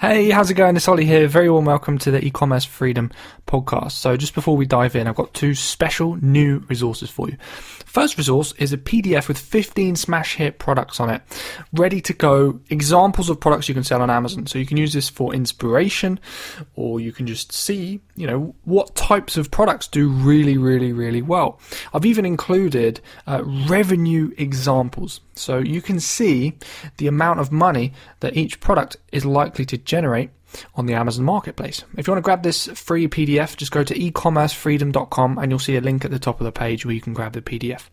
Hey, 0.00 0.30
how's 0.30 0.50
it 0.50 0.54
going? 0.54 0.76
It's 0.76 0.88
Ollie 0.88 1.04
here. 1.04 1.28
Very 1.28 1.50
warm 1.50 1.66
welcome 1.66 1.98
to 1.98 2.10
the 2.10 2.24
e-commerce 2.24 2.64
freedom 2.64 3.10
podcast. 3.46 3.92
So 3.92 4.16
just 4.16 4.34
before 4.34 4.56
we 4.56 4.64
dive 4.64 4.96
in, 4.96 5.06
I've 5.06 5.14
got 5.14 5.34
two 5.34 5.54
special 5.54 6.16
new 6.24 6.60
resources 6.70 7.10
for 7.10 7.28
you. 7.28 7.36
First 7.84 8.16
resource 8.16 8.54
is 8.56 8.72
a 8.72 8.78
PDF 8.78 9.28
with 9.28 9.36
15 9.36 9.96
smash 9.96 10.36
hit 10.36 10.58
products 10.58 11.00
on 11.00 11.10
it, 11.10 11.20
ready 11.74 12.00
to 12.02 12.14
go, 12.14 12.60
examples 12.70 13.28
of 13.28 13.40
products 13.40 13.68
you 13.68 13.74
can 13.74 13.84
sell 13.84 14.00
on 14.00 14.08
Amazon. 14.08 14.46
So 14.46 14.58
you 14.58 14.64
can 14.64 14.78
use 14.78 14.94
this 14.94 15.10
for 15.10 15.34
inspiration 15.34 16.18
or 16.76 17.00
you 17.00 17.12
can 17.12 17.26
just 17.26 17.52
see, 17.52 18.00
you 18.14 18.26
know, 18.26 18.54
what 18.64 18.94
types 18.94 19.36
of 19.36 19.50
products 19.50 19.86
do 19.86 20.08
really, 20.08 20.56
really, 20.56 20.94
really 20.94 21.20
well. 21.20 21.60
I've 21.92 22.06
even 22.06 22.24
included 22.24 23.00
uh, 23.26 23.42
revenue 23.44 24.32
examples. 24.38 25.20
So 25.34 25.58
you 25.58 25.82
can 25.82 26.00
see 26.00 26.56
the 26.98 27.08
amount 27.08 27.40
of 27.40 27.50
money 27.50 27.92
that 28.20 28.36
each 28.36 28.60
product 28.60 28.98
is 29.10 29.26
likely 29.26 29.64
to 29.64 29.76
generate 29.90 30.30
on 30.76 30.86
the 30.86 30.94
Amazon 30.94 31.24
Marketplace. 31.24 31.84
If 31.96 32.06
you 32.06 32.12
want 32.12 32.22
to 32.22 32.24
grab 32.24 32.44
this 32.44 32.68
free 32.68 33.08
PDF, 33.08 33.56
just 33.56 33.72
go 33.72 33.82
to 33.82 33.94
ecommercefreedom.com 33.94 35.38
and 35.38 35.50
you'll 35.50 35.58
see 35.58 35.76
a 35.76 35.80
link 35.80 36.04
at 36.04 36.12
the 36.12 36.18
top 36.18 36.40
of 36.40 36.44
the 36.44 36.52
page 36.52 36.86
where 36.86 36.94
you 36.94 37.00
can 37.00 37.12
grab 37.12 37.32
the 37.32 37.42
PDF. 37.42 37.88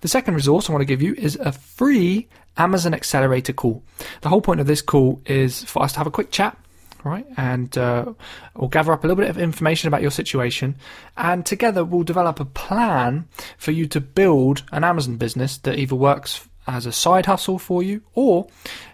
The 0.00 0.08
second 0.08 0.34
resource 0.34 0.68
I 0.68 0.72
want 0.72 0.80
to 0.80 0.86
give 0.86 1.02
you 1.02 1.14
is 1.14 1.36
a 1.36 1.52
free 1.52 2.26
Amazon 2.56 2.94
Accelerator 2.94 3.52
call. 3.52 3.82
The 4.22 4.30
whole 4.30 4.40
point 4.40 4.60
of 4.60 4.66
this 4.66 4.80
call 4.80 5.20
is 5.26 5.62
for 5.64 5.82
us 5.82 5.92
to 5.92 5.98
have 5.98 6.06
a 6.06 6.10
quick 6.10 6.30
chat 6.30 6.56
right? 7.04 7.26
And 7.36 7.76
uh, 7.76 8.12
we'll 8.54 8.68
gather 8.68 8.92
up 8.92 9.02
a 9.02 9.08
little 9.08 9.20
bit 9.20 9.28
of 9.28 9.36
information 9.36 9.88
about 9.88 10.02
your 10.02 10.12
situation, 10.12 10.76
and 11.16 11.44
together 11.44 11.84
we'll 11.84 12.04
develop 12.04 12.38
a 12.38 12.44
plan 12.44 13.26
for 13.58 13.72
you 13.72 13.86
to 13.88 14.00
build 14.00 14.62
an 14.70 14.84
Amazon 14.84 15.16
business 15.16 15.58
that 15.58 15.80
either 15.80 15.96
works 15.96 16.48
as 16.68 16.86
a 16.86 16.92
side 16.92 17.26
hustle 17.26 17.58
for 17.58 17.82
you 17.82 18.02
or 18.14 18.46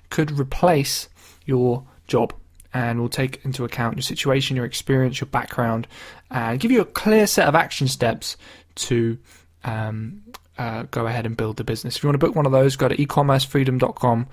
could 0.08 0.38
replace 0.38 1.10
your 1.44 1.84
job 2.06 2.32
and 2.74 3.00
will 3.00 3.08
take 3.08 3.44
into 3.44 3.64
account 3.64 3.96
your 3.96 4.02
situation, 4.02 4.56
your 4.56 4.64
experience, 4.64 5.20
your 5.20 5.26
background, 5.26 5.86
and 6.30 6.60
give 6.60 6.70
you 6.70 6.80
a 6.80 6.86
clear 6.86 7.26
set 7.26 7.48
of 7.48 7.54
action 7.54 7.88
steps 7.88 8.36
to 8.74 9.18
um, 9.64 10.22
uh, 10.58 10.82
go 10.90 11.06
ahead 11.06 11.24
and 11.24 11.36
build 11.36 11.56
the 11.56 11.64
business. 11.64 11.96
If 11.96 12.02
you 12.02 12.08
want 12.08 12.20
to 12.20 12.26
book 12.26 12.34
one 12.34 12.46
of 12.46 12.52
those, 12.52 12.76
go 12.76 12.88
to 12.88 12.96
ecommercefreedom.com, 12.96 14.26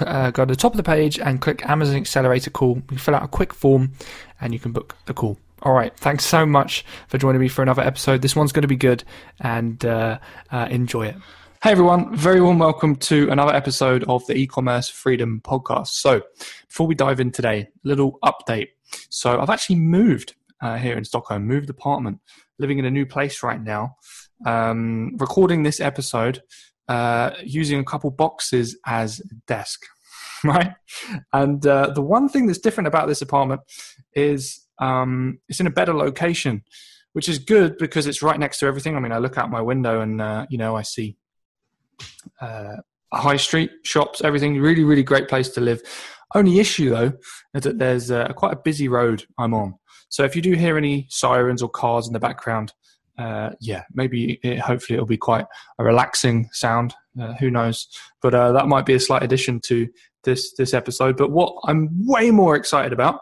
uh, 0.00 0.30
go 0.30 0.44
to 0.44 0.52
the 0.52 0.56
top 0.56 0.72
of 0.72 0.76
the 0.76 0.82
page 0.82 1.18
and 1.18 1.40
click 1.40 1.68
Amazon 1.68 1.96
Accelerator 1.96 2.50
Call. 2.50 2.82
You 2.90 2.98
fill 2.98 3.14
out 3.14 3.24
a 3.24 3.28
quick 3.28 3.54
form 3.54 3.92
and 4.40 4.52
you 4.52 4.58
can 4.58 4.72
book 4.72 4.96
the 5.06 5.14
call. 5.14 5.38
All 5.62 5.72
right, 5.72 5.96
thanks 5.96 6.24
so 6.24 6.44
much 6.44 6.84
for 7.08 7.18
joining 7.18 7.40
me 7.40 7.48
for 7.48 7.62
another 7.62 7.82
episode. 7.82 8.20
This 8.20 8.34
one's 8.34 8.52
going 8.52 8.62
to 8.62 8.68
be 8.68 8.76
good 8.76 9.04
and 9.40 9.84
uh, 9.84 10.18
uh 10.50 10.66
enjoy 10.70 11.06
it. 11.06 11.16
Hey 11.62 11.70
everyone, 11.70 12.16
very 12.16 12.40
warm 12.40 12.58
welcome 12.58 12.96
to 12.96 13.30
another 13.30 13.54
episode 13.54 14.02
of 14.08 14.26
the 14.26 14.34
e-commerce 14.34 14.88
freedom 14.88 15.40
podcast. 15.44 15.90
So, 15.90 16.22
before 16.66 16.88
we 16.88 16.96
dive 16.96 17.20
in 17.20 17.30
today, 17.30 17.68
little 17.84 18.18
update. 18.24 18.70
So, 19.10 19.38
I've 19.38 19.48
actually 19.48 19.76
moved 19.76 20.34
uh, 20.60 20.76
here 20.76 20.96
in 20.98 21.04
Stockholm, 21.04 21.46
moved 21.46 21.70
apartment, 21.70 22.18
living 22.58 22.80
in 22.80 22.84
a 22.84 22.90
new 22.90 23.06
place 23.06 23.44
right 23.44 23.62
now. 23.62 23.94
Um, 24.44 25.16
recording 25.18 25.62
this 25.62 25.78
episode 25.78 26.42
uh, 26.88 27.30
using 27.44 27.78
a 27.78 27.84
couple 27.84 28.10
boxes 28.10 28.76
as 28.84 29.22
desk, 29.46 29.82
right? 30.44 30.72
And 31.32 31.64
uh, 31.64 31.92
the 31.94 32.02
one 32.02 32.28
thing 32.28 32.48
that's 32.48 32.58
different 32.58 32.88
about 32.88 33.06
this 33.06 33.22
apartment 33.22 33.60
is 34.16 34.66
um, 34.80 35.38
it's 35.48 35.60
in 35.60 35.68
a 35.68 35.70
better 35.70 35.94
location, 35.94 36.64
which 37.12 37.28
is 37.28 37.38
good 37.38 37.78
because 37.78 38.08
it's 38.08 38.20
right 38.20 38.40
next 38.40 38.58
to 38.58 38.66
everything. 38.66 38.96
I 38.96 38.98
mean, 38.98 39.12
I 39.12 39.18
look 39.18 39.38
out 39.38 39.48
my 39.48 39.62
window 39.62 40.00
and 40.00 40.20
uh, 40.20 40.46
you 40.50 40.58
know 40.58 40.74
I 40.74 40.82
see 40.82 41.16
uh, 42.40 42.76
high 43.12 43.36
street 43.36 43.70
shops, 43.84 44.22
everything. 44.22 44.60
Really, 44.60 44.84
really 44.84 45.02
great 45.02 45.28
place 45.28 45.48
to 45.50 45.60
live. 45.60 45.82
Only 46.34 46.60
issue 46.60 46.90
though 46.90 47.12
is 47.54 47.62
that 47.62 47.78
there's 47.78 48.10
uh, 48.10 48.28
quite 48.28 48.54
a 48.54 48.60
busy 48.64 48.88
road 48.88 49.24
I'm 49.38 49.54
on. 49.54 49.74
So 50.08 50.24
if 50.24 50.36
you 50.36 50.42
do 50.42 50.52
hear 50.52 50.76
any 50.76 51.06
sirens 51.08 51.62
or 51.62 51.68
cars 51.68 52.06
in 52.06 52.12
the 52.12 52.20
background, 52.20 52.72
uh, 53.18 53.50
yeah, 53.60 53.84
maybe 53.92 54.40
it, 54.42 54.58
hopefully 54.58 54.96
it'll 54.96 55.06
be 55.06 55.16
quite 55.16 55.46
a 55.78 55.84
relaxing 55.84 56.48
sound. 56.52 56.94
Uh, 57.20 57.34
who 57.34 57.50
knows? 57.50 57.86
But 58.20 58.34
uh, 58.34 58.52
that 58.52 58.68
might 58.68 58.86
be 58.86 58.94
a 58.94 59.00
slight 59.00 59.22
addition 59.22 59.60
to 59.66 59.88
this 60.24 60.54
this 60.54 60.72
episode. 60.74 61.16
But 61.16 61.30
what 61.30 61.54
I'm 61.64 62.06
way 62.06 62.30
more 62.30 62.56
excited 62.56 62.92
about, 62.92 63.20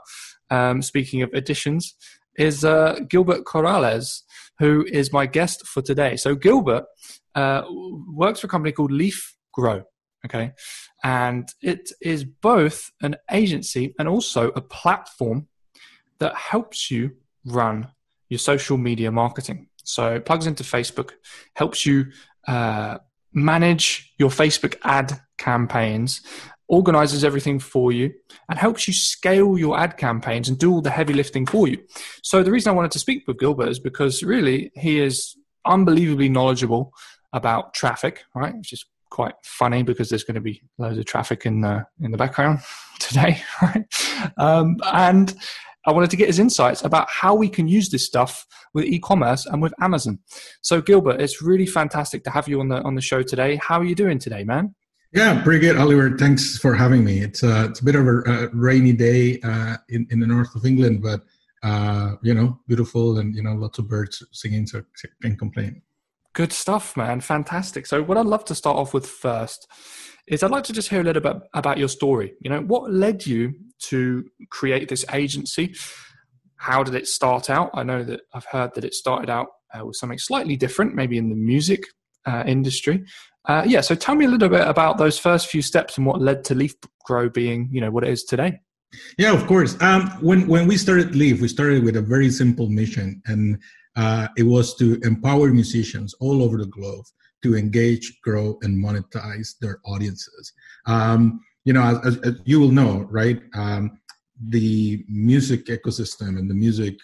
um, 0.50 0.82
speaking 0.82 1.22
of 1.22 1.32
additions, 1.32 1.94
is 2.36 2.64
uh, 2.64 3.00
Gilbert 3.08 3.44
Corrales, 3.44 4.22
who 4.60 4.86
is 4.92 5.12
my 5.12 5.26
guest 5.26 5.66
for 5.66 5.82
today. 5.82 6.16
So 6.16 6.34
Gilbert 6.36 6.84
uh, 7.34 7.62
works 8.06 8.40
for 8.40 8.46
a 8.46 8.50
company 8.50 8.72
called 8.72 8.92
Leaf 8.92 9.34
Grow. 9.52 9.82
Okay. 10.26 10.52
And 11.02 11.48
it 11.62 11.90
is 12.02 12.24
both 12.24 12.90
an 13.02 13.16
agency 13.32 13.94
and 13.98 14.06
also 14.06 14.48
a 14.48 14.60
platform 14.60 15.48
that 16.18 16.36
helps 16.36 16.90
you 16.90 17.12
run 17.46 17.88
your 18.28 18.38
social 18.38 18.76
media 18.76 19.10
marketing. 19.10 19.68
So 19.82 20.14
it 20.16 20.26
plugs 20.26 20.46
into 20.46 20.62
Facebook, 20.62 21.12
helps 21.56 21.86
you 21.86 22.12
uh, 22.46 22.98
manage 23.32 24.12
your 24.18 24.28
Facebook 24.28 24.76
ad 24.84 25.18
campaigns, 25.38 26.20
organizes 26.70 27.24
everything 27.24 27.58
for 27.58 27.92
you, 27.92 28.12
and 28.48 28.58
helps 28.58 28.86
you 28.86 28.94
scale 28.94 29.58
your 29.58 29.78
ad 29.78 29.96
campaigns 29.96 30.48
and 30.48 30.58
do 30.58 30.72
all 30.72 30.80
the 30.80 30.90
heavy 30.90 31.12
lifting 31.12 31.44
for 31.44 31.68
you. 31.68 31.76
So 32.22 32.42
the 32.42 32.50
reason 32.50 32.70
I 32.70 32.74
wanted 32.74 32.92
to 32.92 32.98
speak 32.98 33.26
with 33.26 33.38
Gilbert 33.38 33.68
is 33.68 33.80
because 33.80 34.22
really 34.22 34.70
he 34.74 35.00
is 35.00 35.36
unbelievably 35.66 36.28
knowledgeable 36.28 36.92
about 37.32 37.74
traffic, 37.74 38.22
right? 38.34 38.56
Which 38.56 38.72
is 38.72 38.84
quite 39.10 39.34
funny 39.42 39.82
because 39.82 40.08
there's 40.08 40.24
going 40.24 40.36
to 40.36 40.40
be 40.40 40.62
loads 40.78 40.96
of 40.96 41.04
traffic 41.04 41.44
in 41.44 41.60
the 41.60 41.84
in 42.00 42.12
the 42.12 42.18
background 42.18 42.60
today, 43.00 43.42
right? 43.62 43.84
Um, 44.38 44.76
and 44.92 45.34
I 45.86 45.92
wanted 45.92 46.10
to 46.10 46.16
get 46.16 46.28
his 46.28 46.38
insights 46.38 46.84
about 46.84 47.08
how 47.10 47.34
we 47.34 47.48
can 47.48 47.66
use 47.66 47.88
this 47.88 48.06
stuff 48.06 48.46
with 48.74 48.84
e-commerce 48.84 49.46
and 49.46 49.62
with 49.62 49.72
Amazon. 49.80 50.18
So, 50.60 50.80
Gilbert, 50.80 51.20
it's 51.20 51.42
really 51.42 51.66
fantastic 51.66 52.22
to 52.24 52.30
have 52.30 52.48
you 52.48 52.60
on 52.60 52.68
the 52.68 52.80
on 52.82 52.94
the 52.94 53.00
show 53.00 53.22
today. 53.22 53.56
How 53.56 53.80
are 53.80 53.84
you 53.84 53.96
doing 53.96 54.18
today, 54.18 54.44
man? 54.44 54.74
Yeah, 55.12 55.42
pretty 55.42 55.58
good, 55.58 55.76
Oliver. 55.76 56.16
Thanks 56.16 56.56
for 56.56 56.72
having 56.72 57.04
me. 57.04 57.20
It's 57.20 57.42
uh, 57.42 57.66
it's 57.68 57.80
a 57.80 57.84
bit 57.84 57.96
of 57.96 58.06
a, 58.06 58.18
a 58.20 58.48
rainy 58.50 58.92
day 58.92 59.40
uh, 59.40 59.76
in 59.88 60.06
in 60.10 60.20
the 60.20 60.26
north 60.26 60.54
of 60.54 60.64
England, 60.64 61.02
but 61.02 61.22
uh, 61.62 62.12
you 62.22 62.32
know, 62.32 62.58
beautiful 62.66 63.18
and 63.18 63.34
you 63.34 63.42
know, 63.42 63.54
lots 63.54 63.78
of 63.78 63.88
birds 63.88 64.22
singing, 64.32 64.66
so 64.66 64.82
can't 65.22 65.38
complain. 65.38 65.82
Good 66.32 66.52
stuff, 66.52 66.96
man. 66.96 67.20
Fantastic. 67.20 67.86
So, 67.86 68.02
what 68.02 68.16
I'd 68.16 68.26
love 68.26 68.44
to 68.46 68.54
start 68.54 68.76
off 68.76 68.94
with 68.94 69.06
first 69.06 69.68
is 70.26 70.42
I'd 70.42 70.50
like 70.50 70.64
to 70.64 70.72
just 70.72 70.88
hear 70.88 71.00
a 71.00 71.04
little 71.04 71.22
bit 71.22 71.36
about 71.54 71.76
your 71.76 71.88
story. 71.88 72.34
You 72.40 72.50
know, 72.50 72.60
what 72.60 72.92
led 72.92 73.26
you 73.26 73.54
to 73.80 74.24
create 74.48 74.88
this 74.88 75.04
agency? 75.12 75.74
How 76.56 76.82
did 76.82 76.94
it 76.94 77.08
start 77.08 77.50
out? 77.50 77.70
I 77.74 77.82
know 77.82 78.04
that 78.04 78.20
I've 78.32 78.44
heard 78.44 78.74
that 78.74 78.84
it 78.84 78.94
started 78.94 79.28
out 79.28 79.48
uh, 79.74 79.84
with 79.84 79.96
something 79.96 80.18
slightly 80.18 80.56
different, 80.56 80.94
maybe 80.94 81.18
in 81.18 81.30
the 81.30 81.36
music 81.36 81.82
uh, 82.26 82.44
industry. 82.46 83.04
Uh, 83.46 83.64
yeah, 83.66 83.80
so 83.80 83.94
tell 83.94 84.14
me 84.14 84.26
a 84.26 84.28
little 84.28 84.48
bit 84.48 84.66
about 84.66 84.98
those 84.98 85.18
first 85.18 85.48
few 85.48 85.62
steps 85.62 85.96
and 85.96 86.06
what 86.06 86.20
led 86.20 86.44
to 86.44 86.54
Leaf 86.54 86.74
Grow 87.04 87.28
being, 87.28 87.68
you 87.72 87.80
know, 87.80 87.90
what 87.90 88.04
it 88.04 88.10
is 88.10 88.24
today. 88.24 88.60
Yeah, 89.18 89.32
of 89.32 89.46
course. 89.46 89.80
Um, 89.80 90.08
when 90.20 90.46
when 90.48 90.66
we 90.66 90.76
started 90.76 91.14
Leaf, 91.14 91.40
we 91.40 91.48
started 91.48 91.84
with 91.84 91.96
a 91.96 92.02
very 92.02 92.28
simple 92.30 92.68
mission, 92.68 93.22
and 93.26 93.58
uh, 93.96 94.28
it 94.36 94.42
was 94.42 94.74
to 94.76 95.00
empower 95.04 95.48
musicians 95.48 96.14
all 96.20 96.42
over 96.42 96.58
the 96.58 96.66
globe 96.66 97.04
to 97.42 97.56
engage, 97.56 98.20
grow, 98.22 98.58
and 98.62 98.84
monetize 98.84 99.56
their 99.60 99.78
audiences. 99.86 100.52
Um, 100.86 101.40
you 101.64 101.72
know, 101.72 102.00
as, 102.04 102.18
as, 102.18 102.40
you 102.44 102.60
will 102.60 102.70
know, 102.70 103.06
right? 103.10 103.40
Um, 103.54 103.98
the 104.48 105.04
music 105.08 105.66
ecosystem 105.66 106.38
and 106.38 106.50
the 106.50 106.54
music 106.54 106.98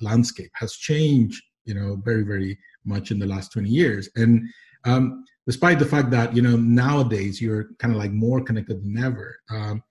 landscape 0.00 0.50
has 0.54 0.74
changed, 0.74 1.42
you 1.64 1.74
know, 1.74 1.96
very, 2.04 2.22
very 2.22 2.58
much 2.84 3.10
in 3.10 3.18
the 3.18 3.26
last 3.26 3.52
20 3.52 3.68
years. 3.68 4.08
And 4.16 4.42
um, 4.84 5.24
despite 5.46 5.78
the 5.78 5.86
fact 5.86 6.10
that, 6.10 6.34
you 6.34 6.42
know, 6.42 6.56
nowadays 6.56 7.40
you're 7.40 7.70
kind 7.78 7.92
of 7.94 7.98
like 7.98 8.12
more 8.12 8.40
connected 8.40 8.82
than 8.82 9.02
ever, 9.02 9.38
um, 9.50 9.82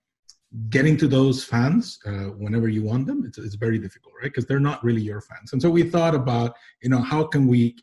getting 0.68 0.96
to 0.98 1.08
those 1.08 1.42
fans 1.42 1.98
uh, 2.06 2.28
whenever 2.36 2.68
you 2.68 2.82
want 2.82 3.06
them 3.06 3.24
it's, 3.26 3.38
it's 3.38 3.54
very 3.54 3.78
difficult 3.78 4.12
right? 4.20 4.24
Because 4.24 4.44
they're 4.44 4.60
not 4.60 4.84
really 4.84 5.00
your 5.00 5.20
fans. 5.20 5.52
And 5.52 5.62
so 5.62 5.70
we 5.70 5.82
thought 5.82 6.14
about 6.14 6.54
you 6.82 6.90
know 6.90 7.00
how 7.00 7.24
can 7.24 7.46
we 7.46 7.76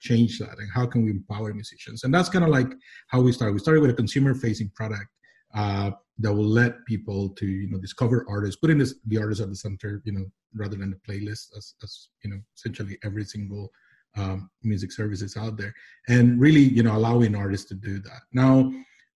change 0.00 0.38
that 0.38 0.58
and 0.58 0.68
how 0.74 0.86
can 0.86 1.04
we 1.04 1.10
empower 1.10 1.54
musicians? 1.54 2.04
And 2.04 2.12
that's 2.12 2.28
kind 2.28 2.44
of 2.44 2.50
like 2.50 2.72
how 3.08 3.20
we 3.20 3.32
started. 3.32 3.54
We 3.54 3.60
started 3.60 3.80
with 3.80 3.90
a 3.90 3.94
consumer 3.94 4.34
facing 4.34 4.70
product 4.74 5.06
uh, 5.54 5.92
that 6.18 6.32
will 6.32 6.48
let 6.48 6.84
people 6.86 7.30
to 7.30 7.46
you 7.46 7.70
know 7.70 7.78
discover 7.78 8.26
artists 8.28 8.56
putting 8.60 8.78
this, 8.78 8.94
the 9.06 9.18
artist 9.18 9.40
at 9.40 9.48
the 9.48 9.56
center 9.56 10.02
you 10.04 10.12
know 10.12 10.24
rather 10.54 10.76
than 10.76 10.90
the 10.90 11.12
playlist 11.12 11.56
as, 11.56 11.74
as 11.82 12.08
you 12.24 12.30
know 12.30 12.40
essentially 12.56 12.98
every 13.04 13.24
single 13.24 13.70
um, 14.16 14.50
music 14.62 14.92
services 14.92 15.36
out 15.36 15.56
there 15.56 15.74
and 16.08 16.40
really 16.40 16.60
you 16.62 16.82
know 16.82 16.96
allowing 16.96 17.34
artists 17.34 17.68
to 17.68 17.74
do 17.74 17.98
that 18.00 18.22
now 18.32 18.70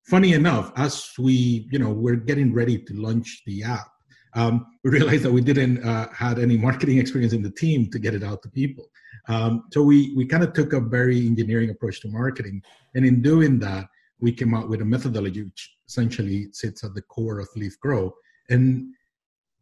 funny 0.09 0.33
enough, 0.33 0.71
as 0.75 1.11
we, 1.19 1.67
you 1.71 1.77
know, 1.77 1.91
we're 1.91 2.15
getting 2.15 2.51
ready 2.51 2.79
to 2.79 2.93
launch 2.95 3.43
the 3.45 3.63
app, 3.63 3.87
um, 4.33 4.65
we 4.83 4.89
realized 4.97 5.23
that 5.23 5.31
we 5.31 5.41
didn't 5.41 5.83
uh, 5.83 6.07
had 6.11 6.39
any 6.39 6.57
marketing 6.57 6.97
experience 6.97 7.33
in 7.33 7.43
the 7.43 7.51
team 7.51 7.89
to 7.91 7.99
get 7.99 8.15
it 8.15 8.23
out 8.23 8.41
to 8.41 8.49
people. 8.49 8.85
Um, 9.27 9.65
so 9.71 9.83
we 9.83 10.13
we 10.15 10.25
kind 10.25 10.43
of 10.43 10.53
took 10.53 10.73
a 10.73 10.79
very 10.79 11.27
engineering 11.27 11.69
approach 11.69 12.01
to 12.01 12.07
marketing, 12.07 12.63
and 12.95 13.05
in 13.05 13.21
doing 13.21 13.59
that, 13.59 13.85
we 14.19 14.31
came 14.31 14.55
out 14.55 14.69
with 14.69 14.81
a 14.81 14.85
methodology 14.85 15.43
which 15.43 15.75
essentially 15.87 16.47
sits 16.51 16.83
at 16.83 16.95
the 16.95 17.01
core 17.03 17.39
of 17.39 17.47
Leaf 17.55 17.79
Grow. 17.79 18.13
And 18.49 18.93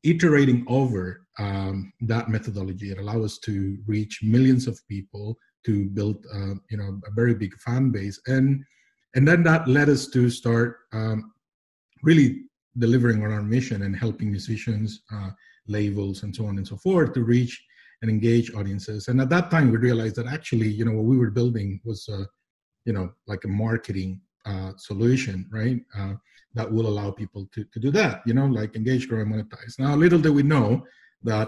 iterating 0.04 0.66
over 0.68 1.28
um, 1.40 1.94
that 2.02 2.30
methodology, 2.30 2.92
it 2.92 2.98
allowed 2.98 3.24
us 3.24 3.38
to 3.40 3.78
reach 3.86 4.22
millions 4.24 4.68
of 4.68 4.80
people, 4.88 5.38
to 5.66 5.86
build 5.90 6.26
uh, 6.34 6.56
you 6.70 6.78
know 6.78 7.00
a 7.08 7.12
very 7.12 7.34
big 7.34 7.54
fan 7.60 7.92
base, 7.92 8.20
and 8.28 8.64
and 9.16 9.28
then 9.28 9.44
that 9.44 9.68
led 9.68 9.90
us 9.90 10.08
to 10.08 10.30
start 10.30 10.78
um, 10.94 11.32
really 12.04 12.44
delivering 12.78 13.24
on 13.24 13.32
our 13.32 13.42
mission 13.42 13.84
and 13.84 13.96
helping 13.96 14.30
musicians, 14.30 15.02
uh, 15.14 15.30
labels, 15.68 16.24
and 16.24 16.36
so 16.36 16.46
on 16.46 16.58
and 16.58 16.68
so 16.68 16.78
forth 16.78 17.14
to 17.14 17.24
reach 17.24 17.64
and 18.02 18.12
engage 18.12 18.54
audiences. 18.54 19.08
And 19.08 19.20
at 19.20 19.30
that 19.30 19.50
time, 19.50 19.72
we 19.72 19.78
realized 19.78 20.18
that 20.18 20.28
actually, 20.28 20.68
you 20.68 20.86
know, 20.86 20.92
what 20.92 21.06
we 21.06 21.18
were 21.18 21.32
building 21.32 21.82
was, 21.84 22.08
a, 22.10 22.28
you 22.86 22.94
know, 22.94 23.12
like 23.26 23.44
a 23.44 23.48
marketing 23.48 24.22
uh, 24.46 24.74
solution, 24.78 25.48
right? 25.52 25.80
That 26.58 26.72
will 26.76 26.88
allow 26.94 27.10
people 27.22 27.44
to, 27.54 27.62
to 27.74 27.80
do 27.86 27.90
that, 28.00 28.16
you 28.28 28.34
know, 28.38 28.48
like 28.60 28.72
engage, 28.76 29.04
grow, 29.08 29.22
and 29.22 29.32
monetize. 29.34 29.74
Now, 29.84 29.92
little 30.04 30.22
do 30.28 30.32
we 30.40 30.44
know 30.44 30.68
that 31.24 31.48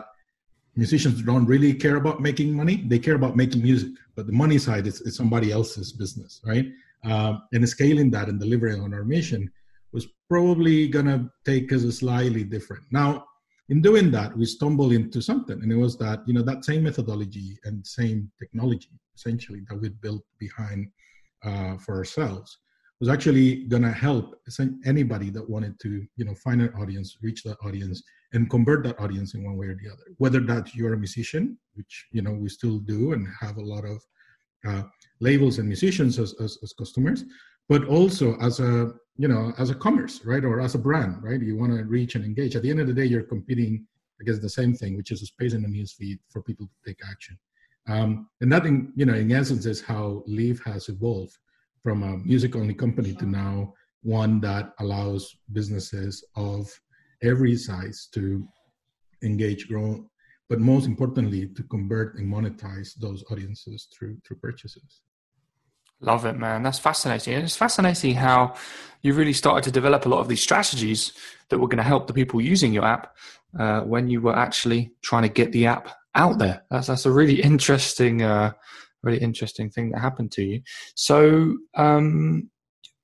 musicians 0.84 1.18
don't 1.30 1.48
really 1.54 1.74
care 1.86 1.98
about 2.04 2.18
making 2.28 2.50
money; 2.62 2.76
they 2.92 3.00
care 3.08 3.18
about 3.22 3.36
making 3.44 3.62
music. 3.70 3.92
But 4.16 4.28
the 4.28 4.38
money 4.44 4.60
side 4.68 4.86
is, 4.92 4.98
is 5.08 5.16
somebody 5.22 5.50
else's 5.58 5.90
business, 6.04 6.32
right? 6.52 6.68
Um, 7.12 7.34
and 7.54 7.68
scaling 7.78 8.10
that 8.12 8.30
and 8.30 8.40
delivering 8.40 8.80
on 8.82 8.94
our 8.94 9.06
mission 9.16 9.42
was 9.92 10.06
probably 10.30 10.88
gonna 10.96 11.18
take 11.46 11.68
us 11.76 11.84
a 11.84 11.92
slightly 11.92 12.44
different. 12.56 12.84
Now, 12.92 13.10
in 13.70 13.82
doing 13.82 14.12
that, 14.12 14.36
we 14.38 14.46
stumbled 14.46 14.94
into 14.94 15.22
something, 15.22 15.60
and 15.62 15.72
it 15.72 15.76
was 15.86 15.98
that 15.98 16.20
you 16.28 16.34
know 16.36 16.46
that 16.50 16.66
same 16.66 16.84
methodology 16.84 17.50
and 17.66 17.76
same 17.86 18.32
technology, 18.42 18.94
essentially, 19.16 19.62
that 19.68 19.80
we 19.82 19.90
built 19.90 20.26
behind 20.40 20.82
uh, 21.48 21.78
for 21.78 21.94
ourselves, 21.96 22.58
was 23.00 23.10
actually 23.10 23.64
going 23.66 23.84
to 23.84 23.92
help 23.92 24.36
anybody 24.86 25.30
that 25.30 25.50
wanted 25.50 25.80
to 25.80 26.06
you 26.18 26.26
know 26.26 26.36
find 26.36 26.62
an 26.62 26.74
audience, 26.74 27.18
reach 27.22 27.44
that 27.44 27.58
audience, 27.66 28.04
and 28.34 28.50
convert 28.50 28.84
that 28.84 29.00
audience 29.00 29.34
in 29.34 29.44
one 29.44 29.58
way 29.58 29.68
or 29.68 29.76
the 29.76 29.90
other. 29.90 30.04
Whether 30.18 30.42
that 30.42 30.76
you're 30.76 30.94
a 30.94 30.98
musician, 30.98 31.58
which 31.76 32.08
you 32.12 32.22
know 32.22 32.34
we 32.34 32.50
still 32.50 32.80
do, 32.80 33.14
and 33.14 33.28
have 33.40 33.58
a 33.58 33.62
lot 33.62 33.86
of 33.86 34.04
uh, 34.68 34.84
labels 35.22 35.58
and 35.58 35.68
musicians 35.68 36.20
as, 36.20 36.36
as, 36.42 36.58
as 36.64 36.74
customers, 36.74 37.24
but 37.70 37.86
also 37.86 38.36
as 38.40 38.60
a 38.60 38.92
you 39.18 39.28
know 39.28 39.54
as 39.58 39.70
a 39.70 39.76
commerce 39.76 40.26
right 40.26 40.44
or 40.44 40.60
as 40.60 40.76
a 40.76 40.80
brand 40.80 41.24
right? 41.24 41.42
You 41.42 41.58
want 41.58 41.72
to 41.72 41.84
reach 41.84 42.16
and 42.16 42.26
engage. 42.26 42.56
At 42.56 42.64
the 42.64 42.70
end 42.70 42.82
of 42.82 42.88
the 42.88 42.94
day 42.94 43.06
you're 43.06 43.24
competing 43.24 43.86
against 44.20 44.42
the 44.42 44.50
same 44.50 44.74
thing 44.74 44.98
which 44.98 45.12
is 45.12 45.22
a 45.22 45.26
space 45.26 45.54
in 45.54 45.62
the 45.62 45.68
news 45.68 45.94
feed 45.94 46.20
for 46.30 46.42
people 46.42 46.66
to 46.66 46.90
take 46.90 47.00
action. 47.10 47.38
Um, 47.88 48.30
and 48.42 48.52
that 48.52 48.66
in 48.66 48.92
you 48.96 49.06
know 49.06 49.14
in 49.14 49.32
essence 49.32 49.66
is 49.66 49.82
how 49.82 50.24
leaf 50.28 50.62
has 50.66 50.90
evolved 50.90 51.38
from 51.84 52.04
a 52.04 52.18
music 52.18 52.56
only 52.56 52.74
company 52.74 53.14
to 53.14 53.26
now 53.26 53.74
one 54.02 54.40
that 54.40 54.74
allows 54.80 55.36
businesses 55.52 56.24
of 56.36 56.70
every 57.22 57.56
size 57.56 58.08
to 58.14 58.48
engage 59.24 59.68
grow 59.68 60.06
but 60.50 60.60
most 60.60 60.86
importantly 60.88 61.48
to 61.48 61.64
convert 61.64 62.16
and 62.18 62.32
monetize 62.32 62.96
those 62.96 63.24
audiences 63.32 63.88
through 63.94 64.18
through 64.26 64.38
purchases 64.38 65.02
Love 66.02 66.26
it, 66.26 66.38
man. 66.38 66.64
That's 66.64 66.80
fascinating. 66.80 67.34
And 67.34 67.44
it's 67.44 67.58
fascinating 67.58 68.16
how 68.16 68.56
you 69.02 69.14
really 69.14 69.34
started 69.34 69.64
to 69.66 69.72
develop 69.72 70.06
a 70.06 70.10
lot 70.10 70.20
of 70.20 70.30
these 70.30 70.42
strategies 70.42 71.12
that 71.50 71.60
were 71.60 71.68
going 71.68 71.78
to 71.78 71.84
help 71.84 72.08
the 72.08 72.14
people 72.14 72.40
using 72.40 72.72
your 72.72 72.86
app 72.86 73.18
uh, 73.58 73.82
when 73.82 74.08
you 74.08 74.22
were 74.22 74.36
actually 74.36 74.92
trying 75.02 75.24
to 75.24 75.30
get 75.30 75.52
the 75.52 75.66
app 75.66 75.90
out 76.16 76.38
there. 76.38 76.64
That's 76.72 76.88
that's 76.88 77.06
a 77.06 77.12
really 77.12 77.42
interesting, 77.52 78.22
uh, 78.22 78.54
really 79.04 79.20
interesting 79.20 79.70
thing 79.70 79.92
that 79.92 80.00
happened 80.00 80.32
to 80.34 80.44
you. 80.44 80.62
So 80.96 81.58
um, 81.76 82.50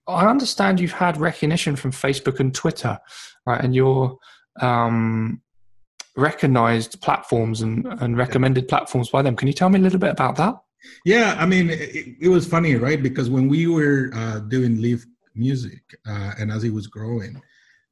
I 0.08 0.28
understand 0.28 0.80
you've 0.80 0.92
had 0.92 1.18
recognition 1.18 1.76
from 1.76 1.92
Facebook 1.92 2.40
and 2.40 2.54
Twitter, 2.54 3.00
right? 3.46 3.64
And 3.64 3.74
you're 3.74 4.18
um, 4.62 5.42
recognized 6.16 7.02
platforms 7.02 7.62
and, 7.62 7.86
and 8.02 8.18
recommended 8.18 8.68
platforms 8.68 9.10
by 9.10 9.22
them. 9.22 9.36
Can 9.36 9.48
you 9.48 9.54
tell 9.54 9.70
me 9.70 9.80
a 9.80 9.84
little 9.84 10.00
bit 10.00 10.12
about 10.12 10.36
that? 10.38 10.56
Yeah, 11.04 11.36
I 11.40 11.46
mean, 11.46 11.72
it, 11.72 12.16
it 12.22 12.30
was 12.30 12.48
funny, 12.48 12.76
right? 12.76 13.02
Because 13.02 13.30
when 13.30 13.48
we 13.48 13.68
were 13.68 14.12
uh, 14.14 14.40
doing 14.40 14.82
Leaf 14.82 15.06
Music 15.34 15.82
uh, 16.08 16.34
and 16.40 16.52
as 16.52 16.64
it 16.64 16.72
was 16.72 16.88
growing, 16.88 17.42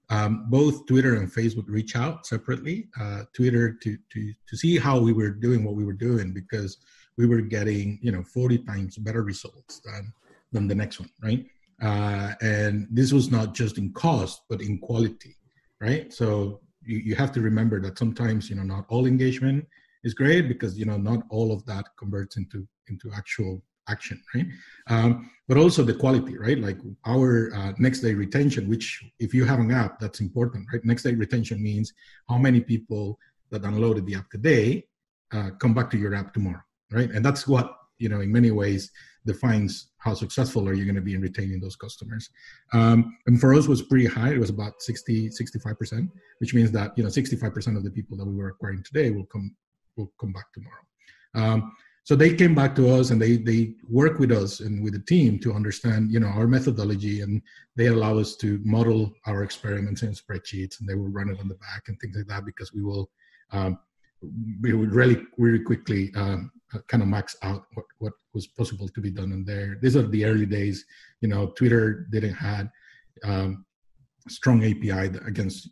um, 0.10 0.46
both 0.50 0.86
Twitter 0.86 1.16
and 1.16 1.32
Facebook 1.32 1.66
reach 1.68 1.96
out 1.96 2.26
separately. 2.26 2.88
Uh, 3.00 3.24
Twitter 3.34 3.74
to 3.82 3.98
to 4.12 4.34
to 4.48 4.58
see 4.58 4.78
how 4.78 5.00
we 5.00 5.14
were 5.14 5.30
doing 5.30 5.64
what 5.64 5.76
we 5.76 5.84
were 5.84 5.94
doing 5.94 6.34
because 6.34 6.78
we 7.18 7.26
were 7.26 7.42
getting 7.42 8.00
you 8.02 8.12
know 8.12 8.24
40 8.24 8.60
times 8.60 8.98
better 8.98 9.24
results 9.24 9.80
than 9.86 10.14
than 10.52 10.68
the 10.68 10.76
next 10.76 11.00
one, 11.00 11.10
right? 11.22 11.46
Uh, 11.82 12.34
and 12.42 12.88
this 12.92 13.12
was 13.12 13.32
not 13.32 13.54
just 13.54 13.78
in 13.78 13.92
cost 13.94 14.42
but 14.50 14.62
in 14.62 14.78
quality, 14.78 15.36
right? 15.82 16.14
So 16.14 16.62
you, 16.86 17.00
you 17.00 17.16
have 17.16 17.32
to 17.34 17.42
remember 17.42 17.82
that 17.82 17.98
sometimes 17.98 18.50
you 18.50 18.56
know 18.56 18.64
not 18.64 18.86
all 18.90 19.06
engagement 19.06 19.66
is 20.04 20.14
great 20.14 20.48
because 20.48 20.78
you 20.78 20.86
know 20.86 20.98
not 20.98 21.24
all 21.30 21.52
of 21.52 21.66
that 21.66 21.86
converts 21.98 22.38
into 22.38 22.68
into 22.88 23.12
actual 23.16 23.62
action 23.90 24.22
right 24.34 24.46
um, 24.88 25.30
but 25.48 25.58
also 25.58 25.84
the 25.84 25.94
quality 25.94 26.38
right 26.38 26.60
like 26.60 26.78
our 27.06 27.54
uh, 27.54 27.74
next 27.80 28.00
day 28.00 28.14
retention 28.14 28.70
which 28.70 29.04
if 29.20 29.34
you 29.34 29.44
have 29.44 29.60
an 29.60 29.72
app 29.72 30.00
that's 30.00 30.22
important 30.22 30.66
right 30.72 30.84
next 30.86 31.04
day 31.04 31.14
retention 31.14 31.62
means 31.62 31.94
how 32.30 32.38
many 32.38 32.62
people 32.62 33.18
that 33.50 33.62
downloaded 33.62 34.06
the 34.06 34.16
app 34.16 34.30
today 34.30 34.84
uh, 35.34 35.50
come 35.60 35.74
back 35.74 35.90
to 35.90 35.98
your 35.98 36.14
app 36.16 36.34
tomorrow 36.34 36.62
right? 36.92 37.10
And 37.12 37.24
that's 37.24 37.48
what 37.48 37.76
you 37.98 38.10
know 38.10 38.22
in 38.22 38.32
many 38.32 38.52
ways 38.52 38.92
defines 39.26 39.92
how 40.00 40.14
successful 40.14 40.68
are 40.68 40.74
you 40.74 40.84
going 40.84 40.96
to 40.96 41.02
be 41.02 41.16
in 41.16 41.22
retaining 41.22 41.62
those 41.62 41.78
customers. 41.78 42.30
Um, 42.74 43.18
and 43.26 43.40
for 43.40 43.54
us 43.54 43.68
was 43.68 43.82
pretty 43.82 44.06
high. 44.06 44.34
It 44.34 44.40
was 44.40 44.50
about 44.50 44.82
60 44.82 45.30
65% 45.30 46.10
which 46.40 46.54
means 46.54 46.72
that 46.72 46.92
you 46.98 47.04
know 47.04 47.10
65% 47.10 47.78
of 47.78 47.84
the 47.84 47.90
people 47.90 48.18
that 48.18 48.26
we 48.26 48.36
were 48.36 48.50
acquiring 48.50 48.84
today 48.84 49.12
will 49.12 49.26
come 49.26 49.56
will 49.96 50.12
come 50.20 50.34
back 50.34 50.52
tomorrow. 50.54 50.84
Um, 51.36 51.72
so 52.04 52.18
they 52.18 52.36
came 52.36 52.54
back 52.54 52.76
to 52.76 52.90
us 52.94 53.12
and 53.12 53.22
they 53.22 53.38
they 53.38 53.76
work 53.90 54.20
with 54.20 54.32
us 54.32 54.60
and 54.60 54.84
with 54.84 54.94
the 54.94 55.00
team 55.00 55.40
to 55.40 55.54
understand 55.54 56.12
you 56.12 56.20
know 56.20 56.28
our 56.28 56.48
methodology 56.48 57.22
and 57.22 57.42
they 57.78 57.88
allow 57.88 58.18
us 58.18 58.36
to 58.38 58.60
model 58.64 59.14
our 59.26 59.42
experiments 59.44 60.04
in 60.04 60.12
spreadsheets 60.12 60.80
and 60.80 60.90
they 60.90 60.96
will 60.96 61.08
run 61.08 61.30
it 61.30 61.40
on 61.40 61.48
the 61.48 61.56
back 61.56 61.84
and 61.88 61.98
things 62.00 62.18
like 62.18 62.28
that 62.28 62.46
because 62.46 62.74
we 62.74 62.84
will 62.84 63.10
um, 63.52 63.80
we 64.62 64.74
would 64.74 64.94
really 64.94 65.22
really 65.38 65.60
quickly 65.60 66.12
um, 66.16 66.52
kind 66.88 67.04
of 67.04 67.10
max 67.10 67.36
out 67.44 67.66
what, 67.74 67.86
what 68.00 68.14
was 68.34 68.48
possible 68.48 68.88
to 68.90 69.02
be 69.02 69.12
done 69.12 69.32
in 69.32 69.46
there 69.46 69.78
these 69.82 69.96
are 69.96 70.08
the 70.08 70.26
early 70.26 70.46
days 70.46 70.86
you 71.22 71.28
know 71.28 71.48
twitter 71.58 72.08
didn't 72.12 72.34
had 72.34 72.70
um, 73.24 73.66
strong 74.30 74.64
API 74.64 75.18
against 75.26 75.70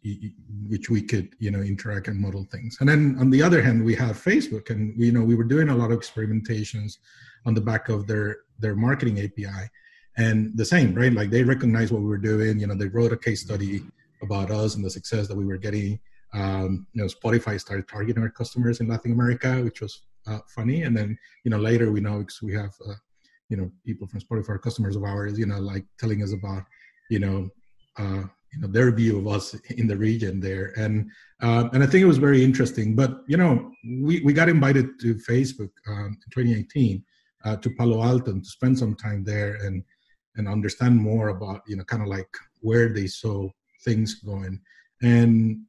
which 0.68 0.89
we 0.89 1.01
could 1.01 1.30
you 1.39 1.51
know 1.51 1.62
interact 1.62 2.07
and 2.07 2.19
model 2.19 2.45
things. 2.51 2.77
And 2.80 2.89
then 2.89 3.15
on 3.19 3.30
the 3.30 3.42
other 3.42 3.62
hand, 3.62 3.83
we 3.83 3.96
have 3.96 4.22
Facebook, 4.22 4.70
and 4.70 4.98
we, 4.98 5.08
you 5.08 5.12
know 5.12 5.24
we 5.24 5.36
were 5.36 5.43
doing 5.43 5.70
a 5.70 5.75
lot 5.75 5.91
of 5.91 6.00
experimentations 6.00 6.98
on 7.46 7.53
the 7.53 7.62
back 7.62 7.89
of 7.89 8.08
their 8.08 8.38
their 8.60 8.75
marketing 8.75 9.20
API, 9.20 9.70
and 10.17 10.55
the 10.58 10.65
same 10.65 10.93
right 10.93 11.13
like 11.13 11.29
they 11.29 11.43
recognized 11.43 11.91
what 11.91 12.01
we 12.01 12.10
were 12.10 12.17
doing. 12.17 12.60
You 12.60 12.67
know 12.67 12.75
they 12.75 12.88
wrote 12.88 13.13
a 13.13 13.17
case 13.17 13.41
study 13.41 13.84
about 14.22 14.51
us 14.51 14.75
and 14.75 14.84
the 14.84 14.89
success 14.89 15.27
that 15.27 15.38
we 15.38 15.46
were 15.46 15.58
getting. 15.58 16.00
Um, 16.33 16.88
you 16.93 17.01
know 17.01 17.09
Spotify 17.09 17.59
started 17.59 17.88
targeting 17.88 18.23
our 18.23 18.29
customers 18.29 18.79
in 18.79 18.88
Latin 18.88 19.11
America, 19.11 19.61
which 19.63 19.81
was 19.81 20.01
uh, 20.27 20.39
funny. 20.47 20.83
And 20.83 20.95
then 20.95 21.17
you 21.43 21.51
know 21.51 21.57
later 21.57 21.91
we 21.91 22.01
know 22.01 22.19
because 22.19 22.41
we 22.41 22.53
have 22.53 22.73
uh, 22.88 22.93
you 23.50 23.57
know 23.57 23.71
people 23.85 24.07
from 24.07 24.21
Spotify 24.21 24.61
customers 24.61 24.95
of 24.95 25.03
ours, 25.03 25.38
you 25.38 25.45
know 25.45 25.59
like 25.59 25.85
telling 26.00 26.23
us 26.23 26.33
about 26.33 26.63
you 27.09 27.19
know 27.19 27.50
uh, 27.97 28.23
you 28.53 28.59
know 28.59 28.67
their 28.67 28.91
view 28.91 29.19
of 29.19 29.27
us 29.27 29.55
in 29.71 29.88
the 29.88 29.97
region 29.97 30.39
there. 30.39 30.73
And 30.77 31.09
uh, 31.41 31.69
and 31.73 31.83
i 31.83 31.88
think 31.88 32.03
it 32.03 32.13
was 32.13 32.17
very 32.17 32.43
interesting. 32.43 32.95
But 32.95 33.21
you 33.27 33.38
know 33.38 33.71
we, 33.83 34.21
we 34.21 34.33
got 34.33 34.50
invited 34.50 35.00
to 35.01 35.15
facebook 35.15 35.71
um, 35.88 36.17
in 36.23 36.31
2018 36.31 37.03
uh, 37.45 37.55
to 37.57 37.69
palo 37.71 38.03
alto 38.03 38.31
and 38.31 38.43
to 38.43 38.50
spend 38.50 38.77
some 38.77 38.95
time 38.95 39.23
there 39.23 39.55
and 39.55 39.83
and 40.35 40.47
understand 40.47 40.95
more 40.95 41.29
about 41.29 41.61
you 41.67 41.75
know 41.75 41.83
kind 41.83 42.01
of 42.01 42.07
like 42.07 42.29
where 42.61 42.89
they 42.89 43.07
saw 43.07 43.50
things 43.83 44.15
going. 44.15 44.59
And 45.01 45.61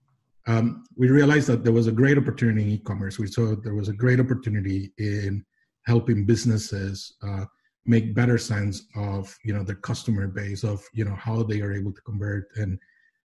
um, 0.47 0.85
we 0.97 1.09
realized 1.09 1.47
that 1.49 1.63
there 1.63 1.73
was 1.73 1.87
a 1.87 1.93
great 1.93 2.19
opportunity 2.19 2.63
in 2.63 2.69
e-commerce. 2.71 3.19
We 3.19 3.29
saw 3.29 3.55
there 3.55 3.75
was 3.75 3.89
a 3.89 3.93
great 3.93 4.21
opportunity 4.21 4.93
in 4.99 5.45
helping 5.87 6.25
businesses 6.25 7.15
uh, 7.23 7.45
make 7.85 8.15
better 8.15 8.39
sense 8.39 8.85
of 8.97 9.37
you 9.45 9.53
know 9.53 9.63
their 9.63 9.77
customer 9.77 10.29
base 10.29 10.65
of 10.65 10.83
you 10.93 11.05
know 11.05 11.15
how 11.15 11.43
they 11.43 11.61
are 11.61 11.73
able 11.73 11.93
to 11.93 12.01
convert. 12.03 12.49
And 12.57 12.79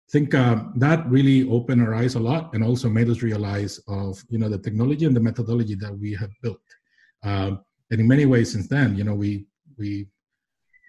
I 0.09 0.11
think 0.13 0.35
uh, 0.35 0.65
that 0.77 1.09
really 1.09 1.49
opened 1.49 1.83
our 1.83 1.95
eyes 1.95 2.15
a 2.15 2.21
lot 2.21 2.55
and 2.55 2.63
also 2.63 2.89
made 2.89 3.09
us 3.09 3.23
realize 3.23 3.81
of 3.89 4.23
you 4.29 4.39
know 4.39 4.49
the 4.49 4.59
technology 4.59 5.07
and 5.07 5.17
the 5.17 5.21
methodology 5.21 5.75
that 5.77 5.99
we 5.99 6.15
have 6.15 6.31
built. 6.43 6.61
Um, 7.23 7.61
and 7.91 8.01
in 8.01 8.09
many 8.09 8.27
ways 8.27 8.53
since 8.53 8.69
then 8.69 8.97
you 8.97 9.05
know 9.05 9.15
we 9.15 9.47
we 9.79 10.07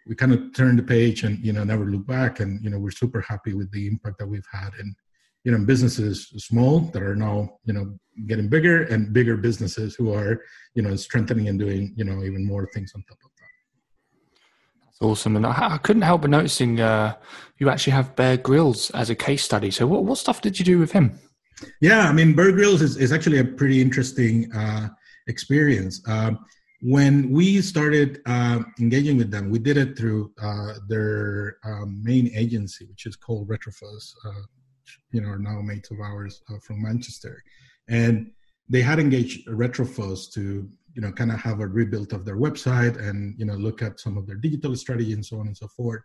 we 0.07 0.15
kind 0.15 0.33
of 0.33 0.53
turned 0.53 0.79
the 0.79 0.83
page 0.83 1.23
and 1.23 1.39
you 1.39 1.53
know 1.53 1.63
never 1.63 1.85
look 1.85 2.05
back. 2.05 2.41
And 2.41 2.61
you 2.63 2.69
know 2.69 2.79
we're 2.79 2.91
super 2.91 3.21
happy 3.21 3.53
with 3.53 3.71
the 3.71 3.87
impact 3.87 4.19
that 4.19 4.27
we've 4.27 4.47
had. 4.51 4.73
And 4.79 4.93
you 5.47 5.53
know 5.53 5.65
businesses 5.65 6.27
small 6.49 6.81
that 6.91 7.01
are 7.01 7.15
now 7.15 7.35
you 7.63 7.73
know 7.73 7.97
getting 8.25 8.49
bigger 8.49 8.83
and 8.83 9.13
bigger 9.13 9.37
businesses 9.37 9.95
who 9.95 10.13
are 10.13 10.41
you 10.75 10.83
know 10.83 10.93
strengthening 10.97 11.47
and 11.47 11.57
doing 11.57 11.93
you 11.95 12.03
know 12.03 12.21
even 12.25 12.45
more 12.45 12.67
things 12.73 12.91
on 12.93 13.01
top 13.03 13.17
of 13.23 13.31
that 13.37 13.47
that's 14.87 15.01
awesome. 15.01 15.35
And 15.37 15.45
I, 15.45 15.75
I, 15.75 15.77
couldn't 15.77 16.01
help 16.01 16.21
but 16.21 16.31
noticing 16.31 16.81
uh, 16.81 17.15
you 17.59 17.69
actually 17.69 17.93
have 17.93 18.15
Bear 18.15 18.35
Grylls 18.37 18.89
as 18.91 19.09
a 19.09 19.15
case 19.15 19.43
study. 19.43 19.69
So 19.69 19.85
what, 19.85 20.03
what 20.03 20.17
stuff 20.17 20.41
did 20.41 20.57
you 20.57 20.65
do 20.65 20.79
with 20.79 20.91
him? 20.91 21.19
Yeah, 21.81 22.09
I 22.09 22.13
mean, 22.13 22.35
Bear 22.35 22.51
Grylls 22.51 22.81
is, 22.81 22.97
is 22.97 23.13
actually 23.13 23.37
a 23.37 23.43
pretty 23.43 23.79
interesting 23.79 24.51
uh, 24.53 24.89
experience. 25.27 26.01
Um, 26.07 26.39
when 26.81 27.29
we 27.29 27.61
started 27.61 28.21
uh, 28.25 28.59
engaging 28.79 29.17
with 29.17 29.29
them, 29.29 29.51
we 29.51 29.59
did 29.59 29.77
it 29.77 29.97
through 29.97 30.31
uh, 30.41 30.73
their 30.87 31.57
um, 31.63 32.01
main 32.03 32.31
agency, 32.35 32.85
which 32.85 33.05
is 33.05 33.15
called 33.15 33.47
Retrofuzz, 33.47 34.13
uh, 34.25 34.41
you 35.11 35.21
know, 35.21 35.29
are 35.29 35.39
now 35.39 35.61
mates 35.61 35.91
of 35.91 35.99
ours 35.99 36.41
uh, 36.49 36.59
from 36.59 36.81
Manchester. 36.81 37.43
And 37.89 38.31
they 38.69 38.81
had 38.81 38.99
engaged 38.99 39.47
Retrofuzz 39.47 40.31
to, 40.33 40.69
you 40.93 41.01
know, 41.01 41.11
kind 41.11 41.31
of 41.31 41.39
have 41.39 41.59
a 41.59 41.67
rebuild 41.67 42.13
of 42.13 42.25
their 42.25 42.37
website 42.37 42.97
and, 42.99 43.35
you 43.37 43.45
know, 43.45 43.53
look 43.53 43.81
at 43.81 43.99
some 43.99 44.17
of 44.17 44.27
their 44.27 44.35
digital 44.35 44.75
strategy 44.75 45.13
and 45.13 45.25
so 45.25 45.39
on 45.39 45.47
and 45.47 45.57
so 45.57 45.67
forth. 45.67 46.01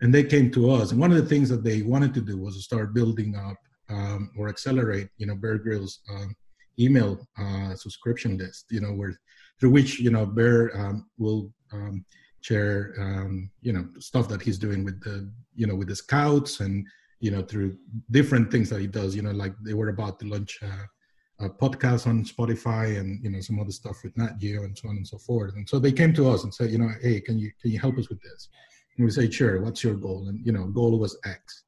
And 0.00 0.14
they 0.14 0.22
came 0.22 0.50
to 0.52 0.70
us. 0.70 0.92
And 0.92 1.00
one 1.00 1.10
of 1.10 1.16
the 1.16 1.28
things 1.28 1.48
that 1.48 1.64
they 1.64 1.82
wanted 1.82 2.14
to 2.14 2.20
do 2.20 2.38
was 2.38 2.56
to 2.56 2.62
start 2.62 2.94
building 2.94 3.34
up 3.34 3.56
um, 3.88 4.30
or 4.36 4.48
accelerate, 4.48 5.08
you 5.16 5.26
know, 5.26 5.34
Bear 5.34 5.58
Grylls 5.58 6.00
um, 6.10 6.34
email 6.78 7.26
uh, 7.38 7.74
subscription 7.74 8.38
list, 8.38 8.66
you 8.70 8.80
know, 8.80 8.92
where 8.92 9.18
through 9.58 9.70
which 9.70 10.00
you 10.00 10.10
know 10.10 10.26
Bear 10.26 10.76
um, 10.78 11.08
will 11.18 11.52
um, 11.72 12.04
share 12.40 12.94
um, 12.98 13.50
you 13.60 13.72
know 13.72 13.86
stuff 13.98 14.28
that 14.28 14.42
he's 14.42 14.58
doing 14.58 14.84
with 14.84 15.02
the 15.02 15.30
you 15.54 15.66
know 15.66 15.74
with 15.74 15.88
the 15.88 15.96
scouts 15.96 16.60
and 16.60 16.86
you 17.20 17.30
know 17.30 17.42
through 17.42 17.76
different 18.10 18.50
things 18.50 18.70
that 18.70 18.80
he 18.80 18.86
does. 18.86 19.14
You 19.14 19.22
know, 19.22 19.30
like 19.30 19.54
they 19.64 19.74
were 19.74 19.88
about 19.88 20.18
to 20.20 20.26
launch 20.26 20.58
a, 20.62 21.44
a 21.46 21.50
podcast 21.50 22.06
on 22.06 22.24
Spotify 22.24 22.98
and 22.98 23.22
you 23.22 23.30
know 23.30 23.40
some 23.40 23.60
other 23.60 23.72
stuff 23.72 23.96
with 24.02 24.16
Nat 24.16 24.38
Geo 24.38 24.64
and 24.64 24.76
so 24.76 24.88
on 24.88 24.96
and 24.96 25.06
so 25.06 25.18
forth. 25.18 25.54
And 25.54 25.68
so 25.68 25.78
they 25.78 25.92
came 25.92 26.12
to 26.14 26.30
us 26.30 26.44
and 26.44 26.54
said, 26.54 26.70
you 26.70 26.78
know, 26.78 26.90
hey, 27.02 27.20
can 27.20 27.38
you 27.38 27.50
can 27.60 27.70
you 27.70 27.78
help 27.78 27.98
us 27.98 28.08
with 28.08 28.20
this? 28.22 28.48
And 28.96 29.04
we 29.04 29.10
say, 29.10 29.30
sure. 29.30 29.62
What's 29.62 29.84
your 29.84 29.94
goal? 29.94 30.28
And 30.28 30.44
you 30.44 30.52
know, 30.52 30.66
goal 30.66 30.98
was 30.98 31.18
X. 31.24 31.64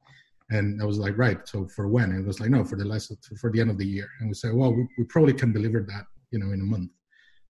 And 0.52 0.83
I 0.83 0.85
was 0.85 0.99
like, 0.99 1.16
right. 1.16 1.47
So 1.47 1.69
for 1.69 1.87
when? 1.87 2.11
And 2.11 2.25
it 2.25 2.26
was 2.26 2.40
like, 2.40 2.50
no, 2.50 2.64
for 2.64 2.76
the 2.76 2.85
last 2.85 3.12
for 3.40 3.52
the 3.52 3.61
end 3.61 3.71
of 3.71 3.78
the 3.78 3.87
year. 3.87 4.09
And 4.19 4.28
we 4.28 4.35
said, 4.35 4.52
well, 4.52 4.73
we, 4.73 4.88
we 4.99 5.04
probably 5.04 5.33
can 5.33 5.52
deliver 5.52 5.80
that, 5.80 6.07
you 6.33 6.40
know, 6.40 6.50
in 6.52 6.61
a 6.61 6.64
month 6.64 6.90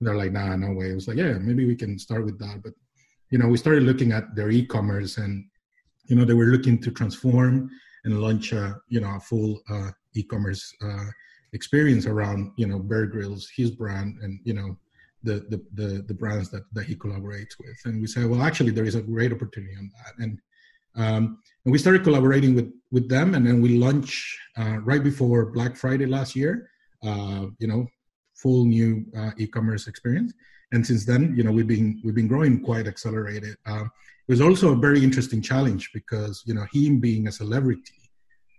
they're 0.00 0.16
like, 0.16 0.33
nah, 0.33 0.57
no 0.57 0.73
way. 0.73 0.90
It 0.90 0.95
was 0.95 1.09
like, 1.09 1.19
yeah, 1.19 1.35
maybe 1.35 1.66
we 1.66 1.76
can 1.76 1.99
start 1.99 2.25
with 2.25 2.38
that. 2.38 2.62
But 2.62 2.73
you 3.30 3.38
know, 3.38 3.49
we 3.49 3.57
started 3.57 3.85
looking 3.85 4.12
at 4.12 4.35
their 4.35 4.50
e-commerce, 4.50 5.19
and 5.19 5.45
you 6.07 6.16
know, 6.16 6.25
they 6.25 6.35
were 6.35 6.47
looking 6.47 6.80
to 6.83 6.90
transform 6.90 7.71
and 8.04 8.21
launch 8.21 8.52
a 8.52 8.76
you 8.88 9.00
know 9.00 9.16
a 9.16 9.21
full 9.21 9.61
uh, 9.71 9.90
e-commerce 10.14 10.75
uh, 10.83 11.07
experience 11.52 12.07
around 12.07 12.52
you 12.57 12.66
know 12.66 12.78
Bear 12.78 13.07
Grylls, 13.07 13.49
his 13.54 13.71
brand, 13.71 14.19
and 14.23 14.40
you 14.45 14.54
know 14.54 14.76
the 15.23 15.35
the 15.50 15.64
the, 15.75 16.02
the 16.02 16.14
brands 16.14 16.50
that 16.50 16.62
that 16.73 16.87
he 16.87 16.95
collaborates 16.95 17.59
with. 17.59 17.78
And 17.85 18.00
we 18.00 18.07
said, 18.07 18.26
well, 18.26 18.42
actually, 18.42 18.71
there 18.71 18.85
is 18.87 18.95
a 18.95 19.02
great 19.02 19.33
opportunity 19.33 19.75
on 19.76 19.90
that, 19.97 20.25
and 20.25 20.38
um, 20.97 21.38
and 21.64 21.73
we 21.73 21.78
started 21.78 22.04
collaborating 22.04 22.54
with 22.54 22.73
with 22.90 23.09
them, 23.09 23.35
and 23.35 23.47
then 23.47 23.61
we 23.61 23.78
launched 23.78 24.37
uh, 24.57 24.78
right 24.83 25.02
before 25.02 25.47
Black 25.47 25.76
Friday 25.76 26.07
last 26.07 26.35
year. 26.35 26.69
Uh, 27.02 27.47
you 27.59 27.66
know, 27.66 27.87
full 28.35 28.64
new 28.66 29.07
uh, 29.16 29.30
e-commerce 29.38 29.87
experience. 29.87 30.35
And 30.73 30.87
since 30.87 31.04
then, 31.04 31.35
you 31.37 31.42
know, 31.42 31.50
we've 31.50 31.66
been 31.66 32.00
we've 32.04 32.14
been 32.14 32.28
growing 32.28 32.62
quite 32.62 32.87
accelerated. 32.87 33.57
Um, 33.66 33.90
it 34.29 34.33
was 34.33 34.41
also 34.41 34.73
a 34.73 34.77
very 34.77 35.03
interesting 35.03 35.43
challenge 35.43 35.91
because 35.93 36.43
you 36.47 36.55
know 36.55 36.67
him 36.73 37.00
being 37.00 37.29
a 37.29 37.33
celebrity 37.33 38.00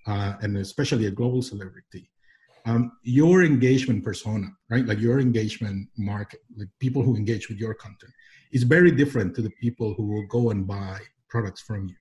uh, 0.08 0.34
and 0.41 0.58
especially 0.58 1.06
a 1.06 1.12
global 1.12 1.41
celebrity, 1.41 2.10
um, 2.65 2.91
your 3.03 3.44
engagement 3.44 4.03
persona, 4.03 4.48
right? 4.70 4.86
Like 4.86 5.00
your 5.00 5.20
engagement 5.20 5.88
market, 5.98 6.41
like 6.58 6.70
people 6.80 7.03
who 7.03 7.15
engage 7.15 7.50
with 7.50 7.58
your 7.58 7.74
content, 7.74 8.12
is 8.51 8.63
very 8.63 8.91
different 8.91 9.36
to 9.36 9.41
the 9.41 9.51
people 9.62 9.94
who 9.94 10.06
will 10.08 10.27
go 10.27 10.50
and 10.50 10.68
buy 10.68 11.00
products 11.30 11.62
from 11.62 11.88
you, 11.88 11.96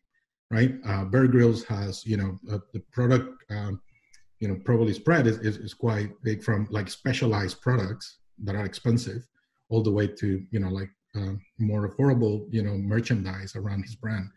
right? 0.51 0.75
Uh, 0.87 1.05
Bear 1.05 1.29
Grylls 1.29 1.65
has, 1.65 2.05
you 2.05 2.17
know, 2.17 2.39
uh, 2.51 2.59
the 2.73 2.81
product 2.93 3.45
um, 3.51 3.81
you 4.41 4.49
know 4.49 4.57
probably 4.65 4.93
spread 4.93 5.27
is, 5.27 5.39
is, 5.39 5.59
is 5.59 5.75
quite 5.75 6.11
big 6.23 6.43
from 6.43 6.67
like 6.71 6.89
specialized 6.89 7.61
products 7.61 8.19
that 8.43 8.55
are 8.55 8.65
expensive 8.65 9.27
all 9.69 9.83
the 9.83 9.91
way 9.91 10.07
to 10.07 10.43
you 10.51 10.59
know 10.59 10.71
like 10.71 10.91
uh, 11.17 11.35
more 11.59 11.89
affordable 11.89 12.47
you 12.51 12.63
know 12.63 12.77
merchandise 12.77 13.57
around 13.57 13.83
his 13.83 13.95
brand. 13.95 14.29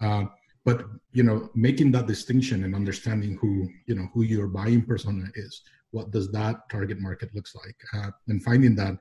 Uh, 0.00 0.24
but 0.64 0.84
you 1.12 1.22
know 1.22 1.50
making 1.54 1.90
that 1.92 2.06
distinction 2.06 2.64
and 2.64 2.74
understanding 2.74 3.36
who 3.40 3.68
you 3.86 3.94
know 3.94 4.08
who 4.14 4.22
your 4.22 4.46
buying 4.46 4.82
persona 4.82 5.24
is 5.34 5.62
what 5.90 6.10
does 6.10 6.30
that 6.30 6.68
target 6.70 6.98
market 7.00 7.34
looks 7.34 7.54
like 7.54 7.76
uh, 7.94 8.10
and 8.28 8.42
finding 8.42 8.74
that 8.74 8.96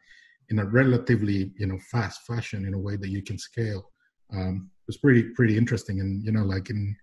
in 0.50 0.60
a 0.60 0.66
relatively 0.66 1.52
you 1.58 1.66
know 1.66 1.80
fast 1.92 2.22
fashion 2.28 2.66
in 2.66 2.74
a 2.74 2.80
way 2.80 2.96
that 2.96 3.10
you 3.10 3.22
can 3.24 3.38
scale 3.38 3.92
um, 4.34 4.70
was 4.88 4.98
pretty 4.98 5.24
pretty 5.24 5.58
interesting. 5.58 6.00
And 6.00 6.24
you 6.24 6.32
know 6.32 6.44
like 6.44 6.70
in 6.70 6.96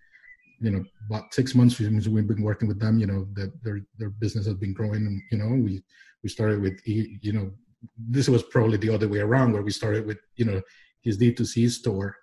you 0.60 0.70
know 0.70 0.84
about 1.08 1.32
six 1.32 1.54
months 1.54 1.78
we've 1.78 2.26
been 2.26 2.42
working 2.42 2.66
with 2.66 2.80
them 2.80 2.98
you 2.98 3.06
know 3.06 3.28
that 3.34 3.52
their 3.62 3.80
their 3.98 4.10
business 4.10 4.46
has 4.46 4.56
been 4.56 4.74
growing. 4.74 5.06
And 5.06 5.22
you 5.30 5.38
know 5.38 5.48
we 5.48 5.82
we 6.22 6.28
started 6.28 6.60
with 6.60 6.80
you 6.84 7.32
know 7.32 7.50
this 7.96 8.28
was 8.28 8.42
probably 8.42 8.76
the 8.78 8.92
other 8.92 9.08
way 9.08 9.18
around 9.18 9.52
where 9.52 9.62
we 9.62 9.70
started 9.70 10.06
with 10.06 10.18
you 10.36 10.44
know 10.44 10.60
his 11.02 11.18
d2c 11.18 11.70
store 11.70 12.16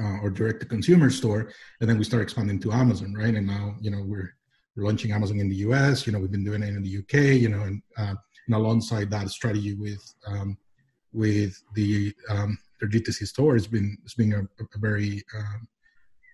uh, 0.00 0.18
or 0.22 0.30
direct 0.30 0.60
to 0.60 0.66
consumer 0.66 1.10
store 1.10 1.50
and 1.80 1.88
then 1.88 1.98
we 1.98 2.04
start 2.04 2.22
expanding 2.22 2.58
to 2.60 2.72
amazon 2.72 3.14
right 3.14 3.34
and 3.34 3.46
now 3.46 3.74
you 3.80 3.90
know 3.90 4.02
we're, 4.04 4.30
we're 4.76 4.84
launching 4.84 5.12
amazon 5.12 5.40
in 5.40 5.48
the 5.48 5.56
us 5.56 6.06
you 6.06 6.12
know 6.12 6.18
we've 6.18 6.30
been 6.30 6.44
doing 6.44 6.62
it 6.62 6.68
in 6.68 6.82
the 6.82 6.98
uk 6.98 7.14
you 7.14 7.48
know 7.48 7.62
and, 7.62 7.82
uh, 7.96 8.14
and 8.46 8.56
alongside 8.56 9.10
that 9.10 9.28
strategy 9.30 9.74
with 9.74 10.02
um, 10.26 10.56
with 11.12 11.60
the 11.74 12.12
um, 12.30 12.58
their 12.80 12.88
d2c 12.88 13.26
store 13.26 13.54
has 13.54 13.66
been 13.66 13.96
it's 14.04 14.14
been 14.14 14.32
a, 14.34 14.40
a 14.60 14.78
very 14.78 15.22
um, 15.36 15.66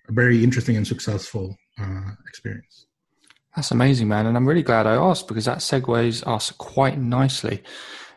a 0.09 0.13
very 0.13 0.43
interesting 0.43 0.77
and 0.77 0.87
successful 0.87 1.57
uh, 1.81 2.11
experience. 2.29 2.87
That's 3.57 3.71
amazing, 3.71 4.09
man. 4.09 4.27
And 4.27 4.37
I'm 4.37 4.47
really 4.47 4.63
glad 4.63 4.87
I 4.87 4.95
asked 4.95 5.29
because 5.29 5.45
that 5.45 5.59
segues 5.59 6.27
us 6.27 6.51
quite 6.51 6.99
nicely 6.99 7.63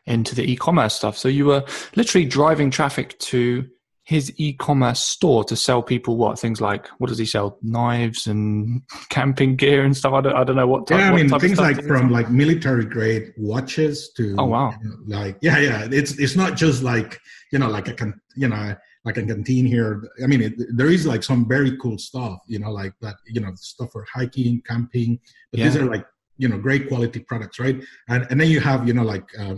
into 0.07 0.35
the 0.35 0.49
e-commerce 0.51 0.93
stuff. 0.93 1.17
So 1.17 1.27
you 1.27 1.45
were 1.45 1.63
literally 1.95 2.25
driving 2.25 2.71
traffic 2.71 3.17
to 3.19 3.67
his 4.03 4.31
e-commerce 4.37 5.01
store 5.01 5.43
to 5.43 5.55
sell 5.57 5.83
people 5.83 6.15
what 6.15 6.39
things 6.39 6.61
like 6.61 6.87
what 6.97 7.07
does 7.07 7.17
he 7.17 7.25
sell 7.25 7.57
knives 7.61 8.25
and 8.25 8.81
camping 9.09 9.57
gear 9.57 9.83
and 9.83 9.97
stuff 9.97 10.13
i 10.13 10.21
don't, 10.21 10.33
I 10.33 10.45
don't 10.45 10.55
know 10.55 10.65
what 10.65 10.87
type, 10.87 10.97
yeah 10.97 11.11
i 11.11 11.13
mean 11.13 11.27
things 11.41 11.59
like 11.59 11.83
from 11.83 12.09
like 12.09 12.29
military 12.29 12.85
grade 12.85 13.33
watches 13.35 14.09
to 14.13 14.33
oh 14.39 14.45
wow 14.45 14.73
you 14.81 14.87
know, 14.87 15.19
like 15.19 15.37
yeah 15.41 15.57
yeah 15.57 15.89
it's 15.91 16.17
it's 16.19 16.37
not 16.37 16.55
just 16.55 16.83
like 16.83 17.19
you 17.51 17.59
know 17.59 17.67
like 17.67 17.89
a 17.89 17.93
can 17.93 18.17
you 18.37 18.47
know 18.47 18.77
like 19.07 19.17
a 19.17 19.25
canteen 19.25 19.65
here. 19.65 20.03
I 20.21 20.27
mean, 20.27 20.41
it, 20.41 20.53
there 20.75 20.91
is 20.91 21.07
like 21.07 21.23
some 21.23 21.47
very 21.47 21.77
cool 21.77 21.97
stuff, 21.97 22.39
you 22.45 22.59
know, 22.59 22.71
like 22.71 22.93
that, 22.99 23.15
you 23.25 23.39
know, 23.39 23.51
stuff 23.55 23.93
for 23.93 24.05
hiking, 24.13 24.61
camping. 24.67 25.19
But 25.51 25.59
yeah. 25.59 25.65
these 25.65 25.77
are 25.77 25.85
like, 25.85 26.05
you 26.37 26.49
know, 26.49 26.57
great 26.57 26.89
quality 26.89 27.21
products, 27.21 27.57
right? 27.57 27.81
And 28.09 28.27
and 28.29 28.39
then 28.39 28.49
you 28.49 28.59
have, 28.59 28.85
you 28.85 28.93
know, 28.93 29.03
like, 29.03 29.27
uh, 29.39 29.55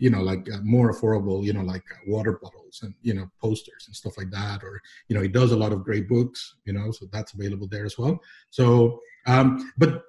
you 0.00 0.10
know, 0.10 0.22
like 0.22 0.48
uh, 0.52 0.58
more 0.62 0.92
affordable, 0.92 1.44
you 1.44 1.52
know, 1.52 1.62
like 1.62 1.84
uh, 1.92 1.98
water 2.06 2.38
bottles 2.42 2.80
and 2.82 2.94
you 3.02 3.14
know 3.14 3.30
posters 3.40 3.84
and 3.86 3.94
stuff 3.94 4.16
like 4.16 4.30
that. 4.30 4.64
Or 4.64 4.80
you 5.08 5.14
know, 5.14 5.22
he 5.22 5.28
does 5.28 5.52
a 5.52 5.56
lot 5.56 5.72
of 5.72 5.84
great 5.84 6.08
books, 6.08 6.56
you 6.64 6.72
know, 6.72 6.90
so 6.90 7.06
that's 7.12 7.34
available 7.34 7.68
there 7.68 7.84
as 7.84 7.98
well. 7.98 8.18
So, 8.48 9.00
um, 9.26 9.70
but 9.76 10.02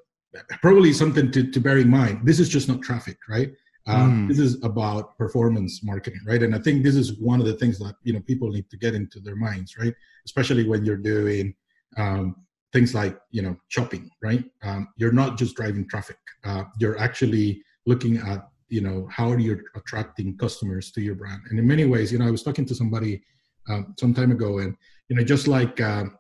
probably 0.62 0.94
something 0.94 1.30
to 1.32 1.52
to 1.52 1.60
bear 1.60 1.78
in 1.78 1.90
mind. 1.90 2.22
This 2.24 2.40
is 2.40 2.50
just 2.50 2.70
not 2.70 2.82
traffic, 2.82 3.18
right? 3.30 3.52
Um, 3.88 4.12
mm. 4.12 4.28
This 4.30 4.40
is 4.40 4.64
about 4.64 5.18
performance 5.18 5.84
marketing, 5.84 6.22
right? 6.26 6.42
And 6.42 6.56
I 6.56 6.60
think 6.60 6.84
this 6.84 6.96
is 6.96 7.20
one 7.20 7.42
of 7.42 7.46
the 7.46 7.56
things 7.56 7.78
that 7.80 7.96
you 8.04 8.14
know 8.14 8.22
people 8.22 8.50
need 8.50 8.70
to 8.70 8.78
get 8.78 8.96
into 8.96 9.20
their 9.20 9.36
minds, 9.36 9.78
right? 9.78 9.94
Especially 10.26 10.68
when 10.68 10.86
you're 10.86 10.98
doing 10.98 11.54
um, 11.98 12.36
things 12.72 12.96
like 12.96 13.20
you 13.32 13.42
know 13.42 13.58
shopping, 13.68 14.10
right? 14.22 14.46
Um, 14.64 14.88
you're 14.96 15.12
not 15.12 15.38
just 15.38 15.56
driving 15.56 15.88
traffic; 15.88 16.18
uh, 16.46 16.64
you're 16.80 16.98
actually 16.98 17.62
looking 17.86 18.18
at 18.18 18.51
you 18.72 18.82
know 18.82 19.08
how 19.12 19.30
are 19.30 19.40
you 19.40 19.62
attracting 19.76 20.38
customers 20.38 20.92
to 20.94 21.02
your 21.02 21.16
brand. 21.16 21.42
And 21.50 21.60
in 21.60 21.68
many 21.68 21.86
ways, 21.86 22.12
you 22.12 22.20
know, 22.20 22.28
I 22.28 22.32
was 22.32 22.44
talking 22.44 22.66
to 22.66 22.76
somebody 22.76 23.22
um, 23.70 23.94
some 24.00 24.14
time 24.14 24.32
ago, 24.32 24.60
and 24.60 24.76
you 25.10 25.16
know, 25.16 25.24
just 25.24 25.48
like 25.48 25.80
um, 25.82 26.18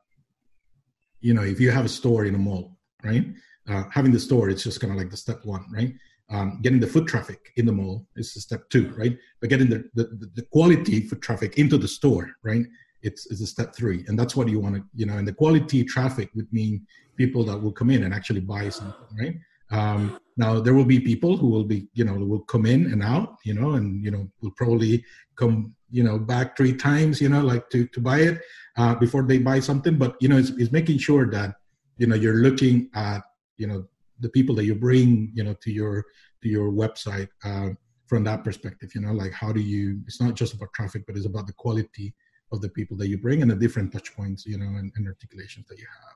you 1.21 1.33
know, 1.33 1.43
if 1.43 1.59
you 1.59 1.71
have 1.71 1.85
a 1.85 1.89
store 1.89 2.25
in 2.25 2.35
a 2.35 2.37
mall, 2.37 2.77
right? 3.03 3.25
Uh, 3.69 3.83
having 3.91 4.11
the 4.11 4.19
store, 4.19 4.49
it's 4.49 4.63
just 4.63 4.79
kind 4.81 4.91
of 4.91 4.97
like 4.99 5.11
the 5.11 5.17
step 5.17 5.45
one, 5.45 5.65
right? 5.71 5.93
um, 6.31 6.59
getting 6.61 6.79
the 6.79 6.87
foot 6.87 7.07
traffic 7.07 7.51
in 7.57 7.65
the 7.65 7.71
mall 7.71 8.07
is 8.15 8.33
the 8.33 8.39
step 8.39 8.69
two, 8.69 8.93
right? 8.97 9.17
But 9.39 9.49
getting 9.49 9.69
the, 9.69 9.83
the, 9.93 10.29
the 10.33 10.43
quality 10.51 11.01
foot 11.01 11.21
traffic 11.21 11.57
into 11.57 11.77
the 11.77 11.87
store, 11.87 12.31
right? 12.43 12.65
It's, 13.01 13.29
it's 13.29 13.41
a 13.41 13.47
step 13.47 13.75
three. 13.75 14.05
And 14.07 14.17
that's 14.17 14.35
what 14.35 14.47
you 14.47 14.59
want 14.59 14.75
to, 14.75 14.83
you 14.95 15.05
know, 15.05 15.17
and 15.17 15.27
the 15.27 15.33
quality 15.33 15.83
traffic 15.83 16.29
would 16.35 16.51
mean 16.53 16.85
people 17.17 17.43
that 17.45 17.57
will 17.57 17.71
come 17.71 17.89
in 17.89 18.03
and 18.03 18.13
actually 18.13 18.39
buy 18.39 18.69
something, 18.69 19.17
right? 19.19 19.35
Um, 19.71 20.19
now 20.37 20.59
there 20.59 20.73
will 20.73 20.85
be 20.85 20.99
people 20.99 21.37
who 21.37 21.49
will 21.49 21.63
be, 21.63 21.87
you 21.93 22.03
know, 22.03 22.13
will 22.13 22.41
come 22.41 22.65
in 22.65 22.91
and 22.91 23.03
out, 23.03 23.37
you 23.43 23.53
know, 23.53 23.71
and, 23.71 24.03
you 24.03 24.11
know, 24.11 24.29
will 24.41 24.51
probably 24.51 25.03
come, 25.35 25.75
you 25.89 26.03
know, 26.03 26.17
back 26.17 26.57
three 26.57 26.73
times, 26.75 27.21
you 27.21 27.29
know, 27.29 27.41
like 27.41 27.69
to, 27.69 27.87
to 27.87 27.99
buy 27.99 28.19
it 28.19 28.41
uh, 28.77 28.95
before 28.95 29.23
they 29.23 29.37
buy 29.39 29.59
something. 29.59 29.97
But, 29.97 30.15
you 30.19 30.29
know, 30.29 30.37
it's, 30.37 30.49
it's 30.51 30.71
making 30.71 30.99
sure 30.99 31.29
that, 31.31 31.55
you 31.97 32.07
know, 32.07 32.15
you're 32.15 32.41
looking 32.41 32.89
at, 32.95 33.21
you 33.57 33.67
know, 33.67 33.85
the 34.21 34.29
people 34.29 34.55
that 34.55 34.65
you 34.65 34.75
bring 34.75 35.31
you 35.33 35.43
know 35.43 35.53
to 35.61 35.71
your 35.71 36.05
to 36.41 36.47
your 36.47 36.71
website 36.71 37.27
uh, 37.43 37.69
from 38.07 38.23
that 38.23 38.43
perspective 38.43 38.91
you 38.95 39.01
know 39.01 39.11
like 39.11 39.33
how 39.33 39.51
do 39.51 39.59
you 39.59 40.01
it's 40.07 40.21
not 40.21 40.35
just 40.35 40.53
about 40.53 40.71
traffic 40.73 41.03
but 41.05 41.17
it's 41.17 41.25
about 41.25 41.47
the 41.47 41.53
quality 41.53 42.13
of 42.51 42.61
the 42.61 42.69
people 42.69 42.95
that 42.95 43.07
you 43.07 43.17
bring 43.17 43.41
and 43.41 43.51
the 43.51 43.55
different 43.55 43.91
touch 43.91 44.15
points 44.15 44.45
you 44.45 44.57
know 44.57 44.77
and, 44.79 44.91
and 44.95 45.07
articulations 45.07 45.65
that 45.67 45.77
you 45.77 45.87
have 46.03 46.15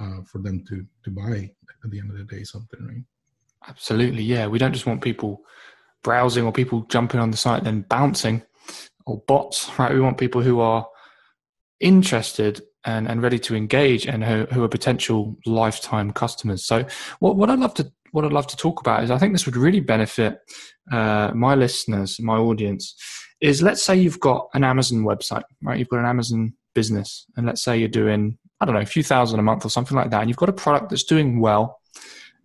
uh, 0.00 0.22
for 0.24 0.38
them 0.38 0.64
to 0.68 0.84
to 1.04 1.10
buy 1.10 1.50
at 1.84 1.90
the 1.90 1.98
end 1.98 2.10
of 2.10 2.16
the 2.16 2.24
day 2.24 2.42
something 2.42 2.86
right 2.86 3.04
Absolutely, 3.68 4.22
yeah. 4.22 4.46
We 4.46 4.58
don't 4.58 4.72
just 4.72 4.86
want 4.86 5.02
people 5.02 5.42
browsing 6.02 6.44
or 6.44 6.52
people 6.52 6.82
jumping 6.88 7.20
on 7.20 7.30
the 7.30 7.36
site 7.36 7.58
and 7.58 7.66
then 7.66 7.82
bouncing 7.82 8.42
or 9.06 9.22
bots, 9.26 9.70
right? 9.78 9.92
We 9.92 10.00
want 10.00 10.18
people 10.18 10.40
who 10.40 10.60
are 10.60 10.86
interested 11.78 12.62
and, 12.84 13.06
and 13.06 13.22
ready 13.22 13.38
to 13.40 13.54
engage 13.54 14.06
and 14.06 14.24
who, 14.24 14.46
who 14.46 14.64
are 14.64 14.68
potential 14.68 15.36
lifetime 15.44 16.12
customers. 16.12 16.64
So 16.64 16.86
what, 17.18 17.36
what 17.36 17.50
I'd 17.50 17.58
love 17.58 17.74
to 17.74 17.92
what 18.12 18.24
I'd 18.24 18.32
love 18.32 18.48
to 18.48 18.56
talk 18.56 18.80
about 18.80 19.04
is 19.04 19.10
I 19.10 19.18
think 19.18 19.32
this 19.32 19.46
would 19.46 19.56
really 19.56 19.78
benefit 19.78 20.40
uh, 20.90 21.30
my 21.32 21.54
listeners, 21.54 22.18
my 22.20 22.36
audience, 22.36 22.96
is 23.40 23.62
let's 23.62 23.84
say 23.84 23.94
you've 23.94 24.18
got 24.18 24.48
an 24.52 24.64
Amazon 24.64 25.04
website, 25.04 25.44
right? 25.62 25.78
You've 25.78 25.88
got 25.90 26.00
an 26.00 26.06
Amazon 26.06 26.54
business, 26.74 27.26
and 27.36 27.46
let's 27.46 27.62
say 27.62 27.78
you're 27.78 27.88
doing, 27.88 28.36
I 28.60 28.66
don't 28.66 28.74
know, 28.74 28.80
a 28.80 28.86
few 28.86 29.02
thousand 29.02 29.40
a 29.40 29.42
month 29.42 29.64
or 29.64 29.70
something 29.70 29.96
like 29.96 30.10
that, 30.10 30.20
and 30.20 30.28
you've 30.28 30.36
got 30.36 30.48
a 30.48 30.54
product 30.54 30.90
that's 30.90 31.04
doing 31.04 31.40
well. 31.40 31.80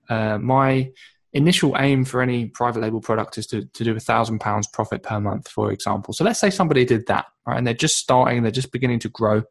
Uh, 0.10 0.38
my 0.38 0.92
initial 1.34 1.76
aim 1.78 2.06
for 2.06 2.22
any 2.22 2.46
private 2.46 2.80
label 2.80 3.02
product 3.02 3.38
is 3.38 3.46
to, 3.48 3.66
to 3.66 3.84
do 3.84 3.96
a 3.96 4.00
thousand 4.00 4.40
pounds 4.40 4.68
profit 4.68 5.04
per 5.04 5.20
month, 5.20 5.50
for 5.50 5.72
example. 5.72 6.14
So 6.14 6.24
let's 6.24 6.40
say 6.40 6.50
somebody 6.50 6.86
did 6.86 7.08
that, 7.08 7.26
right? 7.46 7.58
And 7.58 7.68
they're 7.68 7.74
just 7.74 7.98
starting, 7.98 8.42
they're 8.42 8.52
just 8.52 8.72
beginning 8.72 9.00
to 9.00 9.10
grow, 9.10 9.44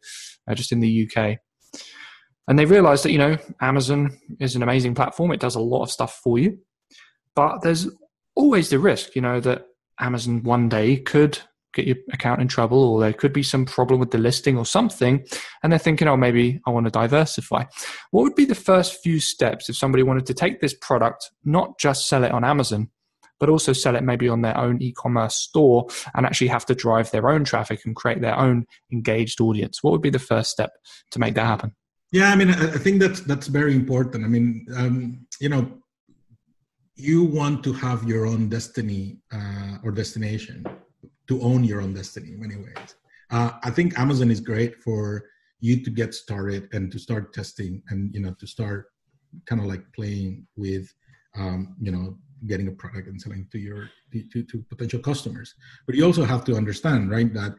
uh, 0.48 0.54
just 0.54 0.72
in 0.72 0.80
the 0.80 1.06
UK. 1.06 1.38
And 2.48 2.58
they 2.58 2.64
realize 2.64 3.02
that, 3.02 3.12
you 3.12 3.18
know, 3.18 3.36
Amazon 3.60 4.18
is 4.40 4.56
an 4.56 4.62
amazing 4.62 4.94
platform. 4.94 5.30
It 5.30 5.40
does 5.40 5.56
a 5.56 5.60
lot 5.60 5.82
of 5.82 5.90
stuff 5.90 6.20
for 6.22 6.38
you. 6.38 6.58
But 7.34 7.60
there's 7.62 7.86
always 8.34 8.70
the 8.70 8.78
risk, 8.78 9.14
you 9.14 9.22
know, 9.22 9.40
that 9.40 9.66
Amazon 10.00 10.42
one 10.42 10.68
day 10.70 10.96
could 10.96 11.38
get 11.74 11.86
your 11.86 11.96
account 12.12 12.40
in 12.40 12.48
trouble 12.48 12.82
or 12.84 13.00
there 13.00 13.12
could 13.12 13.32
be 13.32 13.42
some 13.42 13.64
problem 13.64 14.00
with 14.00 14.10
the 14.10 14.18
listing 14.18 14.56
or 14.56 14.66
something 14.66 15.24
and 15.62 15.72
they're 15.72 15.78
thinking 15.78 16.08
oh 16.08 16.16
maybe 16.16 16.60
i 16.66 16.70
want 16.70 16.86
to 16.86 16.90
diversify. 16.90 17.64
What 18.10 18.22
would 18.22 18.34
be 18.34 18.44
the 18.44 18.54
first 18.54 19.02
few 19.02 19.20
steps 19.20 19.68
if 19.68 19.76
somebody 19.76 20.02
wanted 20.02 20.26
to 20.26 20.34
take 20.34 20.60
this 20.60 20.74
product 20.74 21.30
not 21.44 21.78
just 21.78 22.08
sell 22.08 22.24
it 22.24 22.32
on 22.32 22.44
amazon 22.44 22.90
but 23.40 23.48
also 23.48 23.72
sell 23.72 23.96
it 23.96 24.02
maybe 24.02 24.28
on 24.28 24.42
their 24.42 24.56
own 24.56 24.80
e-commerce 24.80 25.34
store 25.34 25.86
and 26.14 26.24
actually 26.24 26.46
have 26.48 26.64
to 26.66 26.74
drive 26.74 27.10
their 27.10 27.28
own 27.28 27.44
traffic 27.44 27.84
and 27.84 27.96
create 27.96 28.20
their 28.20 28.38
own 28.38 28.64
engaged 28.92 29.40
audience? 29.40 29.82
What 29.82 29.90
would 29.92 30.02
be 30.02 30.10
the 30.10 30.18
first 30.18 30.50
step 30.50 30.70
to 31.10 31.18
make 31.18 31.34
that 31.34 31.46
happen? 31.46 31.74
Yeah 32.12 32.30
i 32.30 32.36
mean 32.36 32.50
i 32.50 32.78
think 32.84 33.00
that's 33.00 33.20
that's 33.20 33.48
very 33.48 33.74
important. 33.74 34.24
I 34.24 34.28
mean 34.28 34.66
um, 34.76 35.26
you 35.40 35.48
know 35.48 35.66
you 36.96 37.24
want 37.24 37.64
to 37.64 37.72
have 37.72 38.08
your 38.08 38.24
own 38.24 38.48
destiny 38.48 39.18
uh, 39.32 39.78
or 39.82 39.90
destination 39.90 40.64
to 41.28 41.40
own 41.42 41.64
your 41.64 41.80
own 41.80 41.94
destiny 41.94 42.32
in 42.32 42.40
many 42.40 42.56
ways 42.56 42.96
uh, 43.30 43.52
i 43.62 43.70
think 43.70 43.98
amazon 43.98 44.30
is 44.30 44.40
great 44.40 44.76
for 44.82 45.24
you 45.60 45.82
to 45.82 45.90
get 45.90 46.14
started 46.14 46.68
and 46.72 46.92
to 46.92 46.98
start 46.98 47.32
testing 47.32 47.82
and 47.88 48.14
you 48.14 48.20
know 48.20 48.34
to 48.38 48.46
start 48.46 48.86
kind 49.46 49.60
of 49.60 49.66
like 49.66 49.84
playing 49.94 50.46
with 50.56 50.92
um, 51.36 51.74
you 51.80 51.90
know 51.90 52.16
getting 52.46 52.68
a 52.68 52.72
product 52.72 53.08
and 53.08 53.20
selling 53.20 53.46
to 53.50 53.58
your 53.58 53.88
to, 54.12 54.42
to 54.42 54.64
potential 54.68 55.00
customers. 55.00 55.54
But 55.86 55.96
you 55.96 56.04
also 56.04 56.24
have 56.24 56.44
to 56.44 56.56
understand 56.56 57.10
right 57.10 57.32
that 57.34 57.54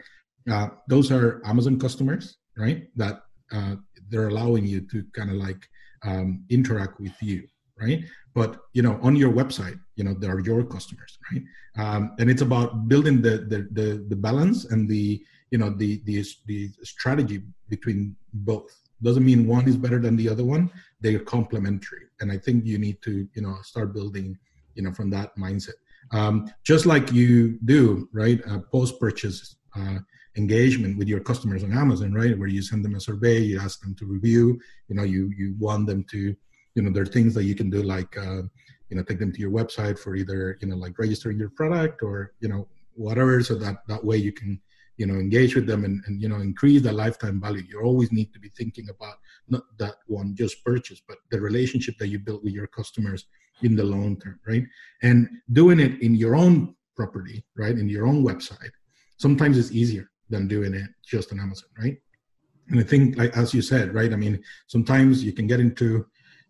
uh, 0.50 0.68
those 0.88 1.12
are 1.12 1.42
amazon 1.46 1.80
customers 1.80 2.38
right 2.58 2.88
that 2.96 3.24
uh, 3.52 3.76
they're 4.10 4.28
allowing 4.28 4.66
you 4.66 4.82
to 4.92 5.04
kind 5.14 5.32
of 5.32 5.38
like 5.38 5.68
um, 6.04 6.46
interact 6.50 7.00
with 7.00 7.14
you 7.22 7.48
right? 7.80 8.04
But 8.34 8.58
you 8.74 8.82
know 8.82 9.00
on 9.02 9.16
your 9.16 9.32
website 9.32 9.80
you 9.96 10.04
know 10.04 10.14
they 10.14 10.28
are 10.28 10.40
your 10.40 10.64
customers 10.64 11.18
right? 11.32 11.44
Um, 11.78 12.16
and 12.20 12.30
it's 12.30 12.42
about 12.42 12.88
building 12.88 13.22
the, 13.22 13.38
the, 13.52 13.68
the 13.72 14.06
the 14.08 14.16
balance 14.16 14.66
and 14.66 14.90
the 14.90 15.24
you 15.52 15.58
know 15.58 15.70
the 15.70 16.02
the 16.06 16.24
the 16.46 16.70
strategy 16.84 17.42
between 17.70 18.16
both. 18.34 18.72
Doesn't 19.02 19.26
mean 19.26 19.48
one 19.48 19.68
is 19.68 19.78
better 19.78 20.00
than 20.00 20.16
the 20.16 20.30
other 20.30 20.44
one. 20.44 20.72
They're 21.02 21.20
complementary. 21.20 22.04
And 22.22 22.32
i 22.32 22.38
think 22.38 22.66
you 22.66 22.78
need 22.78 23.02
to 23.04 23.28
you 23.36 23.42
know 23.42 23.56
start 23.62 23.94
building 23.94 24.38
you 24.76 24.84
know 24.84 24.94
from 24.94 25.10
that 25.12 25.36
mindset. 25.38 25.80
Um, 26.12 26.52
just 26.64 26.86
like 26.86 27.12
you 27.12 27.60
do 27.66 28.10
right? 28.14 28.40
Uh, 28.50 28.60
post 28.72 29.00
purchase 29.00 29.56
uh, 29.76 30.00
engagement 30.38 30.98
with 30.98 31.08
your 31.08 31.22
customers 31.22 31.64
on 31.64 31.72
amazon 31.72 32.14
right? 32.14 32.38
Where 32.38 32.48
you 32.48 32.62
send 32.62 32.84
them 32.84 32.96
a 32.96 33.00
survey 33.00 33.40
you 33.40 33.60
ask 33.60 33.82
them 33.82 33.96
to 33.96 34.06
review 34.06 34.60
you 34.88 34.96
know 34.96 35.04
you 35.04 35.32
you 35.38 35.56
want 35.60 35.88
them 35.88 36.04
to 36.12 36.36
you 36.76 36.82
know 36.82 36.92
there 36.92 37.04
are 37.04 37.18
things 37.18 37.34
that 37.34 37.46
you 37.46 37.56
can 37.56 37.70
do 37.70 37.82
like 37.82 38.16
uh, 38.18 38.42
you 38.90 38.96
know 38.96 39.04
take 39.04 39.20
them 39.20 39.32
to 39.32 39.40
your 39.40 39.52
website 39.52 39.98
for 39.98 40.16
either 40.16 40.58
you 40.62 40.68
know 40.68 40.76
like 40.76 40.98
registering 41.00 41.40
your 41.40 41.50
product 41.50 42.04
or 42.04 42.34
you 42.40 42.48
know 42.48 42.68
whatever 42.96 43.42
so 43.42 43.56
that 43.56 43.78
that 43.88 44.04
way 44.04 44.18
you 44.18 44.32
can 44.32 44.60
you 44.98 45.06
know 45.06 45.16
engage 45.16 45.56
with 45.56 45.68
them 45.68 45.84
and, 45.84 46.02
and 46.08 46.22
you 46.22 46.30
know 46.30 46.38
increase 46.38 46.82
the 46.82 46.92
lifetime 46.92 47.42
value. 47.42 47.64
You 47.68 47.82
always 47.82 48.12
need 48.12 48.32
to 48.34 48.40
be 48.40 48.50
thinking 48.50 48.88
about 48.90 49.16
not 49.50 49.64
that 49.78 49.96
one 50.08 50.36
just 50.36 50.64
purchase 50.64 51.02
but 51.08 51.18
the 51.32 51.40
relationship 51.40 51.98
that 51.98 52.08
you 52.08 52.20
build 52.20 52.44
with 52.44 52.54
your 52.54 52.68
customers 52.68 53.26
in 53.64 53.76
the 53.76 53.84
long 53.84 54.18
term 54.20 54.40
right? 54.48 54.64
And 55.02 55.28
doing 55.52 55.80
it 55.80 56.02
in 56.02 56.16
your 56.16 56.36
own 56.36 56.76
property 56.96 57.44
right? 57.58 57.78
In 57.78 57.90
your 57.90 58.08
own 58.08 58.24
website 58.24 58.72
sometimes 59.18 59.58
it's 59.58 59.72
easier 59.72 60.10
than 60.30 60.48
doing 60.48 60.74
it 60.74 60.90
just 61.06 61.32
on 61.32 61.40
amazon 61.40 61.70
right? 61.78 61.98
And 62.70 62.80
i 62.80 62.84
think 62.84 63.18
like 63.18 63.36
as 63.36 63.54
you 63.54 63.62
said 63.62 63.94
right? 63.94 64.14
I 64.14 64.16
mean 64.16 64.42
sometimes 64.68 65.24
you 65.24 65.34
can 65.34 65.48
get 65.48 65.60
into 65.60 66.06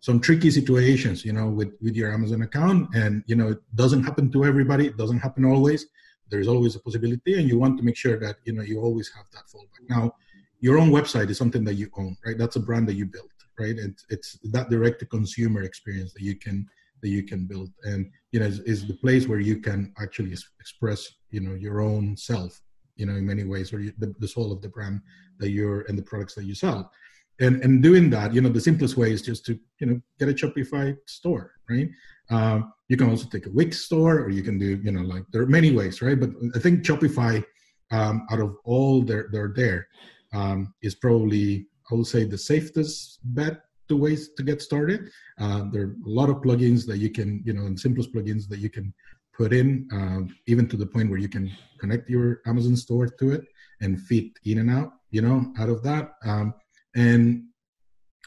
some 0.06 0.20
tricky 0.20 0.52
situations, 0.52 1.24
you 1.24 1.32
know, 1.32 1.48
with, 1.48 1.72
with 1.82 1.96
your 1.96 2.12
Amazon 2.12 2.42
account. 2.42 2.94
And, 2.94 3.24
you 3.26 3.34
know, 3.34 3.48
it 3.48 3.58
doesn't 3.74 4.04
happen 4.04 4.30
to 4.30 4.44
everybody. 4.44 4.86
It 4.86 4.96
doesn't 4.96 5.18
happen 5.18 5.44
always. 5.44 5.86
There's 6.30 6.46
always 6.46 6.76
a 6.76 6.78
possibility. 6.78 7.40
And 7.40 7.48
you 7.48 7.58
want 7.58 7.76
to 7.78 7.82
make 7.82 7.96
sure 7.96 8.16
that, 8.20 8.36
you 8.44 8.52
know, 8.52 8.62
you 8.62 8.80
always 8.80 9.10
have 9.16 9.26
that 9.32 9.46
fallback. 9.52 9.84
Now, 9.88 10.14
your 10.60 10.78
own 10.78 10.90
website 10.90 11.28
is 11.28 11.38
something 11.38 11.64
that 11.64 11.74
you 11.74 11.90
own, 11.98 12.16
right? 12.24 12.38
That's 12.38 12.54
a 12.54 12.60
brand 12.60 12.86
that 12.88 12.94
you 12.94 13.06
built, 13.06 13.32
right? 13.58 13.76
And 13.76 13.98
it's 14.08 14.38
that 14.52 14.70
direct 14.70 15.00
to 15.00 15.06
consumer 15.06 15.62
experience 15.64 16.12
that 16.12 16.22
you 16.22 16.36
can, 16.36 16.68
that 17.02 17.08
you 17.08 17.24
can 17.24 17.44
build. 17.44 17.70
And, 17.82 18.08
you 18.30 18.38
know, 18.38 18.46
is, 18.46 18.60
is 18.60 18.86
the 18.86 18.94
place 18.94 19.26
where 19.26 19.40
you 19.40 19.56
can 19.56 19.92
actually 20.00 20.34
express, 20.60 21.00
you 21.30 21.40
know, 21.40 21.56
your 21.56 21.80
own 21.80 22.16
self, 22.16 22.60
you 22.94 23.06
know, 23.06 23.16
in 23.16 23.26
many 23.26 23.42
ways, 23.42 23.72
or 23.72 23.80
you, 23.80 23.92
the, 23.98 24.14
the 24.20 24.28
soul 24.28 24.52
of 24.52 24.62
the 24.62 24.68
brand 24.68 25.00
that 25.40 25.50
you're 25.50 25.80
and 25.88 25.98
the 25.98 26.08
products 26.10 26.36
that 26.36 26.44
you 26.44 26.54
sell 26.54 26.92
and 27.40 27.62
and 27.62 27.82
doing 27.82 28.08
that 28.10 28.32
you 28.32 28.40
know 28.40 28.48
the 28.48 28.60
simplest 28.60 28.96
way 28.96 29.12
is 29.12 29.22
just 29.22 29.44
to 29.46 29.58
you 29.80 29.86
know 29.86 30.00
get 30.18 30.28
a 30.28 30.32
shopify 30.32 30.96
store 31.06 31.52
right? 31.68 31.88
Um, 32.30 32.72
you 32.88 32.96
can 32.96 33.10
also 33.10 33.28
take 33.28 33.46
a 33.46 33.50
wix 33.50 33.80
store 33.80 34.20
or 34.20 34.30
you 34.30 34.42
can 34.42 34.58
do 34.58 34.80
you 34.82 34.92
know 34.92 35.02
like 35.02 35.24
there 35.32 35.42
are 35.42 35.46
many 35.46 35.72
ways 35.72 36.02
right? 36.02 36.18
But 36.18 36.30
i 36.54 36.58
think 36.58 36.84
shopify 36.84 37.44
um, 37.92 38.26
out 38.30 38.40
of 38.40 38.56
all 38.64 39.02
they're, 39.02 39.28
they're 39.30 39.52
there 39.54 39.86
um, 40.32 40.74
is 40.82 40.94
probably 40.94 41.66
i 41.90 41.94
would 41.94 42.06
say 42.06 42.24
the 42.24 42.38
safest 42.38 43.20
bet 43.22 43.60
to 43.88 43.96
ways 43.96 44.30
to 44.36 44.42
get 44.42 44.60
started. 44.60 45.10
Uh, 45.38 45.64
there 45.72 45.82
are 45.82 45.96
a 46.06 46.10
lot 46.10 46.28
of 46.28 46.36
plugins 46.36 46.86
that 46.86 46.98
you 46.98 47.10
can 47.10 47.42
you 47.44 47.52
know 47.52 47.66
and 47.66 47.78
simplest 47.78 48.12
plugins 48.12 48.48
that 48.48 48.58
you 48.58 48.70
can 48.70 48.92
put 49.36 49.52
in 49.52 49.86
um, 49.92 50.34
even 50.46 50.66
to 50.66 50.76
the 50.76 50.86
point 50.86 51.10
where 51.10 51.18
you 51.18 51.28
can 51.28 51.50
connect 51.78 52.08
your 52.08 52.40
amazon 52.46 52.74
store 52.74 53.06
to 53.06 53.32
it 53.32 53.42
and 53.82 54.00
fit 54.00 54.24
in 54.44 54.58
and 54.58 54.70
out 54.70 54.92
you 55.10 55.22
know 55.22 55.52
out 55.58 55.68
of 55.68 55.82
that. 55.82 56.12
Um, 56.24 56.54
and 56.96 57.44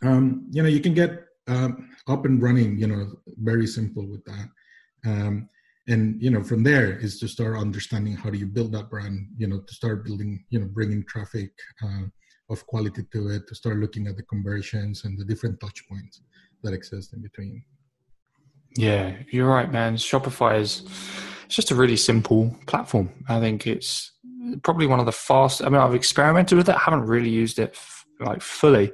um, 0.04 0.48
you 0.52 0.62
know 0.64 0.70
you 0.70 0.80
can 0.80 0.94
get 0.94 1.26
um, 1.48 1.90
up 2.08 2.26
and 2.26 2.42
running 2.42 2.78
you 2.80 2.88
know 2.88 3.12
very 3.40 3.68
simple 3.68 4.08
with 4.08 4.24
that. 4.26 4.50
Um, 5.06 5.50
and 5.88 6.22
you 6.22 6.30
know 6.30 6.44
from 6.44 6.64
there 6.64 6.98
is 7.00 7.20
to 7.20 7.28
start 7.28 7.58
understanding 7.58 8.16
how 8.16 8.30
do 8.30 8.38
you 8.38 8.46
build 8.46 8.72
that 8.72 8.90
brand 8.90 9.28
you 9.38 9.48
know 9.48 9.60
to 9.60 9.74
start 9.74 10.06
building 10.06 10.46
you 10.50 10.60
know 10.60 10.68
bringing 10.68 11.04
traffic 11.06 11.52
uh, 11.84 12.04
of 12.50 12.66
quality 12.68 13.04
to 13.12 13.30
it 13.30 13.48
to 13.48 13.56
start 13.56 13.78
looking 13.78 14.08
at 14.08 14.16
the 14.16 14.24
conversions 14.24 15.04
and 15.04 15.18
the 15.18 15.26
different 15.26 15.60
touch 15.60 15.88
points 15.90 16.22
that 16.64 16.74
exist 16.74 17.14
in 17.14 17.22
between. 17.22 17.64
Yeah 18.78 19.16
you're 19.32 19.50
right 19.50 19.72
man. 19.72 19.96
Shopify 19.96 20.60
is 20.60 20.84
it's 21.46 21.56
just 21.56 21.72
a 21.72 21.76
really 21.76 21.98
simple 21.98 22.56
platform. 22.68 23.10
I 23.28 23.40
think 23.40 23.66
it's 23.66 24.12
probably 24.62 24.88
one 24.88 25.00
of 25.00 25.06
the 25.06 25.12
fast 25.12 25.62
i 25.62 25.70
mean 25.70 25.80
i've 25.80 25.94
experimented 25.94 26.58
with 26.58 26.70
it. 26.70 26.76
Haven't 26.76 27.06
really 27.06 27.30
used 27.30 27.60
it 27.60 27.76
like 28.20 28.42
fully. 28.42 28.92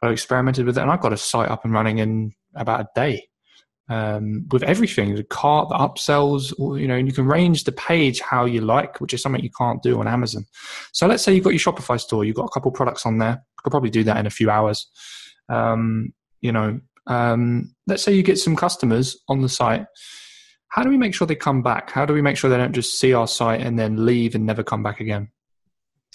But 0.00 0.10
I 0.10 0.12
experimented 0.12 0.66
with 0.66 0.78
it, 0.78 0.82
and 0.82 0.90
I 0.90 0.96
got 0.96 1.12
a 1.12 1.16
site 1.16 1.50
up 1.50 1.64
and 1.64 1.72
running 1.72 1.98
in 1.98 2.32
about 2.54 2.80
a 2.80 2.88
day. 2.94 3.28
Um, 3.88 4.46
with 4.50 4.64
everything, 4.64 5.14
the 5.14 5.22
cart, 5.22 5.68
the 5.68 5.76
upsells, 5.76 6.52
you 6.80 6.88
know, 6.88 6.96
and 6.96 7.06
you 7.06 7.14
can 7.14 7.26
range 7.26 7.64
the 7.64 7.72
page 7.72 8.20
how 8.20 8.44
you 8.44 8.60
like, 8.60 9.00
which 9.00 9.14
is 9.14 9.22
something 9.22 9.42
you 9.42 9.50
can't 9.56 9.80
do 9.80 10.00
on 10.00 10.08
Amazon. 10.08 10.44
So 10.92 11.06
let's 11.06 11.22
say 11.22 11.34
you've 11.34 11.44
got 11.44 11.50
your 11.50 11.60
Shopify 11.60 12.00
store, 12.00 12.24
you've 12.24 12.34
got 12.34 12.46
a 12.46 12.50
couple 12.52 12.72
products 12.72 13.06
on 13.06 13.18
there. 13.18 13.30
You 13.30 13.62
could 13.62 13.70
probably 13.70 13.90
do 13.90 14.02
that 14.02 14.16
in 14.16 14.26
a 14.26 14.30
few 14.30 14.50
hours. 14.50 14.90
Um, 15.48 16.12
you 16.40 16.50
know, 16.50 16.80
um, 17.06 17.74
let's 17.86 18.02
say 18.02 18.12
you 18.12 18.24
get 18.24 18.38
some 18.38 18.56
customers 18.56 19.16
on 19.28 19.42
the 19.42 19.48
site. 19.48 19.86
How 20.68 20.82
do 20.82 20.90
we 20.90 20.98
make 20.98 21.14
sure 21.14 21.26
they 21.26 21.36
come 21.36 21.62
back? 21.62 21.90
How 21.90 22.04
do 22.04 22.12
we 22.12 22.22
make 22.22 22.36
sure 22.36 22.50
they 22.50 22.56
don't 22.56 22.74
just 22.74 22.98
see 22.98 23.14
our 23.14 23.28
site 23.28 23.60
and 23.60 23.78
then 23.78 24.04
leave 24.04 24.34
and 24.34 24.44
never 24.44 24.64
come 24.64 24.82
back 24.82 25.00
again? 25.00 25.30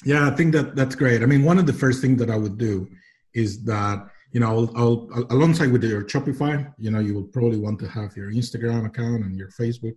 Yeah, 0.04 0.28
I 0.28 0.32
think 0.32 0.54
that 0.54 0.76
that's 0.76 0.96
great. 0.96 1.22
I 1.22 1.26
mean, 1.26 1.44
one 1.44 1.60
of 1.60 1.66
the 1.66 1.74
first 1.74 2.02
things 2.02 2.20
that 2.20 2.30
I 2.30 2.38
would 2.38 2.58
do 2.58 2.88
is 3.34 3.64
that 3.66 4.08
you 4.32 4.40
know, 4.40 4.48
I'll, 4.48 4.78
I'll, 4.78 5.26
alongside 5.30 5.72
with 5.72 5.84
your 5.84 6.04
Shopify, 6.04 6.74
you 6.78 6.90
know, 6.90 7.00
you 7.00 7.14
will 7.14 7.26
probably 7.26 7.60
want 7.60 7.80
to 7.80 7.88
have 7.90 8.16
your 8.16 8.32
Instagram 8.32 8.86
account 8.86 9.26
and 9.26 9.38
your 9.38 9.50
Facebook 9.50 9.96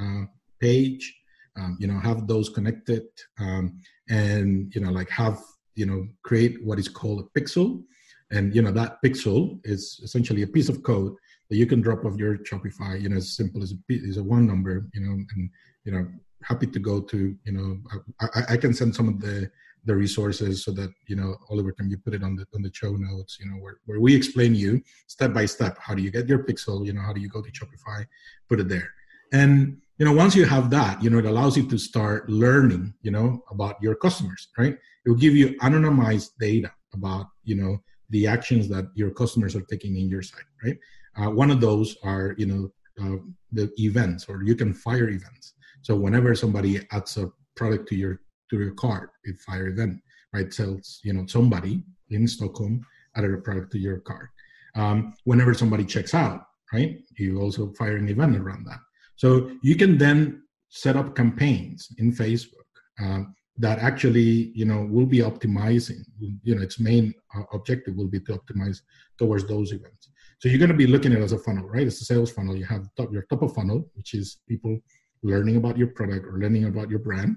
uh, 0.00 0.24
page. 0.60 1.14
Um, 1.56 1.78
you 1.80 1.86
know, 1.86 1.98
have 2.00 2.26
those 2.26 2.50
connected, 2.50 3.04
um, 3.38 3.80
and 4.10 4.74
you 4.74 4.82
know, 4.82 4.90
like 4.90 5.08
have 5.08 5.40
you 5.74 5.86
know, 5.86 6.06
create 6.22 6.64
what 6.64 6.78
is 6.78 6.88
called 6.88 7.20
a 7.20 7.40
pixel, 7.40 7.82
and 8.30 8.54
you 8.54 8.60
know, 8.62 8.72
that 8.72 8.98
pixel 9.04 9.60
is 9.64 10.00
essentially 10.02 10.42
a 10.42 10.46
piece 10.46 10.68
of 10.68 10.82
code 10.82 11.14
that 11.48 11.56
you 11.56 11.66
can 11.66 11.80
drop 11.80 12.04
off 12.04 12.16
your 12.16 12.38
Shopify, 12.38 13.00
you 13.00 13.08
know, 13.08 13.16
as 13.16 13.36
simple 13.36 13.62
as 13.62 13.72
a, 13.72 13.94
as 14.08 14.16
a 14.16 14.22
one 14.22 14.46
number, 14.46 14.86
you 14.92 15.00
know, 15.00 15.12
and 15.12 15.50
you 15.84 15.92
know, 15.92 16.06
happy 16.46 16.66
to 16.66 16.78
go 16.78 17.00
to, 17.00 17.36
you 17.44 17.52
know, 17.52 17.78
I, 18.20 18.54
I 18.54 18.56
can 18.56 18.72
send 18.72 18.94
some 18.94 19.08
of 19.08 19.20
the 19.20 19.50
the 19.86 19.94
resources 19.94 20.64
so 20.64 20.72
that 20.72 20.90
you 21.06 21.16
know 21.16 21.36
Oliver 21.48 21.72
can 21.72 21.88
you 21.88 21.96
put 21.96 22.12
it 22.12 22.22
on 22.22 22.34
the 22.36 22.44
on 22.54 22.62
the 22.62 22.70
show 22.74 22.92
notes 22.92 23.38
you 23.40 23.48
know 23.48 23.56
where, 23.56 23.78
where 23.86 24.00
we 24.00 24.14
explain 24.14 24.54
you 24.54 24.82
step 25.06 25.32
by 25.32 25.46
step 25.46 25.78
how 25.80 25.94
do 25.94 26.02
you 26.02 26.10
get 26.10 26.28
your 26.28 26.40
pixel 26.40 26.84
you 26.84 26.92
know 26.92 27.00
how 27.00 27.12
do 27.12 27.20
you 27.20 27.28
go 27.28 27.40
to 27.40 27.50
Shopify 27.52 28.04
put 28.48 28.60
it 28.60 28.68
there. 28.68 28.90
And 29.32 29.80
you 29.98 30.04
know 30.04 30.12
once 30.12 30.34
you 30.34 30.44
have 30.44 30.70
that 30.70 31.02
you 31.02 31.08
know 31.08 31.18
it 31.18 31.24
allows 31.24 31.56
you 31.56 31.66
to 31.68 31.78
start 31.78 32.28
learning 32.28 32.94
you 33.02 33.12
know 33.12 33.44
about 33.50 33.80
your 33.80 33.94
customers 33.94 34.48
right? 34.58 34.76
It 35.04 35.08
will 35.08 35.22
give 35.24 35.36
you 35.36 35.56
anonymized 35.60 36.30
data 36.40 36.72
about 36.92 37.26
you 37.44 37.54
know 37.54 37.78
the 38.10 38.26
actions 38.26 38.68
that 38.68 38.86
your 38.94 39.10
customers 39.10 39.54
are 39.54 39.66
taking 39.72 39.96
in 39.96 40.08
your 40.08 40.22
site 40.22 40.50
right? 40.64 40.78
Uh, 41.16 41.30
one 41.30 41.50
of 41.50 41.60
those 41.60 41.96
are 42.02 42.34
you 42.38 42.46
know 42.46 42.62
uh, 43.00 43.18
the 43.52 43.70
events 43.78 44.26
or 44.28 44.42
you 44.42 44.56
can 44.56 44.72
fire 44.72 45.08
events 45.10 45.54
so 45.86 45.94
whenever 45.94 46.34
somebody 46.34 46.80
adds 46.90 47.16
a 47.16 47.30
product 47.54 47.88
to 47.90 47.94
your 47.94 48.20
to 48.50 48.58
your 48.58 48.72
cart 48.72 49.10
with 49.24 49.40
fire 49.42 49.68
event, 49.68 50.00
right? 50.32 50.50
Tells 50.50 50.98
you 51.04 51.12
know 51.12 51.26
somebody 51.26 51.84
in 52.10 52.26
Stockholm 52.26 52.84
added 53.16 53.32
a 53.32 53.36
product 53.36 53.70
to 53.72 53.78
your 53.78 53.98
cart. 54.00 54.30
Um, 54.74 55.14
whenever 55.30 55.54
somebody 55.54 55.84
checks 55.84 56.12
out, 56.12 56.40
right? 56.72 56.98
You 57.16 57.40
also 57.40 57.72
fire 57.78 57.98
an 57.98 58.08
event 58.08 58.36
around 58.36 58.66
that. 58.66 58.80
So 59.14 59.52
you 59.62 59.76
can 59.76 59.96
then 59.96 60.42
set 60.70 60.96
up 60.96 61.14
campaigns 61.14 61.86
in 61.98 62.10
Facebook 62.10 62.68
um, 63.00 63.36
that 63.56 63.78
actually, 63.78 64.50
you 64.60 64.64
know, 64.64 64.88
will 64.90 65.06
be 65.06 65.18
optimizing. 65.18 66.00
You 66.18 66.56
know, 66.56 66.62
its 66.62 66.80
main 66.80 67.14
uh, 67.36 67.44
objective 67.52 67.94
will 67.94 68.08
be 68.08 68.18
to 68.26 68.40
optimize 68.40 68.80
towards 69.20 69.46
those 69.46 69.70
events. 69.70 70.10
So 70.40 70.48
you're 70.48 70.58
going 70.58 70.76
to 70.76 70.84
be 70.84 70.88
looking 70.88 71.12
at 71.12 71.20
it 71.20 71.24
as 71.24 71.32
a 71.32 71.38
funnel, 71.38 71.68
right? 71.68 71.86
It's 71.86 72.02
a 72.02 72.04
sales 72.04 72.32
funnel. 72.32 72.56
You 72.56 72.64
have 72.64 72.88
top, 72.96 73.12
your 73.12 73.22
top 73.30 73.42
of 73.42 73.54
funnel, 73.54 73.88
which 73.94 74.14
is 74.14 74.38
people 74.48 74.80
learning 75.22 75.56
about 75.56 75.76
your 75.76 75.88
product 75.88 76.26
or 76.26 76.38
learning 76.38 76.64
about 76.64 76.90
your 76.90 76.98
brand 76.98 77.36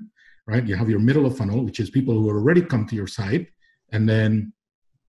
right? 0.49 0.67
You 0.67 0.75
have 0.75 0.89
your 0.89 0.99
middle 0.99 1.25
of 1.25 1.37
funnel, 1.37 1.63
which 1.63 1.79
is 1.79 1.89
people 1.89 2.15
who 2.15 2.27
have 2.27 2.37
already 2.37 2.61
come 2.61 2.85
to 2.87 2.95
your 2.95 3.07
site 3.07 3.47
and 3.91 4.09
then, 4.09 4.51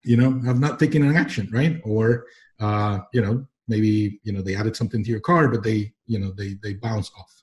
you 0.04 0.18
know, 0.18 0.40
have 0.46 0.60
not 0.60 0.80
taken 0.80 1.04
an 1.04 1.16
action, 1.16 1.50
right? 1.52 1.80
Or, 1.84 2.26
uh, 2.60 3.00
you 3.14 3.22
know, 3.22 3.46
maybe, 3.68 4.20
you 4.24 4.34
know, 4.34 4.42
they 4.42 4.56
added 4.56 4.76
something 4.76 5.02
to 5.04 5.10
your 5.10 5.22
card, 5.22 5.52
but 5.52 5.64
they, 5.64 5.94
you 6.08 6.20
know, 6.20 6.32
they, 6.32 6.56
they 6.62 6.74
bounce 6.74 7.10
off. 7.18 7.34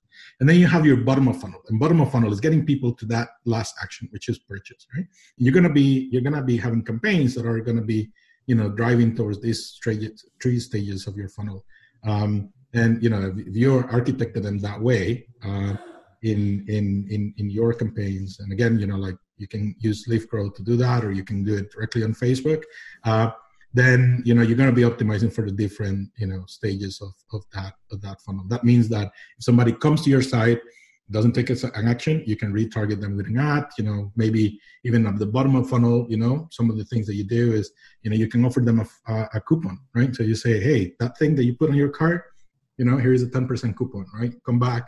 And 0.40 0.48
then 0.48 0.56
you 0.56 0.66
have 0.66 0.84
your 0.84 0.98
bottom 0.98 1.28
of 1.28 1.40
funnel. 1.40 1.62
And 1.68 1.80
bottom 1.80 2.00
of 2.02 2.12
funnel 2.12 2.32
is 2.32 2.40
getting 2.40 2.66
people 2.66 2.92
to 2.92 3.06
that 3.06 3.28
last 3.46 3.74
action, 3.82 4.08
which 4.10 4.28
is 4.28 4.38
purchase, 4.38 4.86
right? 4.94 5.06
You're 5.38 5.54
gonna 5.54 5.72
be 5.72 6.08
you're 6.12 6.22
gonna 6.22 6.42
be 6.42 6.58
having 6.58 6.82
campaigns 6.82 7.34
that 7.34 7.46
are 7.46 7.60
gonna 7.60 7.82
be, 7.82 8.10
you 8.46 8.54
know, 8.54 8.68
driving 8.68 9.14
towards 9.14 9.40
these 9.40 9.78
three 9.82 10.60
stages 10.60 11.06
of 11.06 11.16
your 11.16 11.30
funnel. 11.30 11.64
Um, 12.04 12.52
and 12.76 13.02
you 13.02 13.10
know, 13.10 13.34
if 13.36 13.56
you're 13.56 13.84
architected 13.84 14.42
them 14.42 14.58
that 14.58 14.80
way, 14.80 15.26
uh, 15.44 15.74
in 16.22 16.64
in 16.68 17.06
in 17.10 17.34
in 17.36 17.50
your 17.50 17.72
campaigns 17.72 18.40
and 18.40 18.52
again 18.52 18.78
you 18.78 18.86
know 18.86 18.96
like 18.96 19.16
you 19.38 19.46
can 19.46 19.74
use 19.78 20.06
Leaf 20.08 20.28
Grow 20.28 20.48
to 20.50 20.62
do 20.62 20.76
that 20.76 21.04
or 21.04 21.12
you 21.12 21.24
can 21.24 21.44
do 21.44 21.56
it 21.56 21.70
directly 21.70 22.02
on 22.02 22.14
facebook 22.14 22.62
uh, 23.04 23.30
then 23.74 24.22
you 24.24 24.34
know 24.34 24.42
you're 24.42 24.56
going 24.56 24.74
to 24.74 24.80
be 24.80 24.88
optimizing 24.90 25.32
for 25.32 25.44
the 25.44 25.52
different 25.52 26.08
you 26.16 26.26
know 26.26 26.44
stages 26.46 27.00
of, 27.02 27.12
of 27.32 27.44
that 27.52 27.74
of 27.92 28.00
that 28.00 28.20
funnel. 28.22 28.44
That 28.48 28.64
means 28.64 28.88
that 28.88 29.12
if 29.38 29.44
somebody 29.44 29.72
comes 29.72 30.02
to 30.02 30.10
your 30.10 30.22
site 30.22 30.60
doesn't 31.10 31.34
take 31.34 31.50
an 31.50 31.86
action 31.86 32.24
you 32.26 32.36
can 32.36 32.52
retarget 32.52 33.00
them 33.00 33.16
with 33.16 33.26
an 33.26 33.38
ad 33.38 33.66
you 33.78 33.84
know 33.84 34.10
maybe 34.16 34.58
even 34.84 35.06
at 35.06 35.16
the 35.20 35.26
bottom 35.26 35.54
of 35.54 35.68
funnel 35.70 36.04
you 36.08 36.16
know 36.16 36.48
some 36.50 36.68
of 36.68 36.76
the 36.76 36.84
things 36.86 37.06
that 37.06 37.14
you 37.14 37.22
do 37.22 37.52
is 37.52 37.70
you 38.02 38.10
know 38.10 38.16
you 38.16 38.26
can 38.26 38.44
offer 38.44 38.60
them 38.60 38.80
a, 38.80 39.12
a 39.34 39.40
coupon 39.40 39.78
right? 39.94 40.16
So 40.16 40.24
you 40.24 40.34
say 40.34 40.58
hey 40.58 40.94
that 40.98 41.16
thing 41.18 41.36
that 41.36 41.44
you 41.44 41.54
put 41.54 41.70
on 41.70 41.76
your 41.76 41.90
cart 41.90 42.24
you 42.78 42.84
know 42.84 42.96
here's 42.96 43.22
a 43.22 43.26
10% 43.26 43.76
coupon 43.76 44.06
right? 44.14 44.34
Come 44.44 44.58
back 44.58 44.86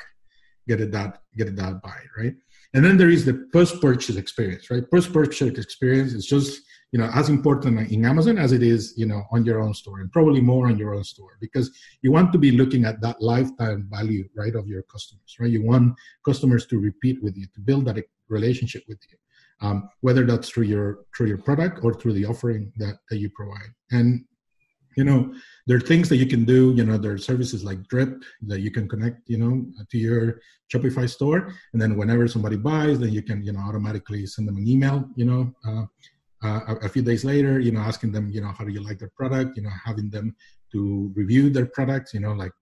get 0.68 0.81
it 0.81 0.92
that 0.92 1.22
get 1.37 1.48
it 1.48 1.57
that 1.57 1.83
buy 1.83 1.98
right? 2.16 2.35
And 2.74 2.85
then 2.85 2.96
there 2.98 3.09
is 3.09 3.24
the 3.24 3.48
post 3.53 3.81
purchase 3.81 4.16
experience 4.16 4.70
right? 4.70 4.85
Post 4.90 5.12
purchase 5.12 5.59
experience 5.59 6.12
is 6.12 6.27
just 6.27 6.62
you 6.92 6.98
know 6.98 7.11
as 7.14 7.29
important 7.29 7.90
in 7.90 8.05
amazon 8.07 8.38
as 8.38 8.53
it 8.53 8.62
is 8.62 8.94
you 8.96 9.05
know 9.05 9.22
on 9.31 9.44
your 9.44 9.61
own 9.61 9.74
store 9.74 10.01
and 10.01 10.11
probably 10.11 10.40
more 10.40 10.68
on 10.68 10.79
your 10.79 10.94
own 10.94 11.05
store 11.05 11.37
because 11.38 11.70
you 12.01 12.11
want 12.11 12.33
to 12.33 12.38
be 12.38 12.51
looking 12.51 12.87
at 12.87 12.98
that 13.03 13.20
lifetime 13.20 13.87
value 13.90 14.27
right 14.35 14.55
of 14.55 14.66
your 14.66 14.83
customers 14.85 15.37
right? 15.38 15.51
You 15.51 15.62
want 15.64 15.94
customers 16.24 16.66
to 16.66 16.79
repeat 16.79 17.22
with 17.22 17.37
you 17.37 17.46
to 17.55 17.61
build 17.61 17.85
that 17.87 18.03
relationship 18.29 18.85
with 18.88 19.01
you 19.11 19.18
um, 19.61 19.88
whether 20.01 20.24
that's 20.24 20.48
through 20.48 20.64
your 20.64 21.01
through 21.16 21.29
your 21.29 21.38
product 21.38 21.81
or 21.83 21.94
through 21.94 22.12
the 22.12 22.24
offering 22.24 22.72
that, 22.77 22.98
that 23.11 23.18
you 23.18 23.31
provide. 23.31 23.70
And 23.90 24.24
you 24.98 25.04
know 25.04 25.20
there 25.66 25.76
are 25.76 25.88
things 25.92 26.08
that 26.08 26.20
you 26.22 26.26
can 26.34 26.44
do 26.44 26.61
you 26.78 26.84
know 26.84 26.98
there 26.98 27.14
are 27.16 27.26
services 27.30 27.61
like 27.68 27.80
drip 27.92 28.12
that 28.50 28.61
you 28.64 28.70
can 28.76 28.87
connect 28.92 29.18
you 29.32 29.38
know 29.42 29.52
to 29.90 29.96
your 30.06 30.22
shopify 30.72 31.06
store 31.16 31.40
and 31.72 31.80
then 31.80 31.96
whenever 32.00 32.26
somebody 32.26 32.56
buys 32.56 32.98
then 32.98 33.12
you 33.18 33.22
can 33.28 33.38
you 33.46 33.52
know 33.52 33.64
automatically 33.68 34.26
send 34.26 34.46
them 34.48 34.56
an 34.56 34.66
email 34.74 34.98
you 35.20 35.26
know 35.30 35.42
uh, 35.68 35.84
uh, 36.46 36.74
a 36.88 36.88
few 36.94 37.02
days 37.11 37.24
later 37.32 37.54
you 37.66 37.72
know 37.74 37.84
asking 37.90 38.11
them 38.16 38.26
you 38.34 38.40
know 38.40 38.52
how 38.56 38.64
do 38.64 38.72
you 38.76 38.82
like 38.88 38.98
their 38.98 39.14
product 39.20 39.56
you 39.56 39.62
know 39.66 39.74
having 39.88 40.11
them 40.16 40.34
to 40.72 40.80
review 41.20 41.44
their 41.48 41.66
products 41.66 42.12
you 42.12 42.20
know 42.24 42.32
like 42.32 42.52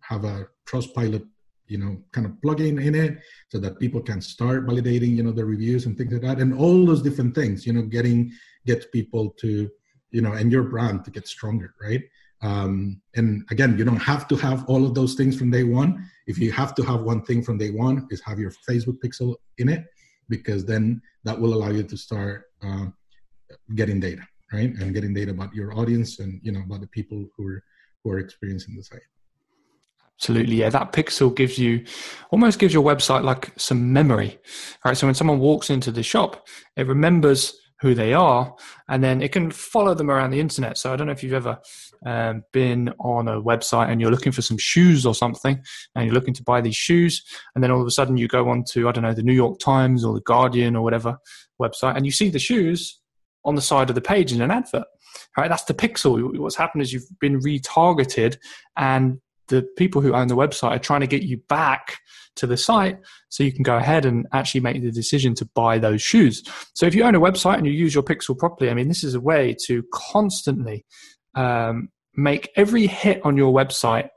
have 0.00 0.24
a 0.24 0.36
Trustpilot 0.68 1.24
you 1.68 1.78
know 1.78 1.92
kind 2.12 2.26
of 2.26 2.32
plugin 2.44 2.76
in 2.88 2.94
it 3.04 3.12
so 3.50 3.58
that 3.58 3.78
people 3.78 4.02
can 4.10 4.20
start 4.20 4.66
validating 4.66 5.12
you 5.16 5.22
know 5.22 5.36
the 5.40 5.48
reviews 5.54 5.86
and 5.86 5.96
things 5.96 6.12
like 6.12 6.26
that 6.28 6.40
and 6.42 6.52
all 6.62 6.84
those 6.84 7.02
different 7.02 7.34
things 7.34 7.66
you 7.66 7.72
know 7.72 7.82
getting 7.96 8.18
get 8.66 8.90
people 8.92 9.24
to 9.42 9.70
you 10.14 10.22
know 10.22 10.32
and 10.32 10.50
your 10.52 10.62
brand 10.62 11.04
to 11.04 11.10
get 11.10 11.26
stronger 11.26 11.74
right 11.82 12.02
um, 12.42 13.00
and 13.16 13.44
again 13.50 13.76
you 13.76 13.84
don't 13.84 14.06
have 14.12 14.28
to 14.28 14.36
have 14.36 14.64
all 14.66 14.86
of 14.86 14.94
those 14.94 15.14
things 15.14 15.36
from 15.36 15.50
day 15.50 15.64
one 15.64 16.08
if 16.26 16.38
you 16.38 16.52
have 16.52 16.74
to 16.74 16.82
have 16.82 17.00
one 17.02 17.22
thing 17.22 17.42
from 17.42 17.58
day 17.58 17.70
one 17.70 18.06
is 18.10 18.22
have 18.24 18.38
your 18.38 18.52
facebook 18.68 18.98
pixel 19.04 19.34
in 19.58 19.68
it 19.68 19.84
because 20.28 20.64
then 20.64 21.02
that 21.24 21.38
will 21.38 21.52
allow 21.54 21.70
you 21.70 21.82
to 21.82 21.96
start 21.96 22.44
uh, 22.62 22.86
getting 23.74 23.98
data 23.98 24.22
right 24.52 24.72
and 24.78 24.94
getting 24.94 25.12
data 25.12 25.32
about 25.32 25.52
your 25.52 25.74
audience 25.74 26.20
and 26.20 26.40
you 26.42 26.52
know 26.52 26.60
about 26.60 26.80
the 26.80 26.92
people 26.98 27.26
who 27.36 27.46
are 27.48 27.62
who 28.02 28.10
are 28.12 28.18
experiencing 28.18 28.76
the 28.76 28.84
site 28.84 29.08
Absolutely, 30.20 30.56
yeah. 30.60 30.70
That 30.70 30.92
pixel 30.92 31.34
gives 31.34 31.58
you 31.58 31.84
almost 32.30 32.60
gives 32.60 32.72
your 32.72 32.84
website 32.84 33.24
like 33.24 33.52
some 33.56 33.92
memory, 33.92 34.38
right? 34.84 34.96
So 34.96 35.08
when 35.08 35.14
someone 35.14 35.40
walks 35.40 35.70
into 35.70 35.90
the 35.90 36.04
shop, 36.04 36.46
it 36.76 36.86
remembers 36.86 37.52
who 37.84 37.94
they 37.94 38.14
are, 38.14 38.56
and 38.88 39.04
then 39.04 39.20
it 39.20 39.30
can 39.30 39.50
follow 39.50 39.94
them 39.94 40.10
around 40.10 40.30
the 40.30 40.40
internet. 40.40 40.78
So 40.78 40.90
I 40.90 40.96
don't 40.96 41.06
know 41.06 41.12
if 41.12 41.22
you've 41.22 41.34
ever 41.34 41.58
um, 42.06 42.42
been 42.50 42.88
on 42.98 43.28
a 43.28 43.42
website 43.42 43.90
and 43.90 44.00
you're 44.00 44.10
looking 44.10 44.32
for 44.32 44.40
some 44.40 44.56
shoes 44.56 45.04
or 45.04 45.14
something, 45.14 45.62
and 45.94 46.06
you're 46.06 46.14
looking 46.14 46.32
to 46.32 46.42
buy 46.42 46.62
these 46.62 46.76
shoes, 46.76 47.22
and 47.54 47.62
then 47.62 47.70
all 47.70 47.82
of 47.82 47.86
a 47.86 47.90
sudden 47.90 48.16
you 48.16 48.26
go 48.26 48.48
on 48.48 48.64
to 48.72 48.88
I 48.88 48.92
don't 48.92 49.04
know 49.04 49.12
the 49.12 49.22
New 49.22 49.34
York 49.34 49.58
Times 49.58 50.02
or 50.02 50.14
the 50.14 50.22
Guardian 50.22 50.76
or 50.76 50.82
whatever 50.82 51.18
website, 51.60 51.96
and 51.96 52.06
you 52.06 52.12
see 52.12 52.30
the 52.30 52.38
shoes 52.38 53.02
on 53.44 53.54
the 53.54 53.60
side 53.60 53.90
of 53.90 53.94
the 53.94 54.00
page 54.00 54.32
in 54.32 54.40
an 54.40 54.50
advert. 54.50 54.86
Right, 55.36 55.50
that's 55.50 55.64
the 55.64 55.74
pixel. 55.74 56.38
What's 56.38 56.56
happened 56.56 56.82
is 56.82 56.92
you've 56.92 57.06
been 57.20 57.38
retargeted, 57.38 58.38
and 58.78 59.20
the 59.48 59.62
people 59.76 60.00
who 60.00 60.14
own 60.14 60.28
the 60.28 60.36
website 60.36 60.70
are 60.70 60.78
trying 60.78 61.00
to 61.00 61.06
get 61.06 61.22
you 61.22 61.38
back 61.48 61.98
to 62.36 62.46
the 62.46 62.56
site 62.56 62.98
so 63.28 63.44
you 63.44 63.52
can 63.52 63.62
go 63.62 63.76
ahead 63.76 64.04
and 64.04 64.26
actually 64.32 64.60
make 64.60 64.82
the 64.82 64.90
decision 64.90 65.34
to 65.34 65.48
buy 65.54 65.78
those 65.78 66.02
shoes. 66.02 66.42
So 66.74 66.86
if 66.86 66.94
you 66.94 67.04
own 67.04 67.14
a 67.14 67.20
website 67.20 67.58
and 67.58 67.66
you 67.66 67.72
use 67.72 67.94
your 67.94 68.02
pixel 68.02 68.36
properly, 68.36 68.70
I 68.70 68.74
mean, 68.74 68.88
this 68.88 69.04
is 69.04 69.14
a 69.14 69.20
way 69.20 69.54
to 69.66 69.84
constantly 69.92 70.84
um, 71.34 71.90
make 72.16 72.50
every 72.56 72.86
hit 72.86 73.24
on 73.24 73.36
your 73.36 73.52
website 73.52 74.08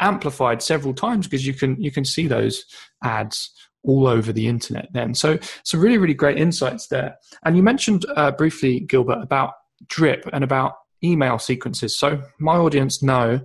amplified 0.00 0.62
several 0.62 0.94
times 0.94 1.26
because 1.26 1.46
you 1.46 1.54
can 1.54 1.80
you 1.80 1.90
can 1.90 2.04
see 2.04 2.28
those 2.28 2.64
ads 3.02 3.50
all 3.82 4.06
over 4.06 4.32
the 4.32 4.46
internet 4.46 4.88
then. 4.92 5.14
So 5.14 5.38
some 5.64 5.80
really 5.80 5.98
really 5.98 6.14
great 6.14 6.38
insights 6.38 6.88
there. 6.88 7.16
And 7.44 7.56
you 7.56 7.62
mentioned 7.62 8.06
uh, 8.16 8.30
briefly 8.32 8.80
gilbert 8.80 9.22
about 9.22 9.54
drip 9.88 10.28
and 10.32 10.44
about 10.44 10.74
email 11.02 11.38
sequences. 11.38 11.98
So 11.98 12.22
my 12.38 12.56
audience 12.56 13.02
know 13.02 13.40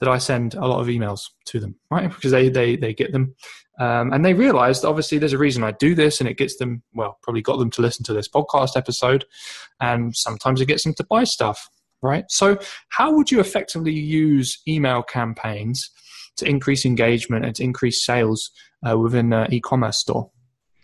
that 0.00 0.08
I 0.08 0.18
send 0.18 0.54
a 0.54 0.66
lot 0.66 0.80
of 0.80 0.88
emails 0.88 1.30
to 1.46 1.60
them, 1.60 1.76
right? 1.90 2.08
Because 2.12 2.30
they 2.30 2.48
they 2.48 2.76
they 2.76 2.94
get 2.94 3.12
them, 3.12 3.34
um, 3.78 4.12
and 4.12 4.24
they 4.24 4.34
realised 4.34 4.84
obviously 4.84 5.18
there's 5.18 5.32
a 5.32 5.38
reason 5.38 5.64
I 5.64 5.72
do 5.72 5.94
this, 5.94 6.20
and 6.20 6.28
it 6.28 6.38
gets 6.38 6.56
them 6.56 6.82
well, 6.94 7.18
probably 7.22 7.42
got 7.42 7.58
them 7.58 7.70
to 7.70 7.82
listen 7.82 8.04
to 8.06 8.12
this 8.12 8.28
podcast 8.28 8.76
episode, 8.76 9.24
and 9.80 10.14
sometimes 10.16 10.60
it 10.60 10.66
gets 10.66 10.84
them 10.84 10.94
to 10.94 11.04
buy 11.04 11.24
stuff, 11.24 11.68
right? 12.02 12.24
So 12.28 12.58
how 12.88 13.12
would 13.14 13.30
you 13.30 13.40
effectively 13.40 13.92
use 13.92 14.60
email 14.66 15.02
campaigns 15.02 15.90
to 16.36 16.48
increase 16.48 16.84
engagement 16.84 17.44
and 17.44 17.54
to 17.56 17.62
increase 17.62 18.04
sales 18.04 18.50
uh, 18.88 18.98
within 18.98 19.32
an 19.32 19.52
e-commerce 19.52 19.98
store? 19.98 20.30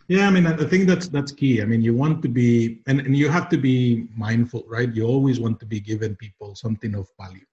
Yeah, 0.06 0.26
I 0.26 0.30
mean, 0.30 0.46
I 0.46 0.56
think 0.64 0.88
that's 0.88 1.06
that's 1.06 1.30
key. 1.30 1.62
I 1.62 1.64
mean, 1.64 1.82
you 1.82 1.94
want 1.94 2.20
to 2.22 2.28
be, 2.28 2.80
and, 2.88 3.00
and 3.00 3.16
you 3.16 3.28
have 3.28 3.48
to 3.50 3.56
be 3.56 4.08
mindful, 4.16 4.64
right? 4.66 4.92
You 4.92 5.06
always 5.06 5.38
want 5.38 5.60
to 5.60 5.66
be 5.66 5.78
giving 5.78 6.16
people 6.16 6.56
something 6.56 6.96
of 6.96 7.06
value 7.20 7.44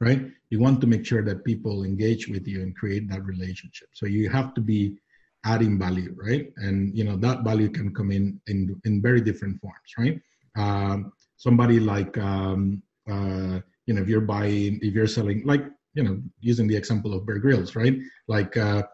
right? 0.00 0.22
You 0.50 0.60
want 0.60 0.80
to 0.80 0.86
make 0.86 1.04
sure 1.04 1.22
that 1.22 1.44
people 1.44 1.84
engage 1.84 2.28
with 2.28 2.46
you 2.46 2.62
and 2.62 2.76
create 2.76 3.08
that 3.10 3.24
relationship. 3.24 3.88
So 3.92 4.06
you 4.06 4.28
have 4.30 4.54
to 4.54 4.60
be 4.60 4.96
adding 5.44 5.78
value, 5.78 6.14
right? 6.18 6.52
And 6.56 6.96
you 6.96 7.04
know 7.04 7.16
that 7.16 7.44
value 7.44 7.70
can 7.70 7.94
come 7.94 8.10
in 8.10 8.40
in, 8.46 8.80
in 8.84 9.02
very 9.02 9.20
different 9.20 9.60
forms, 9.60 9.90
right? 9.98 10.20
Um, 10.56 11.12
somebody 11.36 11.80
like 11.80 12.16
um, 12.18 12.82
uh, 13.10 13.60
you 13.86 13.94
know 13.94 14.02
if 14.02 14.08
you're 14.08 14.20
buying 14.20 14.78
if 14.82 14.94
you're 14.94 15.06
selling 15.06 15.42
like 15.46 15.64
you 15.94 16.02
know, 16.02 16.20
using 16.40 16.66
the 16.68 16.76
example 16.76 17.14
of 17.14 17.26
Bear 17.26 17.38
Grylls, 17.38 17.74
right? 17.74 17.96
Like 18.28 18.56
uh, 18.56 18.84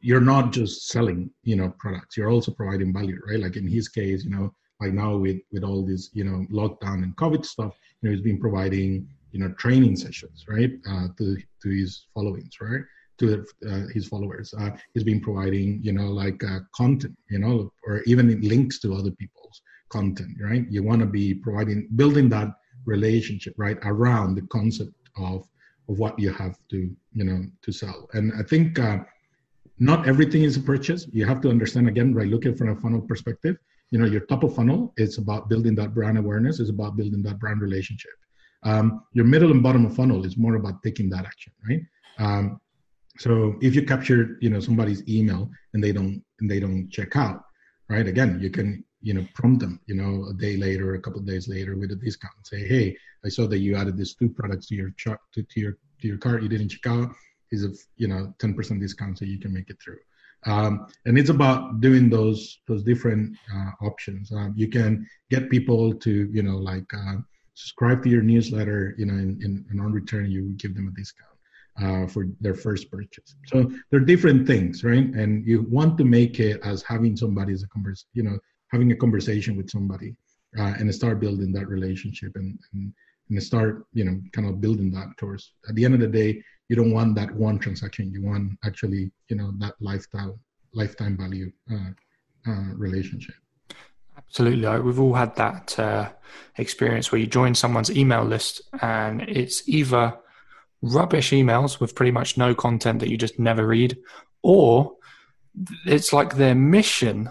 you're 0.00 0.20
not 0.20 0.52
just 0.52 0.88
selling, 0.88 1.30
you 1.42 1.56
know, 1.56 1.72
products. 1.78 2.16
You're 2.16 2.30
also 2.30 2.52
providing 2.52 2.92
value, 2.92 3.18
right? 3.28 3.40
Like 3.40 3.56
in 3.56 3.66
his 3.66 3.88
case, 3.88 4.24
you 4.24 4.30
know, 4.30 4.52
like 4.80 4.92
now 4.92 5.16
with 5.16 5.38
with 5.52 5.64
all 5.64 5.84
this, 5.84 6.10
you 6.12 6.24
know, 6.24 6.44
lockdown 6.50 7.02
and 7.02 7.16
COVID 7.16 7.44
stuff, 7.44 7.74
you 8.00 8.08
know, 8.08 8.14
he's 8.14 8.24
been 8.24 8.40
providing, 8.40 9.08
you 9.32 9.40
know, 9.40 9.52
training 9.52 9.96
sessions, 9.96 10.44
right, 10.48 10.72
uh, 10.88 11.08
to 11.18 11.36
to 11.62 11.68
his 11.68 12.06
followings, 12.14 12.54
right? 12.60 12.82
to 13.18 13.44
uh, 13.68 13.86
his 13.94 14.08
followers. 14.08 14.52
Uh, 14.58 14.70
he's 14.94 15.04
been 15.04 15.20
providing, 15.20 15.80
you 15.82 15.92
know, 15.92 16.08
like 16.08 16.42
uh, 16.44 16.60
content, 16.74 17.16
you 17.30 17.38
know, 17.38 17.70
or 17.86 18.02
even 18.06 18.40
links 18.40 18.80
to 18.80 18.94
other 18.94 19.10
people's 19.12 19.60
content, 19.90 20.36
right? 20.40 20.64
You 20.70 20.82
want 20.82 21.00
to 21.00 21.06
be 21.06 21.34
providing, 21.34 21.88
building 21.96 22.28
that 22.30 22.48
relationship, 22.84 23.54
right, 23.56 23.78
around 23.84 24.34
the 24.34 24.42
concept 24.42 24.92
of 25.16 25.46
of 25.88 25.98
what 25.98 26.16
you 26.18 26.32
have 26.32 26.56
to, 26.70 26.78
you 27.12 27.24
know, 27.24 27.44
to 27.60 27.72
sell. 27.72 28.08
And 28.12 28.32
I 28.38 28.44
think 28.44 28.78
uh, 28.78 28.98
not 29.78 30.06
everything 30.06 30.42
is 30.44 30.56
a 30.56 30.60
purchase. 30.60 31.08
You 31.12 31.26
have 31.26 31.40
to 31.40 31.50
understand 31.50 31.88
again, 31.88 32.14
right? 32.14 32.28
Looking 32.28 32.54
from 32.54 32.68
a 32.68 32.76
funnel 32.76 33.00
perspective, 33.00 33.56
you 33.90 33.98
know, 33.98 34.06
your 34.06 34.20
top 34.20 34.44
of 34.44 34.54
funnel 34.54 34.94
is 34.96 35.18
about 35.18 35.48
building 35.48 35.74
that 35.76 35.92
brand 35.92 36.18
awareness, 36.18 36.60
is 36.60 36.70
about 36.70 36.96
building 36.96 37.22
that 37.24 37.40
brand 37.40 37.60
relationship. 37.60 38.12
Um, 38.64 39.04
your 39.12 39.24
middle 39.24 39.50
and 39.50 39.62
bottom 39.62 39.84
of 39.86 39.94
funnel 39.94 40.24
is 40.24 40.36
more 40.36 40.54
about 40.54 40.82
taking 40.82 41.10
that 41.10 41.24
action, 41.24 41.52
right? 41.68 41.82
Um, 42.18 42.60
so 43.18 43.56
if 43.60 43.74
you 43.74 43.82
capture, 43.82 44.38
you 44.40 44.50
know, 44.50 44.60
somebody's 44.60 45.06
email 45.08 45.50
and 45.74 45.82
they 45.82 45.92
don't 45.92 46.22
and 46.40 46.50
they 46.50 46.60
don't 46.60 46.88
check 46.90 47.16
out, 47.16 47.44
right? 47.88 48.06
Again, 48.06 48.38
you 48.40 48.50
can, 48.50 48.84
you 49.00 49.14
know, 49.14 49.26
prompt 49.34 49.60
them, 49.60 49.80
you 49.86 49.94
know, 49.94 50.28
a 50.30 50.34
day 50.34 50.56
later, 50.56 50.94
a 50.94 51.00
couple 51.00 51.20
days 51.20 51.48
later 51.48 51.76
with 51.76 51.92
a 51.92 51.96
discount. 51.96 52.34
Say, 52.44 52.66
hey, 52.66 52.96
I 53.24 53.28
saw 53.28 53.46
that 53.48 53.58
you 53.58 53.76
added 53.76 53.96
these 53.96 54.14
two 54.14 54.28
products 54.30 54.68
to 54.68 54.74
your 54.74 54.90
chart 54.96 55.20
to, 55.34 55.42
to 55.42 55.60
your 55.60 55.72
to 56.00 56.08
your 56.08 56.18
cart. 56.18 56.42
You 56.42 56.48
didn't 56.48 56.70
check 56.70 56.86
out. 56.86 57.10
Is 57.50 57.64
a 57.64 57.72
you 57.96 58.08
know 58.08 58.32
10% 58.38 58.80
discount 58.80 59.18
so 59.18 59.26
you 59.26 59.38
can 59.38 59.52
make 59.52 59.68
it 59.68 59.76
through. 59.82 59.98
Um, 60.46 60.86
and 61.04 61.18
it's 61.18 61.30
about 61.30 61.80
doing 61.80 62.08
those 62.08 62.60
those 62.66 62.82
different 62.82 63.36
uh, 63.54 63.70
options. 63.82 64.32
Um, 64.32 64.54
you 64.56 64.68
can 64.68 65.06
get 65.30 65.50
people 65.50 65.94
to 65.94 66.30
you 66.32 66.42
know 66.42 66.56
like 66.56 66.90
uh, 66.94 67.16
subscribe 67.54 68.02
to 68.02 68.10
your 68.10 68.22
newsletter, 68.22 68.94
you 68.98 69.06
know, 69.06 69.14
in, 69.14 69.38
in, 69.42 69.64
and 69.70 69.80
on 69.80 69.92
return 69.92 70.30
you 70.30 70.50
give 70.56 70.74
them 70.74 70.88
a 70.88 70.98
discount 70.98 71.28
uh, 71.82 72.06
for 72.06 72.26
their 72.40 72.54
first 72.54 72.90
purchase. 72.90 73.34
So 73.46 73.70
they're 73.90 74.00
different 74.00 74.46
things, 74.46 74.84
right? 74.84 75.04
And 75.04 75.46
you 75.46 75.62
want 75.68 75.98
to 75.98 76.04
make 76.04 76.40
it 76.40 76.60
as 76.64 76.82
having 76.82 77.16
somebody 77.16 77.52
as 77.52 77.62
a 77.62 77.68
converse, 77.68 78.06
you 78.14 78.22
know, 78.22 78.38
having 78.68 78.92
a 78.92 78.96
conversation 78.96 79.56
with 79.56 79.70
somebody 79.70 80.14
uh, 80.58 80.74
and 80.78 80.94
start 80.94 81.20
building 81.20 81.52
that 81.52 81.68
relationship 81.68 82.32
and, 82.36 82.58
and 82.72 82.92
and 83.30 83.42
start, 83.42 83.86
you 83.94 84.04
know, 84.04 84.20
kind 84.32 84.48
of 84.48 84.60
building 84.60 84.90
that 84.92 85.16
towards. 85.16 85.52
At 85.68 85.74
the 85.74 85.84
end 85.84 85.94
of 85.94 86.00
the 86.00 86.08
day, 86.08 86.42
you 86.68 86.76
don't 86.76 86.92
want 86.92 87.14
that 87.16 87.34
one 87.34 87.58
transaction. 87.58 88.12
You 88.12 88.22
want 88.22 88.58
actually, 88.64 89.10
you 89.28 89.36
know, 89.36 89.52
that 89.58 89.74
lifestyle 89.80 90.38
lifetime 90.74 91.16
value 91.16 91.52
uh, 91.70 91.90
uh, 92.50 92.74
relationship. 92.74 93.34
Absolutely. 94.16 94.80
We've 94.80 95.00
all 95.00 95.14
had 95.14 95.36
that 95.36 95.78
uh, 95.78 96.10
experience 96.56 97.12
where 97.12 97.20
you 97.20 97.26
join 97.26 97.54
someone's 97.54 97.90
email 97.90 98.24
list 98.24 98.62
and 98.80 99.22
it's 99.22 99.68
either 99.68 100.14
rubbish 100.82 101.30
emails 101.30 101.80
with 101.80 101.94
pretty 101.94 102.10
much 102.10 102.36
no 102.36 102.54
content 102.54 103.00
that 103.00 103.08
you 103.08 103.16
just 103.16 103.38
never 103.38 103.66
read, 103.66 103.96
or 104.42 104.96
it's 105.86 106.12
like 106.12 106.36
their 106.36 106.54
mission 106.54 107.30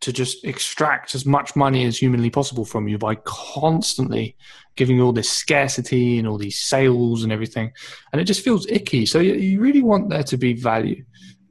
to 0.00 0.12
just 0.12 0.44
extract 0.44 1.14
as 1.14 1.24
much 1.24 1.56
money 1.56 1.86
as 1.86 1.96
humanly 1.96 2.28
possible 2.28 2.66
from 2.66 2.86
you 2.88 2.98
by 2.98 3.14
constantly 3.24 4.36
giving 4.76 4.96
you 4.96 5.04
all 5.04 5.12
this 5.12 5.30
scarcity 5.30 6.18
and 6.18 6.28
all 6.28 6.36
these 6.36 6.58
sales 6.58 7.22
and 7.22 7.32
everything. 7.32 7.72
And 8.12 8.20
it 8.20 8.24
just 8.24 8.44
feels 8.44 8.66
icky. 8.66 9.06
So 9.06 9.18
you, 9.20 9.58
really 9.60 9.82
want 9.82 10.10
there 10.10 10.24
to 10.24 10.36
be 10.36 10.52
value. 10.52 11.04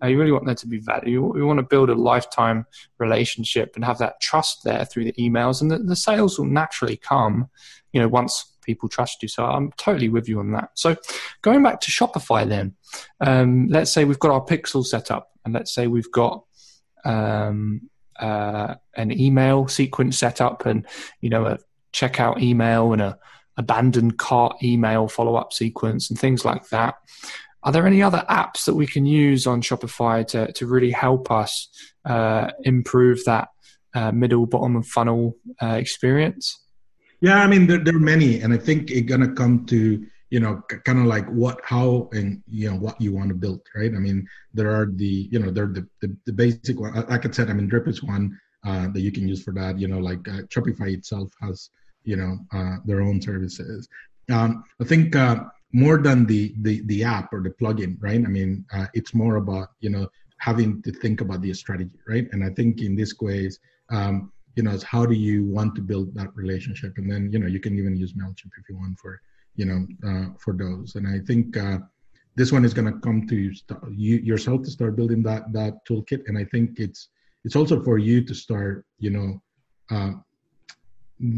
Uh, 0.04 0.08
you 0.08 0.20
really 0.20 0.32
want 0.32 0.46
there 0.46 0.56
to 0.56 0.68
be 0.68 0.80
value. 0.80 1.36
You, 1.36 1.46
want 1.46 1.60
to 1.60 1.63
build 1.63 1.89
a 1.89 1.96
lifetime 1.96 2.66
relationship 2.98 3.76
and 3.76 3.86
have 3.86 4.00
that 4.00 4.20
trust 4.20 4.63
there 4.63 4.86
through 4.86 5.06
the 5.06 5.13
emails, 5.13 5.62
and 5.62 5.72
the, 5.72 5.80
the 5.80 5.96
sales 5.96 6.38
will 6.38 6.46
naturally 6.46 6.98
come. 6.98 7.50
You 7.94 8.02
know, 8.02 8.08
once 8.08 8.54
people 8.63 8.89
trust 8.89 9.22
you. 9.22 9.30
So 9.30 9.46
I'm 9.46 9.72
totally 9.74 10.10
with 10.10 10.28
you 10.28 10.39
on 10.39 10.52
that. 10.54 10.70
So 10.74 10.96
going 11.42 11.62
back 11.62 11.80
to 11.82 11.92
Shopify, 11.92 12.48
then, 12.48 12.74
um, 13.20 13.68
let's 13.68 13.92
say 13.92 14.06
we've 14.06 14.20
got 14.20 14.32
our 14.32 14.44
pixel 14.44 14.86
set 14.86 15.12
up, 15.12 15.32
and 15.46 15.54
let's 15.54 15.74
say 15.74 15.88
we've 15.88 16.12
got 16.12 16.44
um, 17.06 17.89
uh, 18.20 18.76
an 18.96 19.12
email 19.12 19.68
sequence 19.68 20.18
set 20.18 20.42
up, 20.42 20.66
and 20.66 20.86
you 21.22 21.30
know 21.30 21.46
a 21.46 21.60
checkout 21.94 22.42
email 22.42 22.94
and 22.94 23.02
a 23.02 23.18
abandoned 23.58 24.18
cart 24.18 24.58
email 24.63 25.08
follow 25.08 25.36
up 25.36 25.54
sequence 25.54 26.10
and 26.10 26.20
things 26.20 26.44
like 26.44 26.68
that. 26.70 26.96
Are 27.63 27.71
there 27.71 27.88
any 27.88 28.04
other 28.04 28.26
apps 28.30 28.65
that 28.65 28.76
we 28.76 28.86
can 28.86 29.06
use 29.06 29.47
on 29.47 29.62
Shopify 29.62 30.28
to, 30.28 30.52
to 30.54 30.67
really 30.67 30.91
help 30.91 31.32
us 31.32 31.69
uh, 32.06 32.52
improve 32.63 33.23
that 33.26 33.49
uh, 33.95 34.12
middle, 34.12 34.45
bottom, 34.45 34.76
and 34.76 34.86
funnel 34.86 35.38
uh, 35.62 35.76
experience? 35.76 36.60
Yeah, 37.21 37.41
I 37.41 37.47
mean 37.47 37.67
there, 37.67 37.78
there 37.78 37.95
are 37.95 37.99
many, 37.99 38.41
and 38.41 38.54
I 38.54 38.58
think 38.58 38.91
it's 38.91 39.10
gonna 39.10 39.32
come 39.32 39.65
to 39.67 40.06
you 40.30 40.39
know 40.41 40.62
kind 40.84 40.99
of 40.99 41.06
like 41.06 41.26
what, 41.28 41.62
how, 41.63 42.10
and 42.12 42.43
you 42.49 42.69
know 42.69 42.76
what 42.76 42.99
you 42.99 43.13
want 43.13 43.30
to 43.30 43.36
build, 43.36 43.62
right? 43.76 43.93
I 43.95 43.99
mean 43.99 44.28
there 44.54 44.69
are 44.76 44.88
the 44.88 45.30
you 45.32 45.39
know 45.39 45.49
there 45.49 45.67
the 45.67 45.88
the, 46.02 46.17
the 46.26 46.34
basic 46.34 46.80
one. 46.80 46.93
Like 46.93 47.26
I 47.26 47.32
said, 47.32 47.49
I 47.49 47.54
mean 47.54 47.69
Drip 47.69 47.88
is 47.88 48.04
one 48.04 48.38
uh, 48.65 48.89
that 48.89 48.99
you 48.99 49.12
can 49.12 49.26
use 49.26 49.41
for 49.41 49.54
that. 49.54 49.80
You 49.80 49.88
know, 49.88 49.99
like 49.99 50.28
uh, 50.28 50.41
Shopify 50.54 50.93
itself 50.93 51.32
has 51.41 51.69
you 52.04 52.17
know 52.17 52.39
uh, 52.52 52.78
their 52.84 53.02
own 53.02 53.21
services. 53.21 53.88
Um, 54.30 54.65
I 54.82 54.84
think 54.84 55.15
uh, 55.15 55.45
more 55.74 55.98
than 56.08 56.26
the 56.32 56.42
the 56.66 56.76
the 56.92 57.04
app 57.04 57.28
or 57.34 57.42
the 57.42 57.54
plugin, 57.60 57.98
right? 58.08 58.24
I 58.28 58.30
mean 58.38 58.52
uh, 58.76 58.88
it's 58.94 59.14
more 59.14 59.36
about 59.44 59.68
you 59.86 59.92
know 59.96 60.06
having 60.38 60.82
to 60.86 60.92
think 60.92 61.22
about 61.22 61.42
the 61.42 61.54
strategy, 61.54 62.00
right? 62.08 62.28
And 62.32 62.44
I 62.48 62.50
think 62.58 62.82
in 62.88 62.96
this 62.96 63.14
case 63.14 63.58
Um, 63.90 64.16
you 64.56 64.64
know, 64.64 64.74
is 64.78 64.84
how 64.84 65.04
do 65.12 65.16
you 65.28 65.38
want 65.58 65.72
to 65.76 65.82
build 65.82 66.08
that 66.20 66.32
relationship? 66.44 66.92
And 67.00 67.08
then, 67.12 67.22
you 67.34 67.40
know, 67.40 67.50
you 67.56 67.60
can 67.66 67.74
even 67.80 67.94
use 68.04 68.14
MailChimp 68.14 68.54
if 68.60 68.66
you 68.70 68.76
want 68.82 68.96
for, 69.02 69.20
you 69.60 69.66
know, 69.70 69.80
uh, 70.10 70.28
for 70.44 70.54
those. 70.64 70.90
And 70.98 71.06
I 71.16 71.20
think 71.28 71.58
uh, 71.58 71.80
this 72.40 72.52
one 72.56 72.64
is 72.68 72.74
going 72.78 72.90
to 72.92 73.00
come 73.08 73.20
to 73.32 73.36
you, 73.36 73.52
you 74.04 74.16
yourself 74.32 74.60
to 74.64 74.72
start 74.78 74.96
building 75.00 75.22
that, 75.30 75.44
that 75.58 75.74
toolkit. 75.88 76.22
And 76.28 76.36
I 76.38 76.46
think 76.54 76.68
it's, 76.86 77.02
it's 77.46 77.58
also 77.60 77.76
for 77.88 77.98
you 78.08 78.18
to 78.30 78.34
start, 78.46 78.86
you 79.06 79.12
know, 79.16 79.30
uh, 79.96 80.14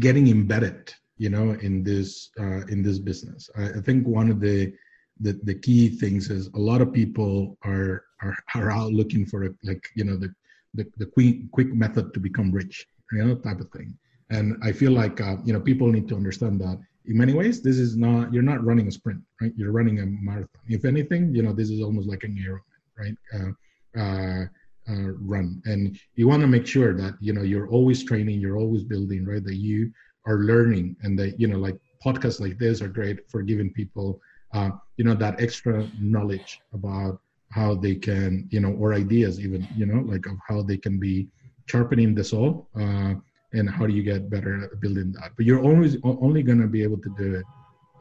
getting 0.04 0.26
embedded, 0.28 0.82
you 1.18 1.30
know, 1.30 1.52
in 1.62 1.82
this, 1.82 2.30
uh, 2.38 2.66
in 2.66 2.82
this 2.82 2.98
business. 2.98 3.48
I, 3.56 3.70
I 3.70 3.80
think 3.80 4.06
one 4.06 4.30
of 4.30 4.40
the, 4.40 4.72
the, 5.20 5.38
the 5.44 5.54
key 5.54 5.88
things 5.88 6.30
is 6.30 6.48
a 6.48 6.58
lot 6.58 6.82
of 6.82 6.92
people 6.92 7.56
are, 7.64 8.04
are, 8.22 8.36
are 8.54 8.70
out 8.70 8.92
looking 8.92 9.24
for 9.24 9.44
a, 9.44 9.50
like, 9.62 9.88
you 9.94 10.04
know, 10.04 10.16
the, 10.16 10.34
the, 10.74 10.86
the 10.98 11.06
quick, 11.06 11.50
quick 11.52 11.72
method 11.72 12.12
to 12.12 12.20
become 12.20 12.52
rich 12.52 12.86
you 13.12 13.24
know, 13.24 13.34
type 13.36 13.60
of 13.60 13.70
thing. 13.70 13.96
And 14.30 14.56
I 14.62 14.72
feel 14.72 14.92
like 14.92 15.20
uh, 15.20 15.36
you 15.44 15.52
know 15.52 15.60
people 15.60 15.90
need 15.90 16.08
to 16.08 16.16
understand 16.16 16.60
that 16.60 16.80
in 17.06 17.16
many 17.16 17.32
ways 17.32 17.62
this 17.62 17.78
is 17.78 17.96
not 17.96 18.32
you're 18.32 18.42
not 18.42 18.64
running 18.64 18.88
a 18.88 18.90
sprint, 18.90 19.20
right? 19.40 19.52
You're 19.56 19.72
running 19.72 20.00
a 20.00 20.06
marathon. 20.06 20.62
If 20.68 20.84
anything, 20.84 21.34
you 21.34 21.42
know 21.42 21.52
this 21.52 21.70
is 21.70 21.80
almost 21.80 22.08
like 22.08 22.24
an 22.24 22.36
Ironman, 22.36 22.82
right? 22.98 23.16
Uh, 23.34 24.00
uh, 24.00 24.46
uh, 24.88 25.12
run, 25.18 25.62
and 25.64 25.98
you 26.14 26.28
want 26.28 26.42
to 26.42 26.48
make 26.48 26.66
sure 26.66 26.92
that 26.94 27.16
you 27.20 27.32
know 27.32 27.42
you're 27.42 27.68
always 27.68 28.04
training, 28.04 28.40
you're 28.40 28.58
always 28.58 28.82
building, 28.82 29.24
right? 29.24 29.44
That 29.44 29.56
you 29.56 29.92
are 30.26 30.38
learning, 30.38 30.96
and 31.02 31.18
that 31.18 31.38
you 31.40 31.46
know 31.46 31.58
like 31.58 31.78
podcasts 32.04 32.40
like 32.40 32.58
this 32.58 32.82
are 32.82 32.88
great 32.88 33.28
for 33.30 33.42
giving 33.42 33.72
people 33.72 34.20
uh, 34.54 34.70
you 34.96 35.04
know 35.04 35.14
that 35.14 35.40
extra 35.40 35.88
knowledge 36.00 36.60
about 36.72 37.20
how 37.50 37.74
they 37.74 37.94
can 37.94 38.46
you 38.50 38.60
know 38.60 38.72
or 38.72 38.92
ideas 38.94 39.40
even 39.40 39.66
you 39.76 39.86
know 39.86 40.00
like 40.12 40.26
of 40.26 40.36
how 40.46 40.62
they 40.62 40.76
can 40.76 40.98
be 40.98 41.28
sharpening 41.66 42.14
the 42.14 42.22
saw 42.22 42.62
uh, 42.78 43.14
and 43.52 43.70
how 43.70 43.86
do 43.86 43.94
you 43.94 44.02
get 44.02 44.28
better 44.28 44.64
at 44.64 44.80
building 44.80 45.12
that. 45.12 45.32
But 45.36 45.46
you're 45.46 45.62
always 45.62 45.96
only 46.04 46.42
going 46.42 46.60
to 46.60 46.66
be 46.66 46.82
able 46.82 46.98
to 46.98 47.14
do 47.16 47.34
it 47.36 47.46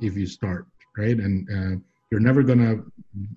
if 0.01 0.15
you 0.17 0.27
start 0.27 0.67
right? 0.97 1.17
And 1.17 1.49
uh, 1.49 1.79
you're 2.11 2.19
never 2.19 2.43
going 2.43 2.59
to 2.59 2.83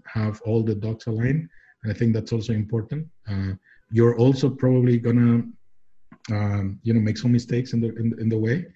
have 0.07 0.41
all 0.43 0.63
the 0.63 0.75
dots 0.75 1.07
aligned. 1.07 1.49
And 1.83 1.93
i 1.93 1.95
think 1.95 2.13
that's 2.15 2.33
also 2.33 2.53
important. 2.53 3.07
Uh, 3.29 3.53
you're 3.91 4.17
also 4.19 4.51
probably 4.51 4.99
going 4.99 5.17
to 5.17 6.35
um, 6.35 6.79
you 6.83 6.93
know 6.93 7.01
make 7.01 7.17
some 7.17 7.33
mistakes 7.33 7.73
in 7.73 7.81
the 7.81 7.89
in, 7.97 8.15
in 8.21 8.29
the 8.29 8.39
way 8.39 8.67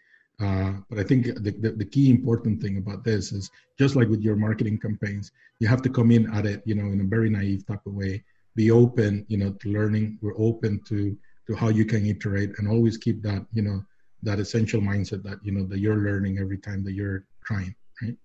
uh, 0.43 0.73
but 0.91 0.99
I 0.99 1.05
think 1.05 1.27
the, 1.27 1.55
the, 1.61 1.73
the, 1.73 1.85
key 1.85 2.11
important 2.11 2.61
thing 2.61 2.79
about 2.79 3.05
this 3.05 3.33
is 3.33 3.51
just 3.79 3.95
like 3.97 4.09
with 4.09 4.23
your 4.23 4.35
marketing 4.35 4.79
campaigns, 4.79 5.31
you 5.61 5.69
have 5.69 5.83
to 5.83 5.91
come 5.91 6.11
in 6.11 6.33
at 6.35 6.47
it, 6.47 6.63
you 6.65 6.75
know, 6.75 6.87
in 6.87 7.01
a 7.01 7.05
very 7.05 7.31
naive 7.31 7.67
type 7.67 7.85
of 7.87 7.95
way. 7.95 8.25
Be 8.57 8.71
open, 8.71 9.25
you 9.29 9.39
know, 9.39 9.53
to 9.53 9.69
learning. 9.69 10.19
We're 10.21 10.39
open 10.39 10.81
to 10.89 11.17
to 11.47 11.55
how 11.55 11.69
you 11.69 11.85
can 11.85 12.07
iterate 12.07 12.59
and 12.59 12.69
always 12.69 12.97
keep 12.97 13.23
that 13.23 13.45
you 13.53 13.63
know 13.63 13.85
that 14.23 14.39
essential 14.39 14.81
mindset 14.81 15.23
that 15.23 15.39
you 15.43 15.53
know 15.53 15.65
that 15.67 15.79
you're 15.79 15.97
learning 15.97 16.39
every 16.39 16.59
time 16.59 16.85
that 16.85 16.93
you're 16.93 17.25
trying 17.45 17.75
right 18.01 18.17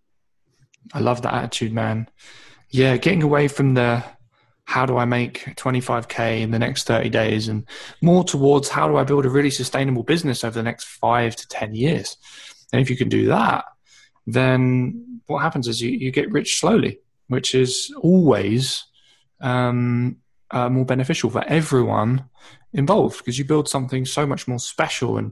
i 0.93 0.99
love 0.99 1.21
that 1.21 1.33
attitude 1.33 1.73
man 1.73 2.07
yeah 2.69 2.97
getting 2.97 3.23
away 3.23 3.47
from 3.47 3.73
the 3.73 4.03
how 4.67 4.85
do 4.85 4.97
i 4.97 5.05
make 5.05 5.45
25k 5.55 6.41
in 6.41 6.51
the 6.51 6.59
next 6.59 6.85
30 6.85 7.09
days 7.09 7.47
and 7.47 7.65
more 8.01 8.23
towards 8.23 8.67
how 8.69 8.87
do 8.87 8.97
i 8.97 9.03
build 9.03 9.25
a 9.25 9.29
really 9.29 9.49
sustainable 9.49 10.03
business 10.03 10.43
over 10.43 10.53
the 10.53 10.63
next 10.63 10.85
5 10.85 11.35
to 11.35 11.47
10 11.47 11.73
years 11.73 12.17
and 12.73 12.81
if 12.81 12.89
you 12.89 12.97
can 12.97 13.09
do 13.09 13.27
that 13.27 13.65
then 14.25 15.21
what 15.27 15.41
happens 15.41 15.67
is 15.67 15.81
you, 15.81 15.91
you 15.91 16.11
get 16.11 16.31
rich 16.31 16.59
slowly 16.59 16.99
which 17.27 17.55
is 17.55 17.93
always 18.01 18.85
um, 19.41 20.17
uh, 20.51 20.69
more 20.69 20.85
beneficial 20.85 21.29
for 21.29 21.43
everyone 21.45 22.25
involved 22.73 23.17
because 23.19 23.39
you 23.39 23.45
build 23.45 23.69
something 23.69 24.05
so 24.05 24.25
much 24.25 24.47
more 24.47 24.59
special 24.59 25.17
and 25.17 25.31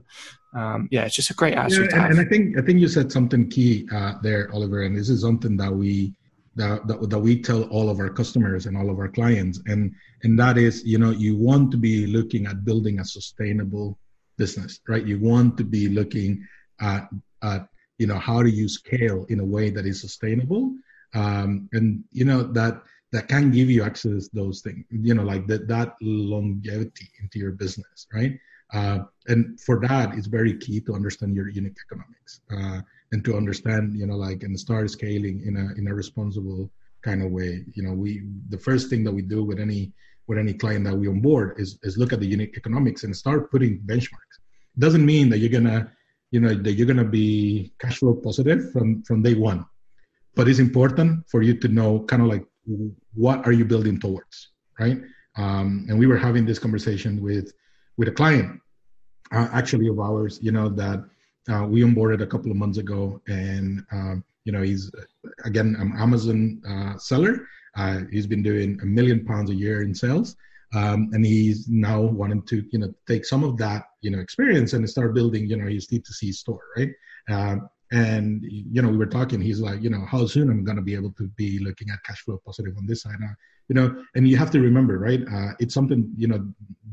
um, 0.54 0.88
yeah, 0.90 1.04
it's 1.04 1.14
just 1.14 1.30
a 1.30 1.34
great 1.34 1.54
attitude. 1.54 1.90
Yeah, 1.90 2.04
and, 2.04 2.12
and, 2.12 2.20
I 2.20 2.24
think 2.24 2.58
I 2.58 2.62
think 2.62 2.80
you 2.80 2.88
said 2.88 3.12
something 3.12 3.50
key 3.50 3.86
uh, 3.92 4.14
there, 4.22 4.50
Oliver, 4.54 4.82
and 4.84 4.96
this 4.96 5.10
is 5.10 5.20
something 5.20 5.54
that 5.58 5.70
we 5.70 6.14
that, 6.56 6.86
that, 6.86 7.10
that 7.10 7.18
we 7.18 7.40
tell 7.40 7.64
all 7.64 7.88
of 7.88 8.00
our 8.00 8.08
customers 8.08 8.66
and 8.66 8.76
all 8.76 8.90
of 8.90 8.98
our 8.98 9.08
clients, 9.08 9.60
and 9.66 9.94
and 10.22 10.38
that 10.38 10.58
is, 10.58 10.84
you 10.84 10.98
know, 10.98 11.10
you 11.10 11.36
want 11.36 11.70
to 11.70 11.76
be 11.76 12.06
looking 12.06 12.46
at 12.46 12.64
building 12.64 12.98
a 12.98 13.04
sustainable 13.04 13.98
business, 14.38 14.80
right? 14.88 15.04
You 15.04 15.18
want 15.18 15.56
to 15.58 15.64
be 15.64 15.88
looking 15.88 16.46
at 16.80 17.08
at 17.42 17.68
you 17.98 18.06
know 18.06 18.18
how 18.18 18.42
do 18.42 18.48
you 18.48 18.68
scale 18.68 19.26
in 19.28 19.40
a 19.40 19.44
way 19.44 19.70
that 19.70 19.86
is 19.86 20.00
sustainable, 20.00 20.74
um, 21.14 21.68
and 21.72 22.02
you 22.12 22.24
know 22.24 22.42
that 22.42 22.82
that 23.12 23.28
can 23.28 23.50
give 23.50 23.70
you 23.70 23.82
access 23.82 24.28
those 24.28 24.60
things, 24.60 24.84
you 24.90 25.14
know, 25.14 25.22
like 25.22 25.46
that 25.46 25.68
that 25.68 25.94
longevity 26.00 27.08
into 27.22 27.38
your 27.38 27.52
business, 27.52 28.06
right? 28.12 28.38
Uh, 28.72 28.98
and 29.28 29.60
for 29.60 29.80
that, 29.80 30.14
it's 30.14 30.26
very 30.26 30.56
key 30.58 30.80
to 30.80 30.94
understand 30.94 31.34
your 31.36 31.48
unit 31.48 31.74
economics 31.86 32.40
uh, 32.50 32.80
and 33.12 33.24
to 33.24 33.36
understand, 33.36 33.96
you 33.96 34.06
know, 34.06 34.16
like 34.16 34.42
and 34.42 34.58
start 34.58 34.90
scaling 34.90 35.42
in 35.46 35.56
a 35.56 35.78
in 35.78 35.88
a 35.88 35.94
responsible 35.94 36.70
kind 37.02 37.22
of 37.22 37.30
way. 37.30 37.64
You 37.74 37.82
know, 37.84 37.92
we 37.92 38.22
the 38.48 38.58
first 38.58 38.90
thing 38.90 39.04
that 39.04 39.12
we 39.12 39.22
do 39.22 39.44
with 39.44 39.58
any 39.60 39.92
with 40.28 40.38
any 40.38 40.54
client 40.54 40.84
that 40.84 40.96
we 40.96 41.08
onboard 41.08 41.58
is 41.58 41.78
is 41.82 41.96
look 41.96 42.12
at 42.12 42.20
the 42.20 42.26
unit 42.26 42.50
economics 42.56 43.04
and 43.04 43.16
start 43.16 43.50
putting 43.50 43.78
benchmarks. 43.80 44.36
Doesn't 44.78 45.06
mean 45.06 45.28
that 45.30 45.38
you're 45.38 45.56
gonna, 45.58 45.90
you 46.30 46.40
know, 46.40 46.54
that 46.54 46.72
you're 46.72 46.86
gonna 46.86 47.04
be 47.04 47.72
cash 47.78 47.98
flow 47.98 48.14
positive 48.14 48.72
from 48.72 49.02
from 49.04 49.22
day 49.22 49.34
one, 49.34 49.64
but 50.34 50.48
it's 50.48 50.58
important 50.58 51.28
for 51.30 51.42
you 51.42 51.54
to 51.62 51.68
know 51.68 52.00
kind 52.00 52.22
of 52.22 52.28
like 52.28 52.44
what 53.14 53.46
are 53.46 53.52
you 53.52 53.64
building 53.64 53.98
towards, 54.00 54.50
right? 54.80 54.98
Um, 55.36 55.86
and 55.88 55.98
we 55.98 56.06
were 56.06 56.18
having 56.18 56.44
this 56.44 56.58
conversation 56.58 57.22
with 57.22 57.52
with 57.96 58.08
a 58.08 58.12
client 58.12 58.60
uh, 59.32 59.48
actually 59.52 59.88
of 59.88 59.98
ours, 60.00 60.38
you 60.42 60.52
know, 60.52 60.68
that 60.68 61.04
uh, 61.50 61.66
we 61.68 61.82
onboarded 61.82 62.22
a 62.22 62.26
couple 62.26 62.50
of 62.50 62.56
months 62.56 62.78
ago, 62.78 63.20
and 63.28 63.84
um, 63.92 64.24
you 64.44 64.52
know, 64.52 64.62
he's 64.62 64.90
again 65.44 65.76
an 65.78 65.92
Amazon 65.96 66.60
uh, 66.68 66.98
seller. 66.98 67.46
Uh, 67.76 68.00
he's 68.10 68.26
been 68.26 68.42
doing 68.42 68.78
a 68.82 68.86
million 68.86 69.24
pounds 69.24 69.50
a 69.50 69.54
year 69.54 69.82
in 69.82 69.94
sales, 69.94 70.36
um, 70.74 71.10
and 71.12 71.24
he's 71.24 71.68
now 71.68 72.00
wanting 72.00 72.42
to, 72.42 72.64
you 72.70 72.78
know, 72.78 72.92
take 73.06 73.24
some 73.24 73.44
of 73.44 73.56
that, 73.58 73.84
you 74.00 74.10
know, 74.10 74.18
experience 74.18 74.72
and 74.72 74.88
start 74.88 75.14
building, 75.14 75.46
you 75.46 75.56
know, 75.56 75.68
his 75.68 75.86
D2C 75.86 76.34
store, 76.34 76.62
right? 76.76 76.90
Um, 77.28 77.68
and 77.92 78.42
you 78.42 78.82
know, 78.82 78.88
we 78.88 78.96
were 78.96 79.06
talking. 79.06 79.40
He's 79.40 79.60
like, 79.60 79.82
you 79.82 79.90
know, 79.90 80.04
how 80.10 80.26
soon 80.26 80.50
I'm 80.50 80.64
going 80.64 80.76
to 80.76 80.82
be 80.82 80.94
able 80.94 81.12
to 81.12 81.28
be 81.36 81.60
looking 81.60 81.90
at 81.90 82.02
cash 82.04 82.22
flow 82.22 82.40
positive 82.44 82.76
on 82.76 82.86
this 82.86 83.02
side? 83.02 83.18
Uh, 83.22 83.34
you 83.68 83.74
know, 83.74 84.04
and 84.14 84.28
you 84.28 84.36
have 84.36 84.50
to 84.52 84.60
remember, 84.60 84.98
right? 84.98 85.22
Uh, 85.32 85.52
it's 85.60 85.74
something, 85.74 86.10
you 86.16 86.28
know, 86.28 86.44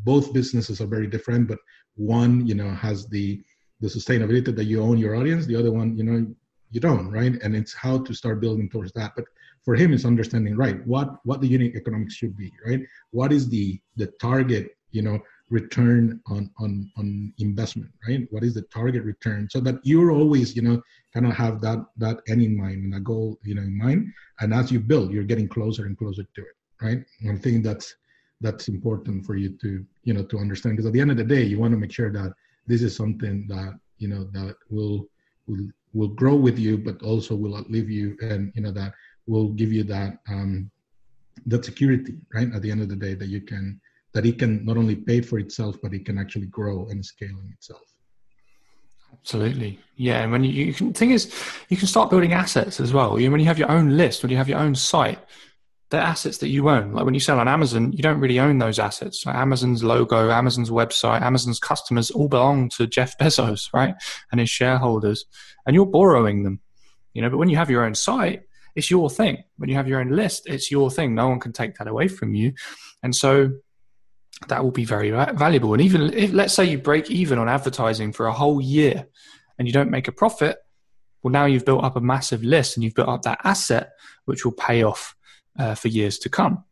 both 0.04 0.34
businesses 0.34 0.82
are 0.82 0.88
very 0.88 1.08
different, 1.08 1.48
but 1.48 1.60
one, 1.96 2.46
you 2.46 2.56
know, 2.56 2.70
has 2.70 3.08
the 3.08 3.42
the 3.84 3.90
sustainability 3.90 4.56
that 4.56 4.66
you 4.72 4.82
own 4.82 4.98
your 4.98 5.16
audience. 5.16 5.46
The 5.46 5.56
other 5.56 5.72
one, 5.72 5.90
you 5.98 6.04
know, 6.04 6.18
you 6.72 6.80
don't, 6.80 7.12
right? 7.12 7.34
And 7.44 7.56
it's 7.56 7.74
how 7.74 7.96
to 8.00 8.14
start 8.14 8.42
building 8.42 8.70
towards 8.70 8.92
that. 8.94 9.12
But 9.16 9.26
for 9.64 9.76
him, 9.76 9.94
it's 9.94 10.06
understanding, 10.06 10.58
right, 10.58 10.78
what 10.88 11.08
what 11.24 11.40
the 11.42 11.48
unit 11.48 11.76
economics 11.76 12.16
should 12.16 12.36
be, 12.36 12.52
right? 12.68 12.82
What 13.12 13.32
is 13.32 13.44
the 13.50 13.80
the 13.96 14.08
target, 14.28 14.66
you 14.92 15.04
know, 15.04 15.20
return 15.50 16.20
on 16.28 16.50
on 16.60 16.72
on 16.98 17.34
investment, 17.38 17.92
right? 18.08 18.28
What 18.32 18.44
is 18.44 18.54
the 18.56 18.66
target 18.80 19.04
return? 19.04 19.48
So 19.52 19.60
that 19.62 19.76
you're 19.84 20.12
always, 20.12 20.56
you 20.56 20.64
know, 20.64 20.82
kind 21.14 21.28
of 21.28 21.34
have 21.34 21.62
that 21.62 21.80
that 21.98 22.18
end 22.28 22.42
in 22.42 22.58
mind 22.58 22.80
and 22.86 22.96
a 22.96 23.00
goal, 23.00 23.38
you 23.44 23.56
know, 23.56 23.62
in 23.62 23.78
mind. 23.78 24.12
And 24.40 24.54
as 24.54 24.72
you 24.72 24.80
build, 24.80 25.12
you're 25.12 25.32
getting 25.32 25.48
closer 25.48 25.86
and 25.86 25.98
closer 25.98 26.24
to 26.24 26.42
it 26.42 26.56
right? 26.84 27.04
I 27.30 27.36
think 27.38 27.64
that's 27.64 27.96
that's 28.42 28.68
important 28.68 29.26
for 29.26 29.36
you 29.36 29.58
to 29.62 29.86
you 30.04 30.14
know 30.14 30.24
to 30.26 30.38
understand 30.38 30.76
because 30.76 30.86
at 30.86 30.94
the 30.94 31.02
end 31.02 31.12
of 31.12 31.18
the 31.18 31.24
day, 31.24 31.44
you 31.44 31.60
want 31.60 31.72
to 31.72 31.78
make 31.78 31.92
sure 31.92 32.12
that 32.12 32.34
this 32.68 32.82
is 32.82 32.96
something 32.96 33.46
that 33.48 33.78
you 33.98 34.08
know 34.08 34.24
that 34.32 34.56
will 34.70 35.08
will 35.48 35.68
will 35.94 36.10
grow 36.10 36.36
with 36.36 36.58
you, 36.58 36.78
but 36.78 37.02
also 37.02 37.36
will 37.36 37.56
outlive 37.56 37.90
you, 37.90 38.18
and 38.22 38.52
you 38.56 38.62
know 38.62 38.72
that 38.72 38.94
will 39.28 39.50
give 39.50 39.72
you 39.72 39.84
that 39.84 40.18
um, 40.30 40.70
that 41.46 41.66
security, 41.66 42.16
right? 42.34 42.54
At 42.54 42.62
the 42.62 42.72
end 42.72 42.82
of 42.82 42.90
the 42.90 42.96
day, 42.96 43.14
that 43.16 43.28
you 43.28 43.42
can 43.42 43.80
that 44.14 44.26
it 44.26 44.38
can 44.38 44.64
not 44.64 44.78
only 44.78 44.96
pay 44.96 45.22
for 45.22 45.40
itself, 45.40 45.76
but 45.82 45.94
it 45.94 46.06
can 46.06 46.18
actually 46.18 46.46
grow 46.48 46.88
and 46.90 47.04
scale 47.04 47.38
in 47.44 47.52
itself. 47.52 47.82
Absolutely, 49.12 49.80
yeah. 49.96 50.22
And 50.24 50.32
when 50.32 50.44
you, 50.44 50.66
you 50.66 50.74
can, 50.74 50.94
thing 50.94 51.12
is, 51.12 51.34
you 51.70 51.78
can 51.78 51.88
start 51.88 52.10
building 52.10 52.34
assets 52.34 52.80
as 52.80 52.94
well. 52.94 53.20
You 53.20 53.32
when 53.32 53.40
you 53.40 53.46
have 53.48 53.60
your 53.60 53.72
own 53.72 53.96
list, 53.98 54.24
when 54.24 54.32
you 54.32 54.38
have 54.38 54.50
your 54.50 54.60
own 54.60 54.76
site, 54.76 55.20
they're 55.94 56.02
assets 56.02 56.40
that 56.40 56.50
you 56.50 56.70
own. 56.70 56.92
Like 56.92 57.06
when 57.06 57.14
you 57.14 57.20
sell 57.20 57.40
on 57.40 57.48
Amazon, 57.48 57.94
you 57.94 58.02
don't 58.02 58.20
really 58.20 58.40
own 58.40 58.58
those 58.58 58.80
assets. 58.80 59.28
Like 59.28 59.36
Amazon's 59.36 59.84
logo, 59.84 60.32
Amazon's 60.32 60.72
website, 60.72 61.22
Amazon's 61.22 61.60
customers 61.60 62.10
all 62.10 62.28
belong 62.28 62.70
to 62.70 62.88
Jeff 62.88 63.16
Bezos, 63.20 63.72
right? 63.74 63.94
And 64.32 64.40
his 64.42 64.50
shareholders. 64.50 65.26
And 65.68 65.76
you're 65.76 65.86
borrowing 65.86 66.44
them. 66.44 66.60
You 67.14 67.22
know, 67.22 67.30
but 67.30 67.38
when 67.38 67.48
you 67.48 67.58
have 67.58 67.70
your 67.70 67.86
own 67.86 67.94
site, 67.94 68.42
it's 68.76 68.90
your 68.90 69.08
thing. 69.08 69.44
When 69.58 69.70
you 69.70 69.76
have 69.76 69.88
your 69.88 70.00
own 70.00 70.10
list, 70.10 70.48
it's 70.48 70.72
your 70.72 70.90
thing. 70.90 71.14
No 71.14 71.30
one 71.30 71.40
can 71.40 71.54
take 71.54 71.76
that 71.76 71.88
away 71.88 72.08
from 72.08 72.34
you. 72.34 72.54
And 73.04 73.16
so 73.16 73.52
that 74.48 74.64
will 74.64 74.72
be 74.72 74.86
very 74.86 75.12
valuable. 75.12 75.74
And 75.74 75.82
even 75.84 76.12
if, 76.12 76.34
let's 76.34 76.56
say 76.56 76.66
you 76.66 76.80
break 76.80 77.12
even 77.12 77.38
on 77.38 77.48
advertising 77.48 78.14
for 78.14 78.26
a 78.26 78.34
whole 78.34 78.60
year 78.60 79.08
and 79.60 79.68
you 79.68 79.74
don't 79.74 79.92
make 79.92 80.08
a 80.08 80.12
profit, 80.12 80.58
well, 81.22 81.32
now 81.32 81.46
you've 81.46 81.66
built 81.66 81.84
up 81.84 81.96
a 81.96 82.02
massive 82.02 82.44
list 82.44 82.78
and 82.78 82.84
you've 82.84 82.96
built 82.96 83.10
up 83.10 83.22
that 83.22 83.42
asset, 83.44 83.92
which 84.26 84.44
will 84.44 84.54
pay 84.54 84.82
off 84.82 85.16
uh, 85.58 85.76
for 85.76 85.88
years 85.88 86.18
to 86.20 86.30
come. 86.30 86.64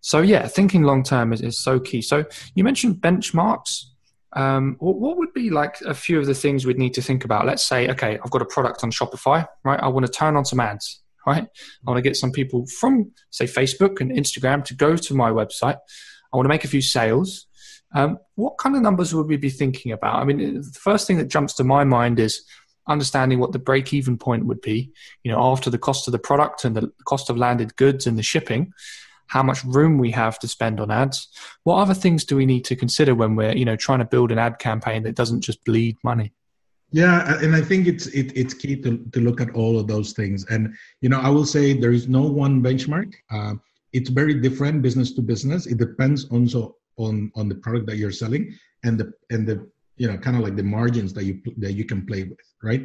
So 0.00 0.20
yeah, 0.20 0.46
thinking 0.46 0.82
long 0.82 1.02
term 1.02 1.32
is, 1.32 1.40
is 1.40 1.62
so 1.62 1.78
key. 1.78 2.02
So 2.02 2.24
you 2.54 2.64
mentioned 2.64 2.96
benchmarks. 2.96 3.84
Um, 4.34 4.76
what, 4.78 4.96
what, 5.00 5.16
would 5.16 5.32
be 5.32 5.50
like 5.50 5.80
a 5.80 5.94
few 5.94 6.18
of 6.18 6.26
the 6.26 6.34
things 6.34 6.64
we'd 6.64 6.78
need 6.78 6.94
to 6.94 7.02
think 7.02 7.24
about? 7.24 7.46
Let's 7.46 7.64
say, 7.64 7.88
okay, 7.88 8.18
I've 8.22 8.30
got 8.30 8.42
a 8.42 8.46
product 8.46 8.84
on 8.84 8.92
Shopify, 8.92 9.46
right? 9.64 9.80
I 9.80 9.88
want 9.88 10.06
to 10.06 10.12
turn 10.12 10.36
on 10.36 10.44
some 10.44 10.60
ads, 10.60 11.02
right? 11.26 11.42
I 11.42 11.90
want 11.90 11.98
to 11.98 12.02
get 12.02 12.16
some 12.16 12.30
people 12.30 12.64
from, 12.78 13.10
say, 13.30 13.46
Facebook 13.46 14.00
and 14.00 14.12
Instagram 14.12 14.64
to 14.66 14.74
go 14.74 14.96
to 14.96 15.14
my 15.14 15.30
website. 15.30 15.78
I 16.32 16.36
want 16.36 16.44
to 16.44 16.48
make 16.48 16.64
a 16.64 16.68
few 16.68 16.80
sales. 16.80 17.48
Um, 17.92 18.18
what 18.36 18.56
kind 18.58 18.76
of 18.76 18.82
numbers 18.82 19.12
would 19.12 19.26
we 19.26 19.36
be 19.36 19.50
thinking 19.50 19.90
about? 19.90 20.22
I 20.22 20.24
mean, 20.24 20.60
the 20.60 20.78
first 20.80 21.08
thing 21.08 21.18
that 21.18 21.26
jumps 21.26 21.54
to 21.54 21.64
my 21.64 21.82
mind 21.82 22.20
is 22.20 22.44
understanding 22.90 23.38
what 23.38 23.52
the 23.52 23.58
break 23.58 23.94
even 23.94 24.18
point 24.18 24.44
would 24.46 24.60
be, 24.60 24.92
you 25.22 25.30
know, 25.30 25.40
after 25.40 25.70
the 25.70 25.78
cost 25.78 26.08
of 26.08 26.12
the 26.12 26.18
product 26.18 26.64
and 26.64 26.76
the 26.76 26.92
cost 27.04 27.30
of 27.30 27.36
landed 27.36 27.76
goods 27.76 28.06
and 28.06 28.18
the 28.18 28.22
shipping, 28.22 28.72
how 29.28 29.42
much 29.42 29.64
room 29.64 29.96
we 29.96 30.10
have 30.10 30.38
to 30.40 30.48
spend 30.48 30.80
on 30.80 30.90
ads. 30.90 31.28
What 31.62 31.76
other 31.76 31.94
things 31.94 32.24
do 32.24 32.36
we 32.36 32.46
need 32.46 32.64
to 32.64 32.76
consider 32.76 33.14
when 33.14 33.36
we're, 33.36 33.54
you 33.54 33.64
know, 33.64 33.76
trying 33.76 34.00
to 34.00 34.04
build 34.04 34.32
an 34.32 34.38
ad 34.38 34.58
campaign 34.58 35.04
that 35.04 35.14
doesn't 35.14 35.42
just 35.42 35.64
bleed 35.64 35.96
money? 36.02 36.32
Yeah, 36.92 37.38
and 37.40 37.54
I 37.54 37.60
think 37.60 37.86
it's 37.86 38.08
it, 38.08 38.32
it's 38.34 38.52
key 38.52 38.74
to, 38.82 38.98
to 39.12 39.20
look 39.20 39.40
at 39.40 39.54
all 39.54 39.78
of 39.78 39.86
those 39.86 40.12
things. 40.12 40.44
And 40.50 40.74
you 41.00 41.08
know, 41.08 41.20
I 41.20 41.28
will 41.28 41.46
say 41.46 41.72
there 41.72 41.92
is 41.92 42.08
no 42.08 42.22
one 42.22 42.60
benchmark. 42.60 43.14
Uh, 43.30 43.54
it's 43.92 44.10
very 44.10 44.34
different 44.34 44.82
business 44.82 45.12
to 45.12 45.22
business. 45.22 45.66
It 45.66 45.78
depends 45.78 46.24
also 46.24 46.76
on 46.96 47.30
on 47.36 47.48
the 47.48 47.54
product 47.54 47.86
that 47.86 47.96
you're 47.96 48.10
selling 48.10 48.58
and 48.82 48.98
the 48.98 49.12
and 49.30 49.46
the 49.46 49.70
you 50.00 50.06
know 50.08 50.18
kind 50.24 50.36
of 50.36 50.42
like 50.42 50.56
the 50.56 50.70
margins 50.78 51.12
that 51.16 51.24
you 51.28 51.34
that 51.64 51.74
you 51.78 51.84
can 51.84 52.00
play 52.10 52.22
with 52.30 52.46
right? 52.62 52.82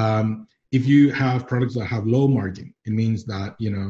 Um, 0.00 0.46
if 0.78 0.86
you 0.86 1.10
have 1.10 1.48
products 1.48 1.74
that 1.74 1.86
have 1.94 2.06
low 2.16 2.26
margin 2.28 2.68
it 2.88 2.92
means 3.02 3.20
that 3.32 3.50
you 3.64 3.70
know 3.74 3.88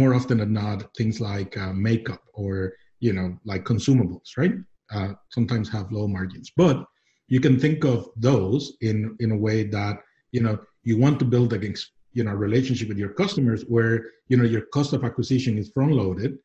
more 0.00 0.12
often 0.18 0.38
than 0.38 0.52
not 0.52 0.78
things 0.98 1.16
like 1.20 1.56
uh, 1.56 1.72
makeup 1.72 2.22
or 2.34 2.52
you 3.00 3.12
know 3.16 3.28
like 3.50 3.62
consumables 3.64 4.30
right 4.36 4.56
uh, 4.94 5.12
sometimes 5.30 5.68
have 5.68 5.92
low 5.92 6.08
margins. 6.08 6.50
But 6.56 6.84
you 7.28 7.40
can 7.40 7.58
think 7.58 7.84
of 7.84 8.08
those 8.16 8.72
in 8.80 9.16
in 9.20 9.30
a 9.32 9.36
way 9.36 9.64
that 9.64 9.98
you 10.32 10.40
know 10.42 10.58
you 10.82 10.98
want 10.98 11.18
to 11.18 11.24
build 11.24 11.52
against 11.52 11.90
you 12.12 12.24
know 12.24 12.32
relationship 12.32 12.88
with 12.88 12.98
your 12.98 13.14
customers 13.22 13.62
where 13.68 13.94
you 14.28 14.36
know 14.36 14.44
your 14.44 14.64
cost 14.76 14.92
of 14.92 15.04
acquisition 15.04 15.58
is 15.58 15.70
front 15.74 15.92
loaded 15.92 16.38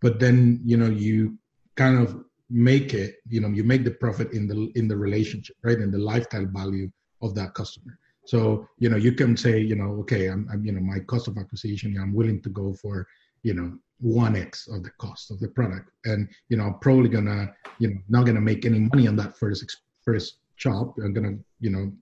but 0.00 0.18
then 0.18 0.60
you 0.64 0.76
know 0.76 0.88
you 1.06 1.36
kind 1.76 1.96
of 1.98 2.24
make 2.50 2.94
it 2.94 3.16
you 3.28 3.40
know 3.40 3.48
you 3.48 3.62
make 3.62 3.84
the 3.84 3.90
profit 3.90 4.32
in 4.32 4.46
the 4.48 4.70
in 4.74 4.88
the 4.88 4.96
relationship 4.96 5.56
right 5.62 5.78
in 5.78 5.90
the 5.90 5.98
lifetime 5.98 6.52
value 6.52 6.90
of 7.22 7.34
that 7.34 7.54
customer 7.54 7.96
so 8.24 8.66
you 8.78 8.88
know 8.88 8.96
you 8.96 9.12
can 9.12 9.36
say 9.36 9.58
you 9.60 9.76
know 9.76 9.90
okay 10.00 10.26
i'm, 10.26 10.48
I'm 10.52 10.64
you 10.64 10.72
know 10.72 10.80
my 10.80 10.98
cost 11.00 11.28
of 11.28 11.38
acquisition 11.38 11.96
i'm 12.00 12.12
willing 12.12 12.42
to 12.42 12.48
go 12.48 12.72
for 12.74 13.06
you 13.42 13.54
know 13.54 13.78
1x 14.04 14.74
of 14.74 14.82
the 14.82 14.90
cost 14.98 15.30
of 15.30 15.38
the 15.40 15.48
product 15.48 15.90
and 16.06 16.28
you 16.48 16.56
know 16.56 16.64
i'm 16.64 16.78
probably 16.80 17.08
gonna 17.08 17.52
you 17.78 17.88
know 17.88 18.00
not 18.08 18.26
gonna 18.26 18.40
make 18.40 18.64
any 18.64 18.80
money 18.80 19.06
on 19.06 19.16
that 19.16 19.36
first 19.36 19.64
first 20.04 20.38
chop 20.56 20.96
i'm 20.98 21.12
gonna 21.12 21.36
you 21.60 21.70
know 21.70 21.92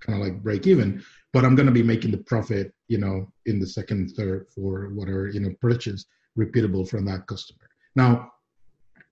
kind 0.00 0.20
of 0.20 0.26
like 0.26 0.42
break 0.42 0.66
even 0.66 1.02
but 1.32 1.44
i'm 1.44 1.54
gonna 1.54 1.70
be 1.70 1.82
making 1.82 2.10
the 2.10 2.18
profit 2.18 2.72
you 2.88 2.98
know 2.98 3.26
in 3.46 3.58
the 3.58 3.66
second 3.66 4.10
third 4.10 4.46
for 4.54 4.90
whatever 4.94 5.28
you 5.28 5.40
know 5.40 5.52
purchase 5.60 6.04
repeatable 6.38 6.86
from 6.88 7.04
that 7.04 7.26
customer 7.26 7.68
now 7.94 8.31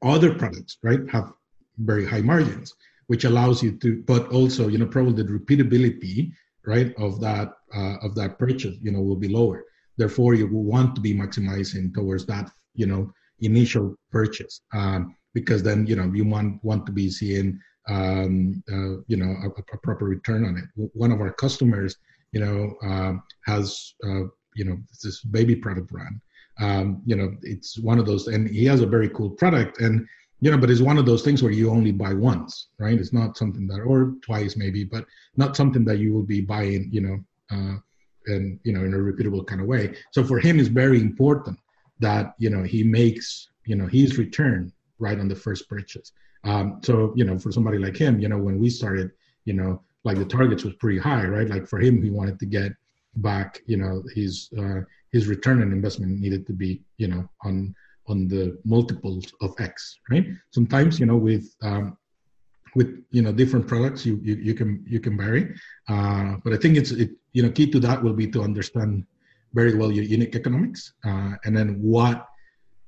other 0.03 0.34
products, 0.34 0.78
right, 0.82 1.01
have 1.11 1.32
very 1.78 2.07
high 2.07 2.20
margins, 2.20 2.74
which 3.07 3.24
allows 3.24 3.62
you 3.62 3.72
to, 3.78 4.03
but 4.07 4.28
also, 4.28 4.68
you 4.68 4.78
know, 4.78 4.86
probably 4.86 5.22
the 5.22 5.28
repeatability, 5.28 6.32
right, 6.66 6.94
of 6.96 7.20
that 7.20 7.53
uh, 7.74 7.96
of 8.03 8.14
that 8.14 8.38
purchase, 8.38 8.76
you 8.82 8.90
know, 8.92 9.01
will 9.01 9.16
be 9.16 9.28
lower. 9.28 9.64
therefore 10.01 10.32
you 10.34 10.46
will 10.53 10.64
want 10.64 10.94
to 10.94 11.01
be 11.01 11.14
maximizing 11.14 11.92
towards 11.92 12.24
that 12.26 12.46
you 12.74 12.86
know 12.86 13.03
initial 13.40 13.94
purchase 14.11 14.62
um, 14.72 15.14
because 15.34 15.62
then 15.62 15.86
you 15.86 15.96
know 15.96 16.11
you 16.18 16.24
want 16.24 16.62
want 16.64 16.86
to 16.86 16.92
be 16.92 17.11
seeing 17.11 17.59
um, 17.88 18.62
uh, 18.72 18.94
you 19.12 19.18
know 19.20 19.32
a, 19.44 19.48
a, 19.48 19.78
proper 19.86 20.07
return 20.07 20.44
on 20.44 20.57
it 20.61 20.90
one 21.05 21.12
of 21.12 21.20
our 21.20 21.32
customers 21.32 21.96
you 22.32 22.40
know 22.44 22.74
um, 22.82 23.22
has 23.46 23.94
uh, 24.07 24.24
you 24.55 24.64
know 24.64 24.76
this 25.03 25.20
baby 25.36 25.57
product 25.57 25.88
brand 25.92 26.20
um, 26.61 27.03
you 27.07 27.17
know 27.17 27.35
it's 27.43 27.79
one 27.79 27.99
of 27.99 28.07
those 28.07 28.29
and 28.29 28.49
he 28.49 28.65
has 28.67 28.83
a 28.83 28.87
very 28.87 29.09
cool 29.09 29.31
product 29.31 29.81
and 29.81 30.07
you 30.41 30.51
know 30.51 30.59
but 30.59 30.71
it's 30.71 30.81
one 30.81 30.99
of 30.99 31.07
those 31.07 31.23
things 31.23 31.43
where 31.43 31.53
you 31.53 31.71
only 31.71 31.93
buy 31.93 32.13
once 32.13 32.69
right? 32.79 32.99
It's 32.99 33.13
not 33.13 33.37
something 33.37 33.67
that 33.69 33.81
or 33.81 34.15
twice 34.23 34.57
maybe 34.57 34.85
but 34.85 35.07
not 35.37 35.57
something 35.57 35.85
that 35.87 35.99
you 35.99 36.13
will 36.13 36.23
be 36.23 36.41
buying 36.41 36.89
you 36.93 37.01
know 37.01 37.19
uh, 37.51 37.77
and 38.27 38.61
you 38.63 38.73
know 38.73 38.85
in 38.85 38.95
a 38.95 38.99
repeatable 38.99 39.47
kind 39.47 39.61
of 39.61 39.67
way. 39.67 39.95
So 40.13 40.23
for 40.23 40.39
him 40.39 40.61
it's 40.61 40.69
very 40.69 41.01
important 41.01 41.59
that 41.99 42.35
you 42.39 42.51
know 42.51 42.63
he 42.63 42.85
makes 42.85 43.49
you 43.65 43.77
know 43.77 43.87
his 43.87 44.19
return 44.19 44.73
right 44.99 45.19
on 45.19 45.29
the 45.29 45.37
first 45.37 45.69
purchase. 45.69 46.13
Um, 46.45 46.81
so 46.83 47.13
you 47.17 47.25
know 47.25 47.39
for 47.39 47.53
somebody 47.53 47.79
like 47.79 47.97
him 47.97 48.21
you 48.21 48.29
know 48.29 48.39
when 48.39 48.59
we 48.59 48.71
started 48.71 49.11
you 49.45 49.55
know 49.55 49.83
like 50.05 50.17
the 50.17 50.25
targets 50.25 50.65
was 50.65 50.75
pretty 50.75 50.99
high 50.99 51.25
right? 51.25 51.49
Like 51.49 51.67
for 51.67 51.79
him 51.79 52.03
he 52.03 52.11
wanted 52.11 52.39
to 52.41 52.47
get 52.47 52.73
back 53.17 53.61
you 53.67 53.77
know 53.77 54.03
his 54.15 54.51
uh, 54.59 54.81
his 55.13 55.27
return 55.27 55.63
on 55.63 55.73
investment 55.73 56.21
needed 56.21 56.47
to 56.47 56.53
be 56.53 56.83
you 56.99 57.09
know 57.09 57.29
on 57.45 57.75
on 58.09 58.29
the 58.29 58.59
multiples 58.65 59.33
of 59.41 59.55
x 59.59 59.99
right? 60.11 60.27
Sometimes 60.51 60.99
you 60.99 61.07
know 61.07 61.17
with 61.17 61.55
um, 61.63 61.97
with 62.75 63.03
you 63.11 63.23
know 63.23 63.33
different 63.33 63.67
products 63.67 64.07
you 64.07 64.21
you, 64.23 64.37
you 64.37 64.55
can 64.55 64.85
you 64.87 65.01
can 65.01 65.17
vary. 65.17 65.55
Uh, 65.89 66.37
but 66.45 66.53
i 66.53 66.57
think 66.57 66.77
it's 66.77 66.93
it 66.93 67.11
you 67.33 67.43
know 67.43 67.51
key 67.51 67.69
to 67.71 67.81
that 67.81 68.03
will 68.03 68.13
be 68.15 68.27
to 68.27 68.43
understand 68.43 69.05
very 69.53 69.75
well 69.75 69.91
your 69.91 70.05
unit 70.05 70.35
economics 70.35 70.95
uh, 71.05 71.33
and 71.45 71.57
then 71.57 71.69
what 71.83 72.27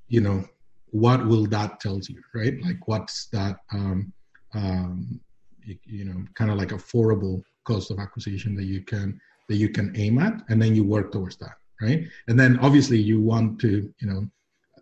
you 0.09 0.21
know 0.21 0.45
what 0.93 1.27
will 1.27 1.47
that 1.47 1.81
tells 1.81 2.09
you 2.09 2.21
right? 2.35 2.55
Like 2.63 2.87
what's 2.87 3.27
that 3.29 3.57
um, 3.73 4.13
um, 4.55 5.21
you, 5.65 5.77
you 5.85 6.05
know 6.05 6.25
kind 6.35 6.51
of 6.51 6.59
like 6.59 6.69
affordable 6.69 7.43
cost 7.65 7.91
of 7.91 7.99
acquisition 7.99 8.55
that 8.57 8.65
you 8.65 8.83
can 8.83 9.19
that 9.49 9.57
you 9.57 9.69
can 9.69 9.93
aim 9.97 10.19
at 10.19 10.43
and 10.49 10.61
then 10.61 10.75
you 10.75 10.85
work 10.85 11.13
towards 11.13 11.37
that 11.37 11.57
right? 11.83 12.07
And 12.29 12.39
then 12.39 12.59
obviously 12.61 12.99
you 12.99 13.21
want 13.21 13.61
to 13.61 13.93
you 13.99 14.09
know 14.09 14.27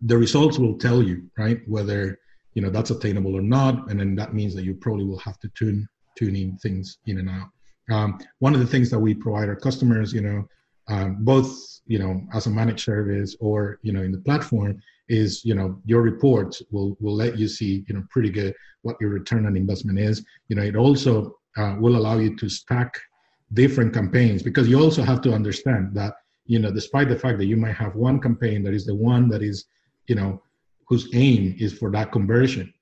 the 0.03 0.17
results 0.17 0.59
will 0.59 0.79
tell 0.79 1.03
you 1.03 1.29
right 1.37 1.61
whether 1.67 2.19
you 2.55 2.63
know 2.63 2.71
that's 2.71 2.91
attainable 2.91 3.35
or 3.37 3.43
not 3.43 3.91
and 3.91 3.99
then 3.99 4.15
that 4.17 4.35
means 4.35 4.55
that 4.55 4.65
you 4.65 4.75
probably 4.75 5.05
will 5.05 5.19
have 5.19 5.39
to 5.41 5.49
tune 5.57 5.89
tuning 6.17 6.57
things 6.63 6.99
in 7.07 7.19
and 7.19 7.31
out. 7.31 7.49
Um, 7.91 8.19
one 8.39 8.55
of 8.55 8.61
the 8.61 8.67
things 8.67 8.91
that 8.91 8.99
we 8.99 9.15
provide 9.15 9.49
our 9.49 9.57
customers 9.57 10.13
you 10.13 10.21
know 10.21 10.47
um, 10.89 11.19
both 11.21 11.51
you 11.87 11.99
know 11.99 12.23
as 12.35 12.47
a 12.47 12.51
managed 12.51 12.85
service 12.85 13.37
or 13.41 13.79
you 13.83 13.93
know 13.93 14.03
in 14.03 14.13
the 14.13 14.21
platform 14.21 14.81
is 15.09 15.45
you 15.45 15.55
know 15.55 15.81
your 15.85 16.03
reports 16.03 16.63
will 16.71 16.97
will 17.01 17.17
let 17.17 17.39
you 17.39 17.49
see 17.49 17.85
you 17.89 17.95
know 17.95 18.05
pretty 18.11 18.31
good 18.31 18.55
what 18.83 18.97
your 19.01 19.11
return 19.11 19.47
on 19.47 19.57
investment 19.57 19.99
is. 19.99 20.25
You 20.49 20.57
know 20.57 20.63
it 20.63 20.77
also 20.77 21.37
uh, 21.57 21.77
will 21.79 21.97
allow 21.97 22.19
you 22.19 22.37
to 22.37 22.49
stack 22.49 23.01
different 23.53 23.93
campaigns 23.93 24.43
because 24.43 24.69
you 24.69 24.81
also 24.81 25.03
have 25.03 25.21
to 25.21 25.33
understand 25.33 25.95
that 25.95 26.15
you 26.47 26.59
know 26.59 26.71
despite 26.71 27.09
the 27.09 27.19
fact 27.19 27.39
that 27.39 27.47
you 27.47 27.57
might 27.57 27.75
have 27.75 27.95
one 27.95 28.21
campaign 28.21 28.63
that 28.63 28.75
is 28.75 28.87
the 28.87 28.95
one 28.95 29.29
that 29.29 29.43
is 29.43 29.67
you 30.07 30.15
know 30.15 30.43
whose 30.87 31.09
aim 31.15 31.55
is 31.59 31.73
for 31.73 31.91
that 31.91 32.13
conversion 32.13 32.73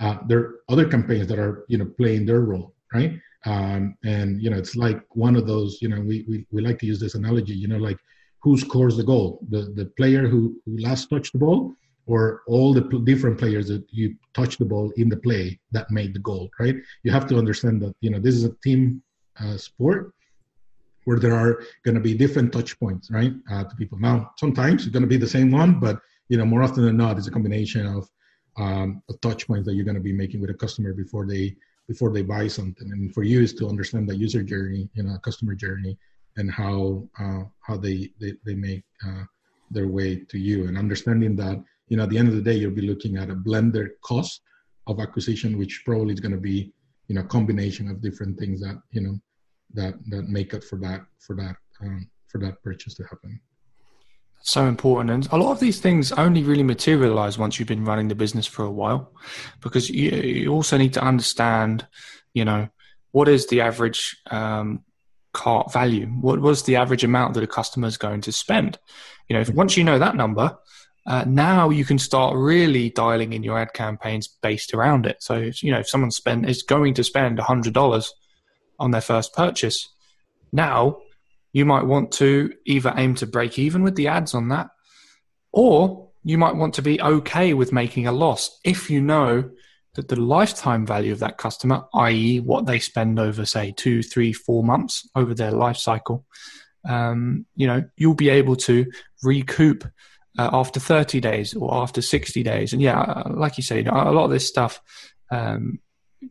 uh, 0.00 0.18
there 0.26 0.38
are 0.38 0.54
other 0.68 0.86
campaigns 0.86 1.26
that 1.26 1.38
are 1.38 1.64
you 1.68 1.78
know 1.78 1.86
playing 1.96 2.26
their 2.26 2.40
role 2.40 2.74
right? 2.94 3.20
Um, 3.46 3.96
and 4.04 4.42
you 4.42 4.50
know 4.50 4.58
it's 4.58 4.76
like 4.76 5.00
one 5.10 5.36
of 5.36 5.46
those 5.46 5.78
you 5.80 5.88
know 5.88 6.00
we, 6.00 6.24
we 6.28 6.46
we 6.50 6.60
like 6.60 6.78
to 6.80 6.86
use 6.86 7.00
this 7.00 7.14
analogy 7.14 7.54
you 7.54 7.68
know 7.68 7.78
like 7.78 7.98
who 8.42 8.58
scores 8.58 8.96
the 8.96 9.04
goal 9.04 9.40
the 9.48 9.72
the 9.74 9.86
player 9.96 10.26
who, 10.26 10.60
who 10.64 10.78
last 10.78 11.08
touched 11.08 11.32
the 11.32 11.38
ball 11.38 11.72
or 12.06 12.42
all 12.46 12.72
the 12.72 12.82
p- 12.82 13.00
different 13.04 13.38
players 13.38 13.68
that 13.68 13.84
you 13.90 14.14
touch 14.34 14.56
the 14.58 14.64
ball 14.64 14.90
in 14.96 15.08
the 15.08 15.16
play 15.16 15.58
that 15.70 15.90
made 15.90 16.14
the 16.14 16.20
goal 16.20 16.48
right? 16.58 16.76
You 17.04 17.12
have 17.12 17.26
to 17.28 17.38
understand 17.38 17.80
that 17.82 17.94
you 18.00 18.10
know 18.10 18.18
this 18.18 18.34
is 18.34 18.44
a 18.44 18.54
team 18.64 19.02
sport 19.56 20.12
where 21.04 21.18
there 21.18 21.34
are 21.34 21.62
going 21.84 21.94
to 21.94 22.00
be 22.00 22.14
different 22.14 22.52
touch 22.52 22.78
points 22.78 23.10
right 23.10 23.32
uh, 23.50 23.64
to 23.64 23.74
people 23.76 23.98
now 23.98 24.30
sometimes 24.36 24.82
it's 24.82 24.92
going 24.92 25.02
to 25.02 25.08
be 25.08 25.16
the 25.16 25.26
same 25.26 25.50
one 25.50 25.80
but 25.80 26.00
you 26.28 26.36
know 26.36 26.44
more 26.44 26.62
often 26.62 26.84
than 26.84 26.96
not 26.96 27.16
it's 27.16 27.28
a 27.28 27.30
combination 27.30 27.86
of 27.86 28.08
um, 28.58 29.02
touch 29.22 29.46
points 29.46 29.66
that 29.66 29.74
you're 29.74 29.84
going 29.84 29.94
to 29.94 30.00
be 30.00 30.12
making 30.12 30.40
with 30.40 30.50
a 30.50 30.54
customer 30.54 30.92
before 30.92 31.26
they 31.26 31.56
before 31.88 32.12
they 32.12 32.22
buy 32.22 32.46
something. 32.46 32.92
And 32.92 33.12
for 33.14 33.22
you 33.22 33.40
is 33.40 33.54
to 33.54 33.68
understand 33.68 34.08
the 34.08 34.14
user 34.14 34.42
journey, 34.42 34.88
you 34.92 35.02
know, 35.02 35.16
customer 35.18 35.54
journey, 35.54 35.96
and 36.36 36.50
how 36.50 37.08
uh, 37.18 37.44
how 37.60 37.76
they 37.76 38.10
they, 38.20 38.34
they 38.44 38.54
make 38.54 38.84
uh, 39.06 39.24
their 39.70 39.88
way 39.88 40.16
to 40.16 40.38
you, 40.38 40.68
and 40.68 40.76
understanding 40.76 41.36
that 41.36 41.62
you 41.88 41.96
know 41.96 42.02
at 42.02 42.10
the 42.10 42.18
end 42.18 42.28
of 42.28 42.34
the 42.34 42.42
day 42.42 42.54
you'll 42.54 42.70
be 42.70 42.88
looking 42.88 43.16
at 43.16 43.30
a 43.30 43.34
blended 43.34 43.88
cost 44.02 44.42
of 44.86 45.00
acquisition, 45.00 45.58
which 45.58 45.82
probably 45.84 46.14
is 46.14 46.20
going 46.20 46.34
to 46.34 46.40
be 46.40 46.72
you 47.08 47.14
know 47.14 47.22
combination 47.22 47.88
of 47.88 48.02
different 48.02 48.38
things 48.38 48.60
that 48.60 48.80
you 48.90 49.00
know 49.00 49.18
that 49.74 49.94
that 50.08 50.28
make 50.28 50.54
up 50.54 50.64
for 50.64 50.76
that 50.76 51.02
for 51.18 51.36
that 51.36 51.56
um, 51.80 52.08
for 52.26 52.38
that 52.38 52.62
purchase 52.62 52.94
to 52.94 53.04
happen. 53.04 53.40
So 54.42 54.66
important. 54.66 55.10
And 55.10 55.28
a 55.32 55.36
lot 55.36 55.52
of 55.52 55.60
these 55.60 55.80
things 55.80 56.12
only 56.12 56.42
really 56.42 56.62
materialize 56.62 57.38
once 57.38 57.58
you've 57.58 57.68
been 57.68 57.84
running 57.84 58.08
the 58.08 58.14
business 58.14 58.46
for 58.46 58.64
a 58.64 58.70
while 58.70 59.12
because 59.60 59.90
you, 59.90 60.10
you 60.10 60.52
also 60.52 60.76
need 60.76 60.94
to 60.94 61.02
understand 61.02 61.86
you 62.34 62.44
know 62.44 62.68
what 63.10 63.28
is 63.28 63.46
the 63.48 63.60
average 63.60 64.16
um, 64.30 64.84
cart 65.32 65.72
value? 65.72 66.06
What 66.06 66.40
was 66.40 66.62
the 66.62 66.76
average 66.76 67.04
amount 67.04 67.34
that 67.34 67.42
a 67.42 67.48
customer 67.48 67.88
is 67.88 67.96
going 67.96 68.20
to 68.22 68.32
spend? 68.32 68.78
You 69.28 69.34
know 69.34 69.40
if, 69.40 69.50
once 69.50 69.76
you 69.76 69.84
know 69.84 69.98
that 69.98 70.16
number 70.16 70.56
uh, 71.06 71.24
now 71.26 71.70
you 71.70 71.86
can 71.86 71.98
start 71.98 72.36
really 72.36 72.90
dialing 72.90 73.32
in 73.32 73.42
your 73.42 73.58
ad 73.58 73.72
campaigns 73.72 74.28
based 74.28 74.74
around 74.74 75.06
it. 75.06 75.22
So 75.22 75.50
you 75.62 75.72
know 75.72 75.80
if 75.80 75.88
someone 75.88 76.10
spend 76.10 76.48
is 76.48 76.62
going 76.62 76.94
to 76.94 77.04
spend 77.04 77.38
a 77.38 77.42
$100 77.42 78.08
on 78.78 78.90
their 78.90 79.00
first 79.00 79.34
purchase 79.34 79.88
now 80.52 80.98
you 81.52 81.64
might 81.64 81.86
want 81.86 82.12
to 82.12 82.52
either 82.66 82.92
aim 82.96 83.14
to 83.16 83.26
break 83.26 83.58
even 83.58 83.82
with 83.82 83.96
the 83.96 84.08
ads 84.08 84.34
on 84.34 84.48
that, 84.48 84.68
or 85.52 86.10
you 86.22 86.38
might 86.38 86.56
want 86.56 86.74
to 86.74 86.82
be 86.82 87.00
okay 87.00 87.54
with 87.54 87.72
making 87.72 88.06
a 88.06 88.12
loss 88.12 88.58
if 88.64 88.90
you 88.90 89.00
know 89.00 89.50
that 89.94 90.08
the 90.08 90.20
lifetime 90.20 90.86
value 90.86 91.12
of 91.12 91.18
that 91.18 91.38
customer, 91.38 91.84
i.e., 91.94 92.38
what 92.40 92.66
they 92.66 92.78
spend 92.78 93.18
over, 93.18 93.44
say, 93.44 93.72
two, 93.76 94.02
three, 94.02 94.32
four 94.32 94.62
months 94.62 95.08
over 95.16 95.34
their 95.34 95.50
life 95.50 95.76
cycle, 95.76 96.24
um, 96.88 97.46
you 97.56 97.66
know, 97.66 97.82
you'll 97.96 98.14
be 98.14 98.28
able 98.28 98.54
to 98.54 98.86
recoup 99.22 99.84
uh, 100.38 100.50
after 100.52 100.78
30 100.78 101.20
days 101.20 101.54
or 101.54 101.74
after 101.74 102.00
60 102.00 102.42
days. 102.42 102.72
And 102.72 102.80
yeah, 102.80 103.00
uh, 103.00 103.32
like 103.34 103.56
you 103.56 103.64
say, 103.64 103.84
a 103.84 104.12
lot 104.12 104.26
of 104.26 104.30
this 104.30 104.46
stuff 104.46 104.80
um, 105.32 105.80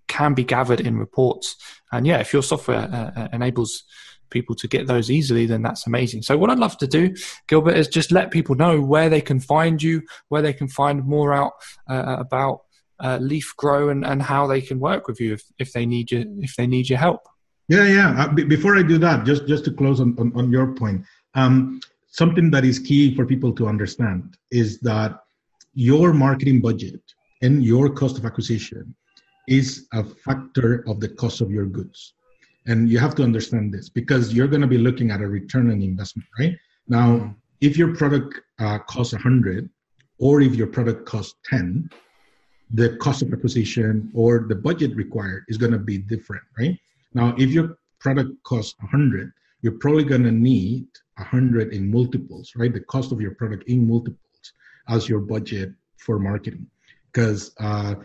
can 0.08 0.34
be 0.34 0.44
gathered 0.44 0.82
in 0.82 0.98
reports. 0.98 1.56
And 1.92 2.06
yeah, 2.06 2.20
if 2.20 2.34
your 2.34 2.44
software 2.44 2.80
uh, 2.80 3.12
uh 3.20 3.28
enables 3.34 3.84
people 4.30 4.56
to 4.56 4.68
get 4.68 4.88
those 4.88 5.10
easily, 5.10 5.46
then 5.46 5.62
that's 5.62 5.88
amazing. 5.88 6.22
So 6.22 6.38
what 6.38 6.50
I'd 6.50 6.60
love 6.60 6.78
to 6.80 6.88
do, 6.88 7.16
Gilbert, 7.48 7.78
is 7.78 7.88
just 7.88 8.12
let 8.12 8.32
people 8.32 8.56
know 8.56 8.82
where 8.82 9.10
they 9.10 9.22
can 9.22 9.40
find 9.40 9.82
you, 9.82 10.02
where 10.30 10.42
they 10.42 10.54
can 10.54 10.68
find 10.68 11.06
more 11.06 11.34
out 11.34 11.54
uh, 11.90 12.18
about 12.20 12.62
uh, 13.00 13.18
Leaf 13.22 13.54
Grow, 13.58 13.90
and, 13.90 14.06
and 14.06 14.22
how 14.22 14.48
they 14.48 14.62
can 14.62 14.80
work 14.80 15.08
with 15.08 15.20
you 15.20 15.34
if, 15.34 15.44
if 15.60 15.72
they 15.74 15.86
need 15.86 16.12
you 16.12 16.26
if 16.40 16.56
they 16.56 16.68
need 16.68 16.90
your 16.90 17.00
help. 17.00 17.22
Yeah, 17.70 17.86
yeah. 17.86 18.24
Uh, 18.24 18.28
before 18.34 18.78
I 18.78 18.84
do 18.84 18.98
that, 19.00 19.26
just 19.26 19.48
just 19.48 19.66
to 19.66 19.72
close 19.72 20.00
on 20.00 20.16
on, 20.20 20.32
on 20.36 20.52
your 20.52 20.74
point, 20.74 21.04
um, 21.36 21.80
something 22.08 22.50
that 22.52 22.66
is 22.66 22.80
key 22.80 23.16
for 23.16 23.26
people 23.26 23.54
to 23.54 23.68
understand 23.68 24.38
is 24.52 24.80
that 24.80 25.20
your 25.74 26.12
marketing 26.14 26.60
budget 26.60 27.02
and 27.44 27.64
your 27.64 27.90
cost 27.90 28.18
of 28.18 28.26
acquisition 28.26 28.96
is 29.48 29.88
a 29.94 30.04
factor 30.04 30.84
of 30.88 31.00
the 31.00 31.08
cost 31.08 31.42
of 31.42 31.50
your 31.52 31.66
goods. 31.66 32.14
And 32.66 32.90
you 32.90 33.00
have 33.00 33.16
to 33.16 33.24
understand 33.24 33.74
this 33.74 33.88
because 33.88 34.34
you're 34.34 34.48
going 34.48 34.62
to 34.62 34.68
be 34.68 34.78
looking 34.78 35.10
at 35.10 35.22
a 35.22 35.28
return 35.28 35.72
on 35.72 35.82
investment 35.82 36.28
right? 36.38 36.56
Now 36.88 37.36
if 37.62 37.78
your 37.78 37.96
product 37.96 38.42
uh, 38.60 38.80
costs 38.80 39.14
100 39.14 39.70
or 40.20 40.42
if 40.42 40.56
your 40.56 40.68
product 40.68 41.06
costs 41.06 41.36
10 41.46 41.90
the 42.72 42.98
cost 42.98 43.22
of 43.22 43.32
acquisition 43.32 44.12
or 44.14 44.46
the 44.50 44.56
budget 44.56 44.94
required 44.96 45.46
is 45.48 45.58
going 45.58 45.72
to 45.72 45.80
be 45.80 45.98
different 45.98 46.44
right? 46.60 46.78
Now 47.14 47.34
if 47.38 47.50
your 47.52 47.78
product 48.00 48.32
costs 48.44 48.76
100 48.82 49.32
you're 49.62 49.80
probably 49.80 50.04
going 50.04 50.24
to 50.24 50.32
need 50.32 50.88
100 51.16 51.74
in 51.74 51.90
multiples 51.90 52.52
right? 52.58 52.74
The 52.74 52.82
cost 52.82 53.14
of 53.14 53.22
your 53.22 53.36
product 53.36 53.64
in 53.70 53.88
multiples 53.88 54.18
as 54.90 55.08
your 55.08 55.20
budget 55.20 55.72
for 55.98 56.20
marketing. 56.20 56.68
Because 57.12 57.54
uh, 57.60 57.96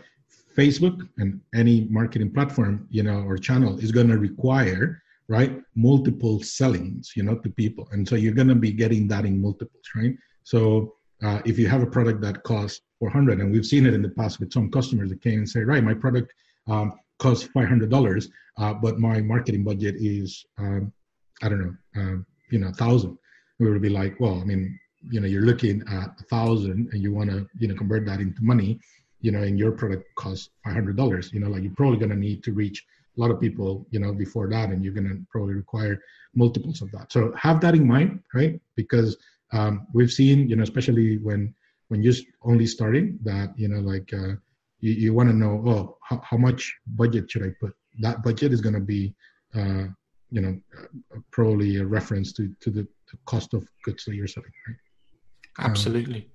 Facebook 0.55 1.07
and 1.17 1.39
any 1.53 1.87
marketing 1.89 2.31
platform, 2.31 2.87
you 2.89 3.03
know, 3.03 3.21
or 3.23 3.37
channel 3.37 3.77
is 3.79 3.91
going 3.91 4.07
to 4.07 4.17
require 4.17 5.01
right 5.29 5.61
multiple 5.75 6.41
sellings, 6.41 7.13
you 7.15 7.23
know, 7.23 7.35
to 7.35 7.49
people, 7.49 7.87
and 7.91 8.07
so 8.07 8.15
you're 8.15 8.33
going 8.33 8.47
to 8.49 8.55
be 8.55 8.71
getting 8.71 9.07
that 9.07 9.25
in 9.25 9.41
multiples, 9.41 9.83
right? 9.95 10.15
So 10.43 10.95
uh, 11.23 11.41
if 11.45 11.57
you 11.57 11.67
have 11.67 11.81
a 11.81 11.87
product 11.87 12.21
that 12.21 12.43
costs 12.43 12.81
400, 12.99 13.39
and 13.39 13.51
we've 13.51 13.65
seen 13.65 13.85
it 13.85 13.93
in 13.93 14.01
the 14.01 14.09
past 14.09 14.39
with 14.39 14.51
some 14.51 14.69
customers 14.69 15.09
that 15.09 15.21
came 15.21 15.39
and 15.39 15.49
say, 15.49 15.61
right, 15.61 15.83
my 15.83 15.93
product 15.93 16.33
um, 16.67 16.93
costs 17.19 17.47
$500, 17.55 18.29
uh, 18.57 18.73
but 18.73 18.99
my 18.99 19.21
marketing 19.21 19.63
budget 19.63 19.95
is, 19.97 20.45
um, 20.57 20.91
I 21.41 21.49
don't 21.49 21.61
know, 21.61 21.75
um, 21.95 22.25
you 22.51 22.59
know, 22.59 22.71
thousand. 22.71 23.17
we 23.59 23.71
would 23.71 23.81
be 23.81 23.89
like, 23.89 24.19
well, 24.19 24.39
I 24.41 24.43
mean, 24.43 24.77
you 25.09 25.19
know, 25.19 25.27
you're 25.27 25.43
looking 25.43 25.81
at 25.89 26.09
a 26.19 26.23
thousand 26.29 26.89
and 26.91 27.01
you 27.01 27.13
want 27.13 27.29
to, 27.29 27.47
you 27.57 27.67
know, 27.67 27.75
convert 27.75 28.05
that 28.05 28.19
into 28.19 28.43
money, 28.43 28.79
you 29.23 29.31
know, 29.31 29.41
and 29.41 29.57
your 29.57 29.71
product 29.71 30.03
costs 30.15 30.49
five 30.63 30.73
hundred 30.73 30.95
dollars. 30.95 31.33
You 31.33 31.39
know, 31.39 31.49
like 31.49 31.63
you're 31.63 31.79
probably 31.81 31.97
going 31.97 32.11
to 32.11 32.23
need 32.27 32.43
to 32.43 32.51
reach 32.53 32.85
a 33.17 33.21
lot 33.21 33.31
of 33.31 33.39
people, 33.39 33.87
you 33.89 33.99
know, 33.99 34.13
before 34.13 34.47
that, 34.49 34.69
and 34.69 34.83
you're 34.83 34.93
going 34.93 35.09
to 35.09 35.17
probably 35.31 35.55
require 35.55 35.99
multiples 36.35 36.81
of 36.81 36.91
that. 36.91 37.11
So 37.11 37.33
have 37.35 37.61
that 37.61 37.73
in 37.73 37.87
mind, 37.87 38.19
right? 38.33 38.59
Because 38.75 39.17
um, 39.51 39.87
we've 39.93 40.11
seen, 40.11 40.49
you 40.49 40.55
know, 40.55 40.63
especially 40.63 41.17
when 41.17 41.53
when 41.87 42.03
you're 42.03 42.21
only 42.43 42.67
starting, 42.67 43.17
that 43.23 43.57
you 43.57 43.69
know, 43.69 43.79
like 43.79 44.13
uh, 44.13 44.35
you, 44.81 44.91
you 45.03 45.13
want 45.13 45.29
to 45.29 45.35
know, 45.35 45.63
oh, 45.65 45.97
how, 46.07 46.21
how 46.23 46.37
much 46.37 46.75
budget 46.87 47.31
should 47.31 47.43
I 47.43 47.51
put? 47.59 47.73
That 48.01 48.23
budget 48.23 48.51
is 48.53 48.61
going 48.61 48.75
to 48.75 48.87
be 48.95 49.15
uh, 49.55 49.85
you 50.33 50.41
know, 50.41 50.59
probably 51.31 51.77
a 51.77 51.85
reference 51.85 52.33
to 52.33 52.53
to 52.59 52.71
the, 52.71 52.81
the, 52.81 53.17
cost 53.25 53.53
of 53.53 53.67
goods 53.83 54.03
that 54.05 54.15
you're 54.15 54.27
selling, 54.27 54.51
right? 54.67 54.77
Absolutely. 55.59 56.21
Um, 56.21 56.32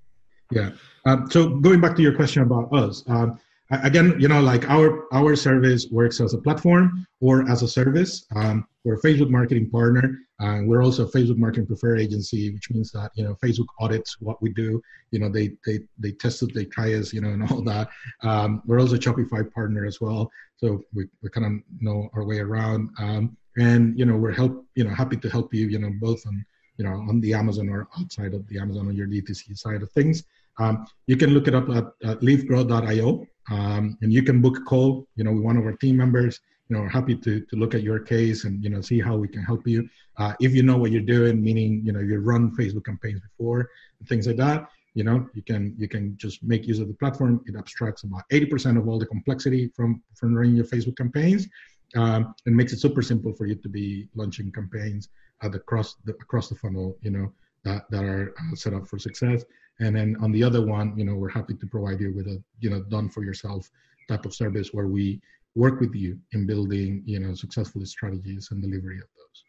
yeah. 0.50 0.70
Um, 1.04 1.30
so 1.30 1.48
going 1.48 1.80
back 1.80 1.96
to 1.96 2.02
your 2.02 2.14
question 2.14 2.42
about 2.42 2.72
us, 2.72 3.04
um, 3.08 3.38
again, 3.70 4.14
you 4.18 4.28
know, 4.28 4.40
like 4.40 4.68
our 4.68 5.04
our 5.12 5.36
service 5.36 5.86
works 5.90 6.20
as 6.20 6.34
a 6.34 6.38
platform 6.38 7.06
or 7.20 7.48
as 7.50 7.62
a 7.62 7.68
service. 7.68 8.26
Um, 8.34 8.66
we're 8.84 8.94
a 8.94 9.00
Facebook 9.00 9.30
marketing 9.30 9.70
partner. 9.70 10.18
Uh, 10.40 10.60
we're 10.64 10.82
also 10.82 11.04
a 11.04 11.10
Facebook 11.10 11.36
marketing 11.36 11.66
preferred 11.66 12.00
agency, 12.00 12.50
which 12.50 12.70
means 12.70 12.90
that 12.92 13.10
you 13.14 13.24
know 13.24 13.36
Facebook 13.42 13.66
audits 13.80 14.16
what 14.20 14.40
we 14.40 14.52
do. 14.52 14.80
You 15.10 15.18
know, 15.18 15.28
they 15.28 15.52
they 15.66 15.80
they 15.98 16.12
test 16.12 16.42
it, 16.42 16.54
they 16.54 16.64
try 16.64 16.94
us, 16.94 17.12
you 17.12 17.20
know, 17.20 17.30
and 17.30 17.50
all 17.50 17.62
that. 17.62 17.88
Um, 18.22 18.62
we're 18.66 18.80
also 18.80 18.94
a 18.94 18.98
Shopify 18.98 19.52
partner 19.52 19.84
as 19.84 20.00
well, 20.00 20.30
so 20.56 20.82
we, 20.94 21.06
we 21.22 21.28
kind 21.30 21.46
of 21.46 21.52
know 21.80 22.08
our 22.14 22.24
way 22.24 22.38
around. 22.38 22.90
Um, 22.98 23.36
and 23.58 23.98
you 23.98 24.06
know, 24.06 24.16
we're 24.16 24.32
help 24.32 24.64
you 24.74 24.84
know 24.84 24.94
happy 24.94 25.16
to 25.16 25.28
help 25.28 25.52
you, 25.52 25.68
you 25.68 25.78
know, 25.78 25.90
both 26.00 26.26
on 26.26 26.44
you 26.78 26.84
know 26.84 26.92
on 26.92 27.20
the 27.20 27.34
Amazon 27.34 27.68
or 27.68 27.88
outside 27.98 28.32
of 28.32 28.46
the 28.48 28.58
Amazon 28.58 28.88
on 28.88 28.96
your 28.96 29.08
DTC 29.08 29.58
side 29.58 29.82
of 29.82 29.90
things. 29.92 30.24
Um, 30.58 30.86
you 31.06 31.16
can 31.16 31.30
look 31.30 31.48
it 31.48 31.54
up 31.54 31.68
at, 31.70 31.86
at 32.08 32.20
leafgrow.io 32.20 33.26
um, 33.50 33.98
and 34.02 34.12
you 34.12 34.22
can 34.22 34.40
book 34.40 34.58
a 34.58 34.62
call, 34.62 35.06
you 35.16 35.24
know, 35.24 35.32
with 35.32 35.42
one 35.42 35.56
of 35.56 35.64
our 35.64 35.72
team 35.72 35.96
members. 35.96 36.40
You 36.68 36.76
know, 36.76 36.82
we're 36.82 36.88
happy 36.88 37.14
to, 37.16 37.40
to 37.40 37.56
look 37.56 37.74
at 37.74 37.82
your 37.82 37.98
case 38.00 38.44
and, 38.44 38.62
you 38.62 38.68
know, 38.68 38.80
see 38.80 39.00
how 39.00 39.16
we 39.16 39.28
can 39.28 39.42
help 39.42 39.66
you. 39.66 39.88
Uh, 40.18 40.34
if 40.40 40.52
you 40.52 40.62
know 40.62 40.76
what 40.76 40.90
you're 40.90 41.00
doing, 41.00 41.42
meaning, 41.42 41.80
you 41.84 41.92
know, 41.92 42.00
you 42.00 42.18
run 42.18 42.54
Facebook 42.54 42.84
campaigns 42.84 43.20
before 43.20 43.70
and 44.00 44.08
things 44.08 44.26
like 44.26 44.36
that, 44.36 44.68
you 44.94 45.04
know, 45.04 45.28
you 45.32 45.42
can 45.42 45.74
you 45.78 45.86
can 45.86 46.16
just 46.16 46.42
make 46.42 46.66
use 46.66 46.80
of 46.80 46.88
the 46.88 46.94
platform. 46.94 47.40
It 47.46 47.54
abstracts 47.56 48.02
about 48.02 48.22
80% 48.32 48.76
of 48.76 48.88
all 48.88 48.98
the 48.98 49.06
complexity 49.06 49.70
from, 49.76 50.02
from 50.16 50.34
running 50.34 50.56
your 50.56 50.64
Facebook 50.64 50.96
campaigns 50.96 51.46
um, 51.94 52.34
and 52.46 52.56
makes 52.56 52.72
it 52.72 52.80
super 52.80 53.02
simple 53.02 53.32
for 53.32 53.46
you 53.46 53.54
to 53.54 53.68
be 53.68 54.08
launching 54.14 54.50
campaigns 54.52 55.08
at 55.42 55.52
the 55.52 55.58
across 55.58 55.96
the, 56.04 56.12
across 56.14 56.48
the 56.48 56.56
funnel, 56.56 56.96
you 57.02 57.10
know, 57.10 57.32
that, 57.64 57.88
that 57.90 58.04
are 58.04 58.34
uh, 58.38 58.54
set 58.56 58.74
up 58.74 58.86
for 58.86 58.98
success. 58.98 59.44
And 59.80 59.94
then 59.94 60.16
on 60.20 60.32
the 60.32 60.42
other 60.42 60.64
one, 60.64 60.96
you 60.96 61.04
know, 61.04 61.14
we're 61.14 61.28
happy 61.28 61.54
to 61.54 61.66
provide 61.66 62.00
you 62.00 62.12
with 62.14 62.26
a, 62.26 62.42
you 62.60 62.70
know, 62.70 62.82
done 62.82 63.08
for 63.08 63.24
yourself 63.24 63.70
type 64.08 64.24
of 64.24 64.34
service 64.34 64.70
where 64.72 64.88
we 64.88 65.20
work 65.54 65.80
with 65.80 65.94
you 65.94 66.18
in 66.32 66.46
building, 66.46 67.02
you 67.04 67.20
know, 67.20 67.34
successful 67.34 67.84
strategies 67.84 68.48
and 68.50 68.62
delivery 68.62 68.96
of 68.98 69.04
those. 69.16 69.44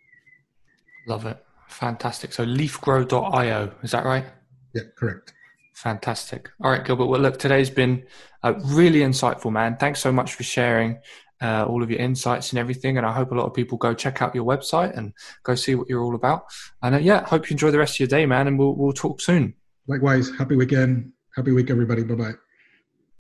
Love 1.08 1.26
it. 1.26 1.44
Fantastic. 1.68 2.34
So 2.34 2.46
leafgrow.io, 2.46 3.72
is 3.84 3.92
that 3.92 4.06
right? 4.06 4.26
Yeah, 4.74 4.84
correct. 4.98 5.34
Fantastic. 5.76 6.50
All 6.62 6.72
right, 6.72 6.84
Gilbert. 6.84 7.06
Well, 7.06 7.22
look, 7.22 7.40
today's 7.40 7.70
been 7.70 8.04
uh, 8.44 8.54
really 8.66 9.00
insightful, 9.00 9.52
man. 9.52 9.78
Thanks 9.78 10.00
so 10.00 10.12
much 10.12 10.34
for 10.34 10.44
sharing 10.44 11.00
uh, 11.42 11.66
all 11.66 11.82
of 11.82 11.90
your 11.90 12.00
insights 12.00 12.52
and 12.52 12.60
everything. 12.60 12.98
And 12.98 13.06
I 13.06 13.14
hope 13.14 13.32
a 13.32 13.36
lot 13.36 13.46
of 13.46 13.54
people 13.54 13.78
go 13.78 13.94
check 13.94 14.22
out 14.22 14.36
your 14.36 14.46
website 14.46 14.98
and 14.98 15.14
go 15.44 15.56
see 15.56 15.76
what 15.76 15.88
you're 15.88 16.04
all 16.04 16.16
about. 16.16 16.46
And 16.82 16.96
uh, 16.96 16.98
yeah, 16.98 17.26
hope 17.26 17.50
you 17.50 17.54
enjoy 17.54 17.72
the 17.72 17.80
rest 17.80 17.96
of 17.96 18.00
your 18.02 18.08
day, 18.08 18.26
man. 18.26 18.48
And 18.48 18.60
we'll, 18.60 18.76
we'll 18.76 18.94
talk 18.94 19.22
soon. 19.22 19.54
Likewise. 19.88 20.30
Happy 20.38 20.56
weekend. 20.56 21.12
Happy 21.36 21.52
week, 21.52 21.70
everybody. 21.70 22.04
Bye 22.04 22.16
bye. 22.16 22.49